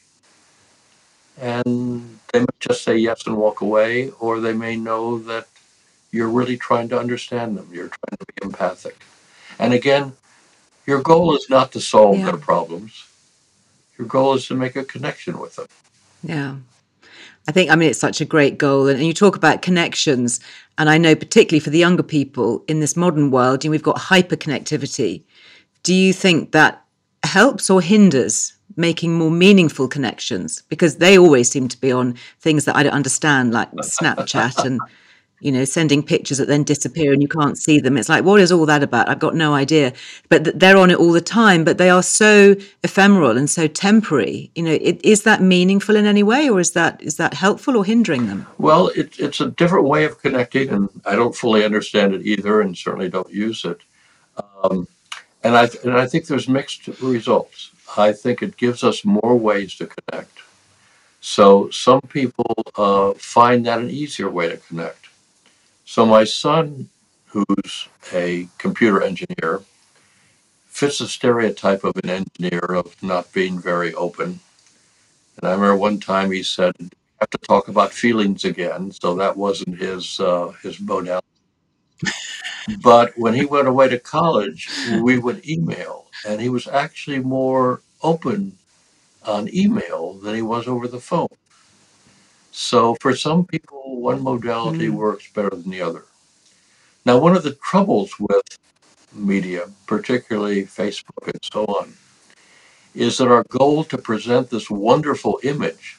And 1.40 2.20
they 2.32 2.40
might 2.40 2.60
just 2.60 2.84
say 2.84 2.98
yes 2.98 3.26
and 3.26 3.36
walk 3.36 3.62
away, 3.62 4.12
or 4.20 4.40
they 4.40 4.54
may 4.54 4.76
know 4.76 5.18
that 5.20 5.48
you're 6.12 6.30
really 6.30 6.58
trying 6.58 6.88
to 6.90 7.00
understand 7.00 7.58
them. 7.58 7.68
You're 7.72 7.88
trying 7.90 8.18
to 8.20 8.26
be 8.28 8.34
empathic. 8.44 9.04
And 9.58 9.74
again, 9.74 10.14
your 10.86 11.02
goal 11.02 11.36
is 11.36 11.48
not 11.50 11.72
to 11.72 11.82
solve 11.82 12.18
Yeah. 12.20 12.26
their 12.26 12.38
problems. 12.38 13.06
Your 13.98 14.08
goal 14.08 14.36
is 14.36 14.48
to 14.48 14.56
make 14.56 14.76
a 14.76 14.84
connection 14.84 15.40
with 15.40 15.56
them. 15.56 15.68
Yeah. 16.24 16.56
I 17.48 17.52
think, 17.52 17.72
I 17.72 17.76
mean, 17.76 17.90
it's 17.90 18.00
such 18.00 18.22
a 18.22 18.26
great 18.26 18.58
goal. 18.58 18.88
And, 18.88 18.98
and 18.98 19.08
you 19.08 19.14
talk 19.14 19.36
about 19.36 19.62
connections. 19.62 20.40
And 20.78 20.90
I 20.90 20.98
know, 20.98 21.16
particularly 21.16 21.60
for 21.60 21.70
the 21.72 21.80
younger 21.80 22.04
people 22.04 22.64
in 22.68 22.80
this 22.80 22.96
modern 22.96 23.32
world, 23.32 23.64
you 23.64 23.70
know, 23.70 23.72
we've 23.72 23.84
got 23.84 23.98
hyper 23.98 24.36
connectivity. 24.36 25.24
Do 25.84 25.94
you 25.94 26.14
think 26.14 26.52
that 26.52 26.84
helps 27.24 27.70
or 27.70 27.82
hinders 27.82 28.54
making 28.76 29.14
more 29.14 29.32
meaningful 29.32 29.88
connections? 29.88 30.62
Because 30.70 30.98
they 30.98 31.18
always 31.18 31.50
seem 31.50 31.68
to 31.68 31.82
be 31.82 31.92
on 31.92 32.16
things 32.40 32.66
that 32.66 32.76
I 32.76 32.84
don't 32.84 32.94
understand, 32.94 33.52
like 33.52 33.72
Snapchat 33.76 34.64
and, 34.64 34.80
you 35.42 35.52
know, 35.52 35.66
sending 35.66 36.04
pictures 36.04 36.38
that 36.38 36.48
then 36.48 36.64
disappear 36.64 37.12
and 37.12 37.22
you 37.22 37.28
can't 37.28 37.58
see 37.58 37.80
them. 37.80 37.98
It's 37.98 38.10
like, 38.10 38.24
what 38.24 38.40
is 38.40 38.52
all 38.52 38.66
that 38.68 38.84
about? 38.84 39.10
I've 39.10 39.20
got 39.20 39.36
no 39.36 39.54
idea. 39.54 39.92
But 40.30 40.44
th- 40.46 40.56
they're 40.56 40.78
on 40.78 40.92
it 40.92 40.98
all 40.98 41.12
the 41.12 41.22
time, 41.22 41.64
but 41.64 41.78
they 41.78 41.90
are 41.90 42.04
so 42.04 42.56
ephemeral 42.84 43.38
and 43.38 43.50
so 43.50 43.68
temporary. 43.68 44.52
You 44.56 44.64
know, 44.64 44.78
it, 44.80 45.04
is 45.04 45.24
that 45.24 45.42
meaningful 45.42 45.96
in 45.96 46.06
any 46.06 46.24
way, 46.24 46.50
or 46.50 46.60
is 46.60 46.72
that 46.72 47.02
is 47.02 47.18
that 47.18 47.34
helpful 47.34 47.76
or 47.76 47.84
hindering 47.84 48.28
them? 48.28 48.46
Well, 48.60 48.90
it, 48.90 49.20
it's 49.20 49.42
a 49.42 49.50
different 49.50 49.86
way 49.86 50.06
of 50.06 50.22
connecting, 50.22 50.70
and 50.70 50.90
I 51.06 51.16
don't 51.16 51.36
fully 51.36 51.66
understand 51.66 52.14
it 52.14 52.26
either, 52.26 52.62
and 52.62 52.78
certainly 52.78 53.10
don't 53.10 53.32
use 53.32 53.66
it. 53.66 53.82
Um, 54.64 54.88
and 55.44 55.58
I 55.58 55.70
and 55.84 55.94
I 55.94 56.06
think 56.06 56.28
there's 56.28 56.48
mixed 56.48 56.88
results. 57.02 57.72
I 57.98 58.14
think 58.14 58.42
it 58.42 58.58
gives 58.58 58.84
us 58.84 59.04
more 59.04 59.36
ways 59.36 59.76
to 59.76 59.88
connect. 59.88 60.38
So 61.20 61.70
some 61.70 62.02
people 62.02 62.56
uh, 62.76 63.14
find 63.14 63.66
that 63.66 63.80
an 63.80 63.90
easier 63.90 64.30
way 64.30 64.50
to 64.50 64.58
connect. 64.58 65.01
So 65.92 66.06
my 66.06 66.24
son, 66.24 66.88
who's 67.26 67.90
a 68.14 68.48
computer 68.58 69.04
engineer, 69.04 69.62
fits 70.68 71.00
the 71.00 71.08
stereotype 71.10 71.84
of 71.84 71.98
an 72.02 72.10
engineer 72.10 72.62
of 72.62 72.96
not 73.04 73.34
being 73.34 73.60
very 73.60 73.94
open. 73.96 74.40
And 75.36 75.50
I 75.50 75.52
remember 75.52 75.76
one 75.76 76.00
time 76.00 76.32
he 76.32 76.44
said, 76.44 76.72
have 77.20 77.30
to 77.32 77.38
talk 77.40 77.68
about 77.68 77.92
feelings 77.92 78.46
again, 78.46 78.94
so 78.94 79.16
that 79.16 79.36
wasn't 79.36 79.80
his 79.80 80.18
uh, 80.22 80.54
his 80.64 80.80
modality. 80.80 81.28
but 82.82 83.12
when 83.18 83.34
he 83.34 83.44
went 83.44 83.68
away 83.68 83.90
to 83.90 84.00
college, 84.00 84.70
we 85.02 85.18
would 85.18 85.46
email, 85.46 86.06
and 86.26 86.40
he 86.40 86.48
was 86.48 86.70
actually 86.70 87.20
more 87.20 87.82
open 88.02 88.54
on 89.26 89.54
email 89.54 90.14
than 90.14 90.36
he 90.36 90.42
was 90.42 90.70
over 90.70 90.88
the 90.88 91.02
phone. 91.02 91.28
So 92.52 92.96
for 92.96 93.16
some 93.16 93.46
people, 93.46 94.00
one 94.02 94.22
modality 94.22 94.88
Mm. 94.88 94.96
works 94.96 95.28
better 95.34 95.50
than 95.50 95.70
the 95.70 95.82
other. 95.82 96.06
Now, 97.06 97.18
one 97.18 97.36
of 97.36 97.44
the 97.44 97.54
troubles 97.56 98.20
with 98.20 98.44
media, 99.14 99.70
particularly 99.88 100.64
Facebook 100.66 101.26
and 101.28 101.40
so 101.52 101.66
on, 101.66 101.94
is 102.94 103.18
that 103.18 103.30
our 103.30 103.44
goal 103.50 103.84
to 103.86 103.98
present 103.98 104.50
this 104.50 104.70
wonderful 104.70 105.40
image 105.44 105.98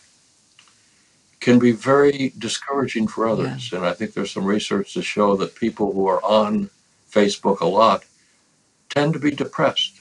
can 1.40 1.58
be 1.58 1.72
very 1.72 2.32
discouraging 2.38 3.08
for 3.08 3.26
others. 3.26 3.72
And 3.72 3.84
I 3.84 3.92
think 3.94 4.12
there's 4.14 4.30
some 4.30 4.44
research 4.44 4.94
to 4.94 5.02
show 5.02 5.34
that 5.36 5.54
people 5.56 5.92
who 5.92 6.06
are 6.06 6.22
on 6.24 6.70
Facebook 7.10 7.60
a 7.60 7.66
lot 7.66 8.04
tend 8.90 9.12
to 9.14 9.18
be 9.18 9.30
depressed 9.30 10.00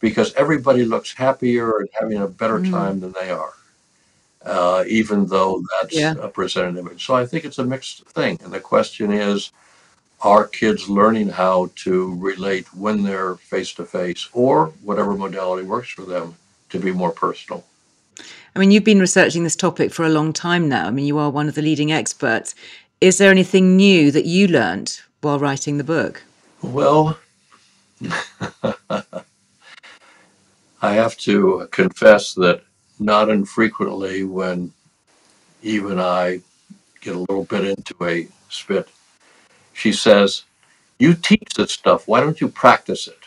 because 0.00 0.34
everybody 0.34 0.84
looks 0.84 1.12
happier 1.14 1.78
and 1.78 1.88
having 1.98 2.18
a 2.18 2.28
better 2.28 2.58
Mm. 2.60 2.70
time 2.70 3.00
than 3.00 3.12
they 3.12 3.30
are, 3.30 3.54
uh, 4.44 4.84
even 4.86 5.26
though 5.26 5.62
that's 5.80 5.94
Yeah. 5.94 6.14
a 6.20 6.28
presented 6.28 6.78
image. 6.78 7.04
So 7.04 7.14
I 7.14 7.26
think 7.26 7.44
it's 7.44 7.58
a 7.58 7.64
mixed 7.64 8.04
thing. 8.06 8.38
And 8.42 8.52
the 8.52 8.60
question 8.60 9.12
is, 9.12 9.50
are 10.20 10.46
kids 10.46 10.88
learning 10.88 11.28
how 11.28 11.70
to 11.84 12.16
relate 12.16 12.66
when 12.74 13.04
they're 13.04 13.36
face 13.36 13.72
to 13.74 13.84
face 13.84 14.28
or 14.32 14.72
whatever 14.82 15.14
modality 15.14 15.66
works 15.66 15.90
for 15.90 16.02
them 16.02 16.36
to 16.70 16.78
be 16.78 16.90
more 16.92 17.12
personal? 17.12 17.64
I 18.54 18.58
mean, 18.58 18.70
you've 18.72 18.84
been 18.84 18.98
researching 19.00 19.44
this 19.44 19.54
topic 19.54 19.92
for 19.92 20.04
a 20.04 20.08
long 20.08 20.32
time 20.32 20.68
now. 20.68 20.86
I 20.86 20.90
mean, 20.90 21.06
you 21.06 21.18
are 21.18 21.30
one 21.30 21.48
of 21.48 21.54
the 21.54 21.62
leading 21.62 21.92
experts. 21.92 22.54
Is 23.00 23.18
there 23.18 23.30
anything 23.30 23.76
new 23.76 24.10
that 24.10 24.24
you 24.24 24.48
learned 24.48 25.00
while 25.20 25.38
writing 25.38 25.78
the 25.78 25.84
book? 25.84 26.24
Well, 26.62 27.16
I 30.82 30.94
have 30.94 31.16
to 31.18 31.68
confess 31.70 32.34
that 32.34 32.62
not 33.00 33.28
infrequently 33.30 34.24
when 34.24 34.72
Eve 35.62 35.86
and 35.86 36.00
I 36.00 36.40
get 37.00 37.16
a 37.16 37.20
little 37.20 37.44
bit 37.44 37.64
into 37.66 37.94
a 38.02 38.28
spit, 38.50 38.88
she 39.74 39.92
says, 39.92 40.44
You 40.98 41.14
teach 41.14 41.54
this 41.56 41.72
stuff. 41.72 42.08
Why 42.08 42.20
don't 42.20 42.40
you 42.40 42.48
practice 42.48 43.08
it? 43.08 43.18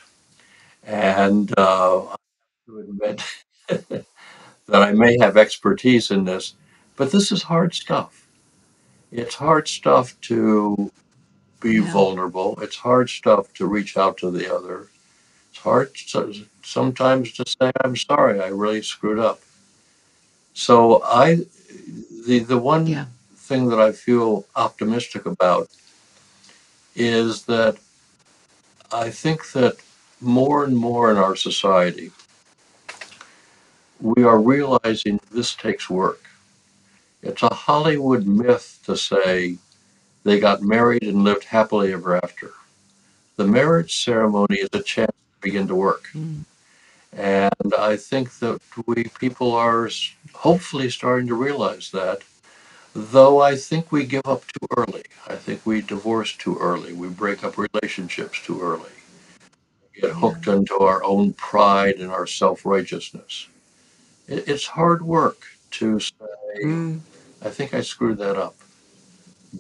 And 0.84 1.54
uh, 1.58 2.04
I 2.06 2.10
have 2.12 2.68
to 2.68 2.80
admit 2.80 3.24
that 4.68 4.84
I 4.84 4.94
may 4.94 5.18
have 5.22 5.38
expertise 5.38 6.12
in 6.12 6.26
this, 6.26 6.56
but 6.98 7.12
this 7.12 7.32
is 7.32 7.44
hard 7.44 7.74
stuff. 7.74 8.28
It's 9.12 9.36
hard 9.36 9.68
stuff 9.68 10.20
to 10.22 10.92
be 11.62 11.76
Yeah. 11.76 11.94
vulnerable. 11.94 12.60
It's 12.62 12.78
hard 12.78 13.10
stuff 13.10 13.54
to 13.56 13.68
reach 13.68 13.98
out 13.98 14.18
to 14.20 14.32
the 14.32 14.54
other. 14.54 14.88
It's 15.52 15.60
hard 15.60 15.92
sometimes 16.64 17.34
to 17.34 17.46
say, 17.48 17.72
I'm 17.84 17.96
sorry, 17.98 18.42
I 18.42 18.48
really 18.50 18.82
screwed 18.84 19.20
up. 19.20 19.42
So 20.54 21.02
I, 21.04 21.46
the, 22.28 22.40
the 22.40 22.58
one 22.58 22.88
Yeah. 22.88 23.06
thing 23.36 23.70
that 23.70 23.80
I 23.80 23.92
feel 23.92 24.46
optimistic 24.56 25.26
about 25.26 25.70
is 26.96 27.44
that 27.46 27.78
I 28.92 29.10
think 29.10 29.52
that 29.54 29.78
more 30.20 30.64
and 30.64 30.78
more 30.78 31.10
in 31.12 31.18
our 31.18 31.36
society, 31.36 32.12
we 34.00 34.24
are 34.24 34.40
realizing 34.40 35.20
this 35.32 35.56
takes 35.56 35.90
work. 35.90 36.22
It's 37.22 37.44
a 37.44 37.54
Hollywood 37.54 38.26
myth 38.26 38.80
to 38.86 38.98
say 38.98 39.58
they 40.24 40.40
got 40.40 40.62
married 40.62 41.04
and 41.04 41.24
lived 41.24 41.46
happily 41.46 41.94
ever 41.94 42.18
after. 42.18 42.52
The 43.38 43.46
marriage 43.46 44.04
ceremony 44.04 44.58
is 44.58 44.70
a 44.74 44.82
chance 44.82 45.12
to 45.12 45.42
begin 45.42 45.68
to 45.68 45.76
work. 45.76 46.10
Mm. 46.14 46.44
And 47.14 47.54
I 47.78 47.98
think 47.98 48.40
that 48.40 48.62
we 48.88 49.06
people 49.20 49.54
are 49.54 49.90
hopefully 50.34 50.90
starting 50.90 51.28
to 51.28 51.36
realize 51.36 51.92
that, 51.92 52.22
though 52.96 53.42
I 53.42 53.56
think 53.58 53.92
we 53.92 54.06
give 54.06 54.24
up 54.26 54.44
too 54.48 54.68
early. 54.78 55.04
I 55.28 55.36
think 55.36 55.66
we 55.66 55.82
divorce 55.82 56.36
too 56.38 56.58
early. 56.60 56.94
We 56.94 57.10
break 57.10 57.44
up 57.44 57.56
relationships 57.58 58.42
too 58.44 58.62
early. 58.62 58.92
We 59.96 60.02
get 60.02 60.12
hooked 60.14 60.48
into 60.48 60.78
our 60.80 61.04
own 61.04 61.34
pride 61.34 61.96
and 61.96 62.12
our 62.12 62.28
self 62.28 62.66
righteousness. 62.66 63.48
It's 64.28 64.68
hard 64.68 65.04
work 65.04 65.44
to 65.74 66.00
say, 66.00 66.14
Mm. 66.64 67.02
I 67.44 67.50
think 67.50 67.74
I 67.74 67.82
screwed 67.82 68.20
that 68.20 68.38
up. 68.38 68.56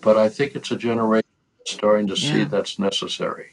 But 0.01 0.17
I 0.17 0.29
think 0.29 0.55
it's 0.55 0.71
a 0.71 0.77
generation 0.77 1.23
starting 1.67 2.07
to 2.07 2.17
see 2.17 2.39
Yeah. 2.39 2.45
that's 2.45 2.79
necessary 2.79 3.51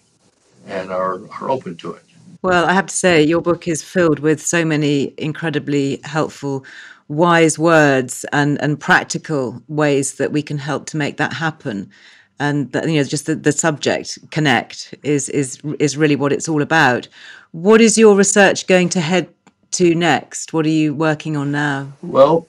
and 0.67 0.93
are, 0.93 1.21
are 1.41 1.51
open 1.51 1.77
to 1.79 1.95
it. 1.95 2.05
Well, 2.43 2.67
I 2.67 2.73
have 2.73 2.87
to 2.87 2.95
say, 2.95 3.23
your 3.23 3.41
book 3.41 3.67
is 3.67 3.83
filled 3.83 4.21
with 4.21 4.41
so 4.45 4.65
many 4.65 5.13
incredibly 5.19 6.01
helpful, 6.05 6.65
wise 7.09 7.59
words 7.59 8.25
and, 8.33 8.61
and 8.63 8.79
practical 8.79 9.61
ways 9.69 10.15
that 10.15 10.31
we 10.31 10.43
can 10.43 10.59
help 10.59 10.87
to 10.87 10.97
make 10.97 11.17
that 11.17 11.33
happen. 11.33 11.91
And 12.39 12.71
that, 12.73 12.89
you 12.89 12.97
know, 12.97 13.05
just 13.05 13.27
the, 13.27 13.35
the 13.35 13.51
subject 13.51 14.19
connect 14.31 14.95
is 15.03 15.29
is 15.31 15.61
is 15.81 15.97
really 15.97 16.15
what 16.15 16.33
it's 16.33 16.49
all 16.49 16.63
about. 16.63 17.09
What 17.51 17.81
is 17.81 17.99
your 17.99 18.15
research 18.15 18.69
going 18.69 18.89
to 18.91 19.01
head 19.01 19.29
to 19.73 19.93
next? 19.95 20.53
What 20.53 20.65
are 20.65 20.69
you 20.71 20.95
working 20.95 21.37
on 21.37 21.51
now? 21.51 21.93
Well, 22.01 22.47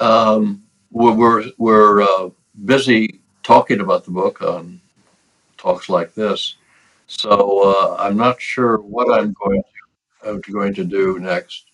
um, 0.00 0.62
we're 0.92 1.14
we're, 1.14 1.44
we're 1.56 2.02
uh, 2.02 2.28
busy 2.66 3.20
talking 3.42 3.80
about 3.80 4.04
the 4.04 4.10
book 4.10 4.42
on 4.42 4.82
talks 5.56 5.88
like 5.88 6.12
this, 6.12 6.56
so 7.08 7.62
uh, 7.64 7.96
I'm 7.98 8.16
not 8.16 8.40
sure 8.40 8.78
what 8.78 9.12
I'm 9.12 9.34
going 9.42 9.62
to, 10.24 10.40
going 10.52 10.74
to 10.74 10.84
do 10.84 11.18
next. 11.18 11.64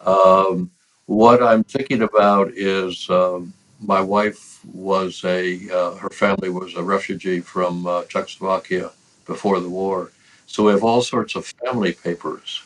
Um, 0.00 0.70
what 1.06 1.42
I'm 1.42 1.64
thinking 1.64 2.02
about 2.02 2.52
is 2.52 3.08
um, 3.10 3.52
my 3.80 4.00
wife 4.00 4.64
was 4.72 5.24
a 5.24 5.58
uh, 5.70 5.94
her 5.96 6.10
family 6.10 6.50
was 6.50 6.76
a 6.76 6.82
refugee 6.82 7.40
from 7.40 7.86
uh, 7.86 8.04
Czechoslovakia 8.04 8.90
before 9.26 9.60
the 9.60 9.68
war, 9.68 10.12
so 10.46 10.64
we 10.64 10.72
have 10.72 10.84
all 10.84 11.02
sorts 11.02 11.34
of 11.34 11.46
family 11.64 11.92
papers. 11.92 12.62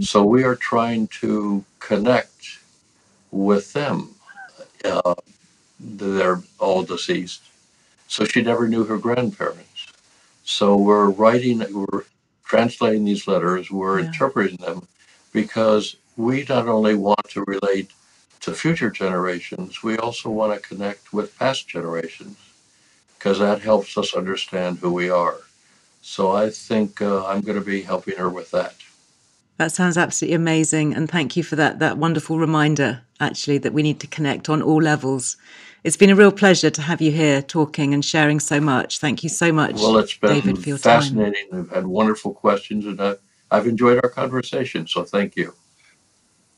So 0.00 0.24
we 0.24 0.44
are 0.44 0.54
trying 0.56 1.08
to 1.22 1.64
connect 1.80 2.60
with 3.30 3.72
them. 3.72 4.14
Uh, 4.84 5.14
they're 5.80 6.42
all 6.58 6.82
deceased. 6.82 7.42
So 8.06 8.24
she 8.24 8.42
never 8.42 8.68
knew 8.68 8.84
her 8.84 8.98
grandparents. 8.98 9.67
So 10.50 10.76
we're 10.76 11.10
writing, 11.10 11.58
we're 11.58 12.04
translating 12.42 13.04
these 13.04 13.28
letters, 13.28 13.70
we're 13.70 13.98
Yeah. 14.00 14.06
interpreting 14.06 14.56
them 14.56 14.88
because 15.30 15.96
we 16.16 16.46
not 16.48 16.66
only 16.66 16.94
want 16.94 17.28
to 17.32 17.44
relate 17.46 17.90
to 18.40 18.54
future 18.54 18.88
generations, 18.88 19.82
we 19.82 19.98
also 19.98 20.30
want 20.30 20.54
to 20.54 20.66
connect 20.66 21.12
with 21.12 21.38
past 21.38 21.68
generations 21.68 22.38
because 23.18 23.38
that 23.40 23.60
helps 23.60 23.98
us 23.98 24.14
understand 24.14 24.78
who 24.78 24.90
we 24.90 25.10
are. 25.10 25.36
So 26.00 26.32
I 26.32 26.48
think 26.48 27.02
uh, 27.02 27.26
I'm 27.26 27.42
going 27.42 27.58
to 27.58 27.70
be 27.74 27.82
helping 27.82 28.16
her 28.16 28.30
with 28.30 28.50
that. 28.52 28.74
That 29.58 29.72
sounds 29.72 29.98
absolutely 29.98 30.36
amazing, 30.36 30.94
and 30.94 31.10
thank 31.10 31.36
you 31.36 31.42
for 31.42 31.56
that 31.56 31.80
that 31.80 31.98
wonderful 31.98 32.38
reminder. 32.38 33.02
Actually, 33.20 33.58
that 33.58 33.72
we 33.72 33.82
need 33.82 33.98
to 34.00 34.06
connect 34.06 34.48
on 34.48 34.62
all 34.62 34.80
levels. 34.80 35.36
It's 35.82 35.96
been 35.96 36.10
a 36.10 36.14
real 36.14 36.30
pleasure 36.30 36.70
to 36.70 36.82
have 36.82 37.00
you 37.00 37.10
here 37.10 37.42
talking 37.42 37.92
and 37.92 38.04
sharing 38.04 38.38
so 38.38 38.60
much. 38.60 39.00
Thank 39.00 39.24
you 39.24 39.28
so 39.28 39.52
much, 39.52 39.74
Well, 39.74 39.98
it's 39.98 40.16
been 40.16 40.34
David, 40.34 40.58
for 40.58 40.68
your 40.68 40.78
time. 40.78 41.00
fascinating. 41.02 41.48
We've 41.50 41.70
had 41.70 41.86
wonderful 41.86 42.34
questions, 42.34 42.86
and 42.86 43.00
I've 43.50 43.66
enjoyed 43.66 44.00
our 44.04 44.10
conversation. 44.10 44.86
So 44.86 45.02
thank 45.04 45.34
you. 45.34 45.54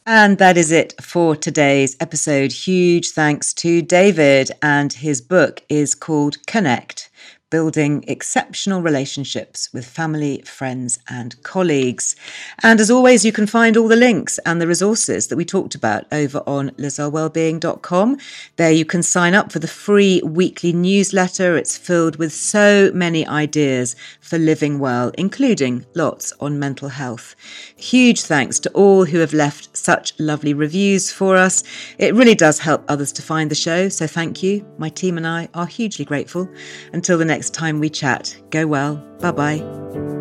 And 0.06 0.38
that 0.38 0.56
is 0.58 0.70
it 0.70 0.94
for 1.00 1.36
today's 1.36 1.96
episode. 2.00 2.52
Huge 2.52 3.10
thanks 3.10 3.54
to 3.54 3.80
David, 3.80 4.50
and 4.62 4.92
his 4.92 5.20
book 5.22 5.62
is 5.68 5.94
called 5.94 6.44
Connect 6.46 7.09
Building 7.50 8.04
Exceptional 8.06 8.80
Relationships 8.80 9.68
with 9.72 9.84
Family, 9.84 10.40
Friends, 10.42 11.00
and 11.08 11.42
Colleagues. 11.42 12.14
And 12.62 12.80
as 12.80 12.90
always, 12.90 13.24
you 13.24 13.32
can 13.32 13.48
find 13.48 13.76
all 13.76 13.88
the 13.88 13.96
links 13.96 14.38
and 14.46 14.60
the 14.60 14.68
resources 14.68 15.26
that 15.26 15.36
we 15.36 15.44
talked 15.44 15.74
about 15.74 16.06
over 16.12 16.42
on 16.46 16.70
lizearlewellbeing.com. 16.70 18.18
There 18.54 18.70
you 18.70 18.84
can 18.84 19.02
sign 19.02 19.34
up 19.34 19.50
for 19.50 19.58
the 19.58 19.66
free 19.66 20.22
weekly 20.24 20.72
newsletter. 20.72 21.56
It's 21.56 21.76
filled 21.76 22.16
with 22.16 22.32
so 22.32 22.92
many 22.94 23.26
ideas 23.26 23.96
for 24.20 24.38
living 24.38 24.78
well, 24.78 25.10
including 25.18 25.84
lots 25.94 26.32
on 26.40 26.58
mental 26.60 26.88
health. 26.88 27.34
Huge 27.76 28.22
thanks 28.22 28.60
to 28.60 28.70
all 28.70 29.04
who 29.04 29.18
have 29.18 29.32
left 29.32 29.76
such 29.76 30.18
lovely 30.20 30.54
reviews 30.54 31.10
for 31.10 31.36
us. 31.36 31.64
It 31.98 32.14
really 32.14 32.36
does 32.36 32.60
help 32.60 32.84
others 32.88 33.10
to 33.12 33.22
find 33.22 33.50
the 33.50 33.56
show, 33.56 33.88
so 33.88 34.06
thank 34.06 34.42
you. 34.42 34.64
My 34.78 34.88
team 34.88 35.16
and 35.16 35.26
I 35.26 35.48
are 35.54 35.66
hugely 35.66 36.04
grateful. 36.04 36.48
Until 36.92 37.18
the 37.18 37.24
next 37.24 37.39
time 37.48 37.80
we 37.80 37.88
chat, 37.88 38.36
go 38.50 38.66
well. 38.66 38.96
Bye 39.20 39.30
bye. 39.30 40.19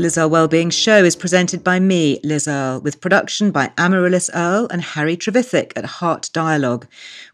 Liz 0.00 0.16
Earle 0.16 0.30
Wellbeing 0.30 0.70
Show 0.70 1.04
is 1.04 1.14
presented 1.14 1.62
by 1.62 1.78
me, 1.78 2.18
Liz 2.24 2.48
Earle, 2.48 2.80
with 2.80 3.00
production 3.00 3.50
by 3.50 3.70
Amaryllis 3.76 4.30
Earle 4.34 4.66
and 4.68 4.80
Harry 4.80 5.16
Trevithick 5.18 5.72
at 5.76 5.84
Heart 5.84 6.30
Dialogue, 6.32 6.86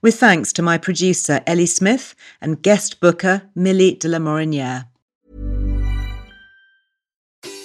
with 0.03 0.17
thanks 0.17 0.53
to 0.55 0.63
my 0.63 0.77
producer, 0.77 1.41
Ellie 1.47 1.67
Smith, 1.67 2.17
and 2.41 2.61
guest 2.61 2.99
booker, 2.99 3.43
Millie 3.55 3.95
de 3.95 4.09
la 4.09 4.19
Morinière. 4.19 4.87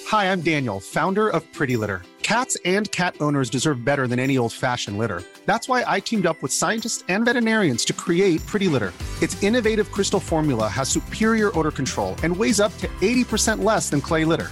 Hi, 0.08 0.32
I'm 0.32 0.42
Daniel, 0.42 0.80
founder 0.80 1.28
of 1.28 1.52
Pretty 1.54 1.76
Litter. 1.76 2.04
Cats 2.22 2.56
and 2.64 2.90
cat 2.92 3.16
owners 3.20 3.50
deserve 3.50 3.84
better 3.84 4.06
than 4.08 4.20
any 4.20 4.38
old-fashioned 4.38 5.00
litter. 5.00 5.24
That's 5.48 5.68
why 5.68 5.84
I 5.88 6.00
teamed 6.02 6.28
up 6.28 6.42
with 6.44 6.54
scientists 6.54 7.04
and 7.10 7.26
veterinarians 7.26 7.84
to 7.86 7.94
create 7.94 8.46
Pretty 8.46 8.68
Litter. 8.68 8.94
Its 9.24 9.42
innovative 9.42 9.92
crystal 9.92 10.20
formula 10.20 10.68
has 10.68 10.88
superior 10.88 11.58
odor 11.58 11.72
control 11.72 12.16
and 12.22 12.38
weighs 12.38 12.60
up 12.60 12.78
to 12.78 12.88
80% 13.02 13.64
less 13.64 13.90
than 13.90 14.00
clay 14.00 14.24
litter. 14.24 14.52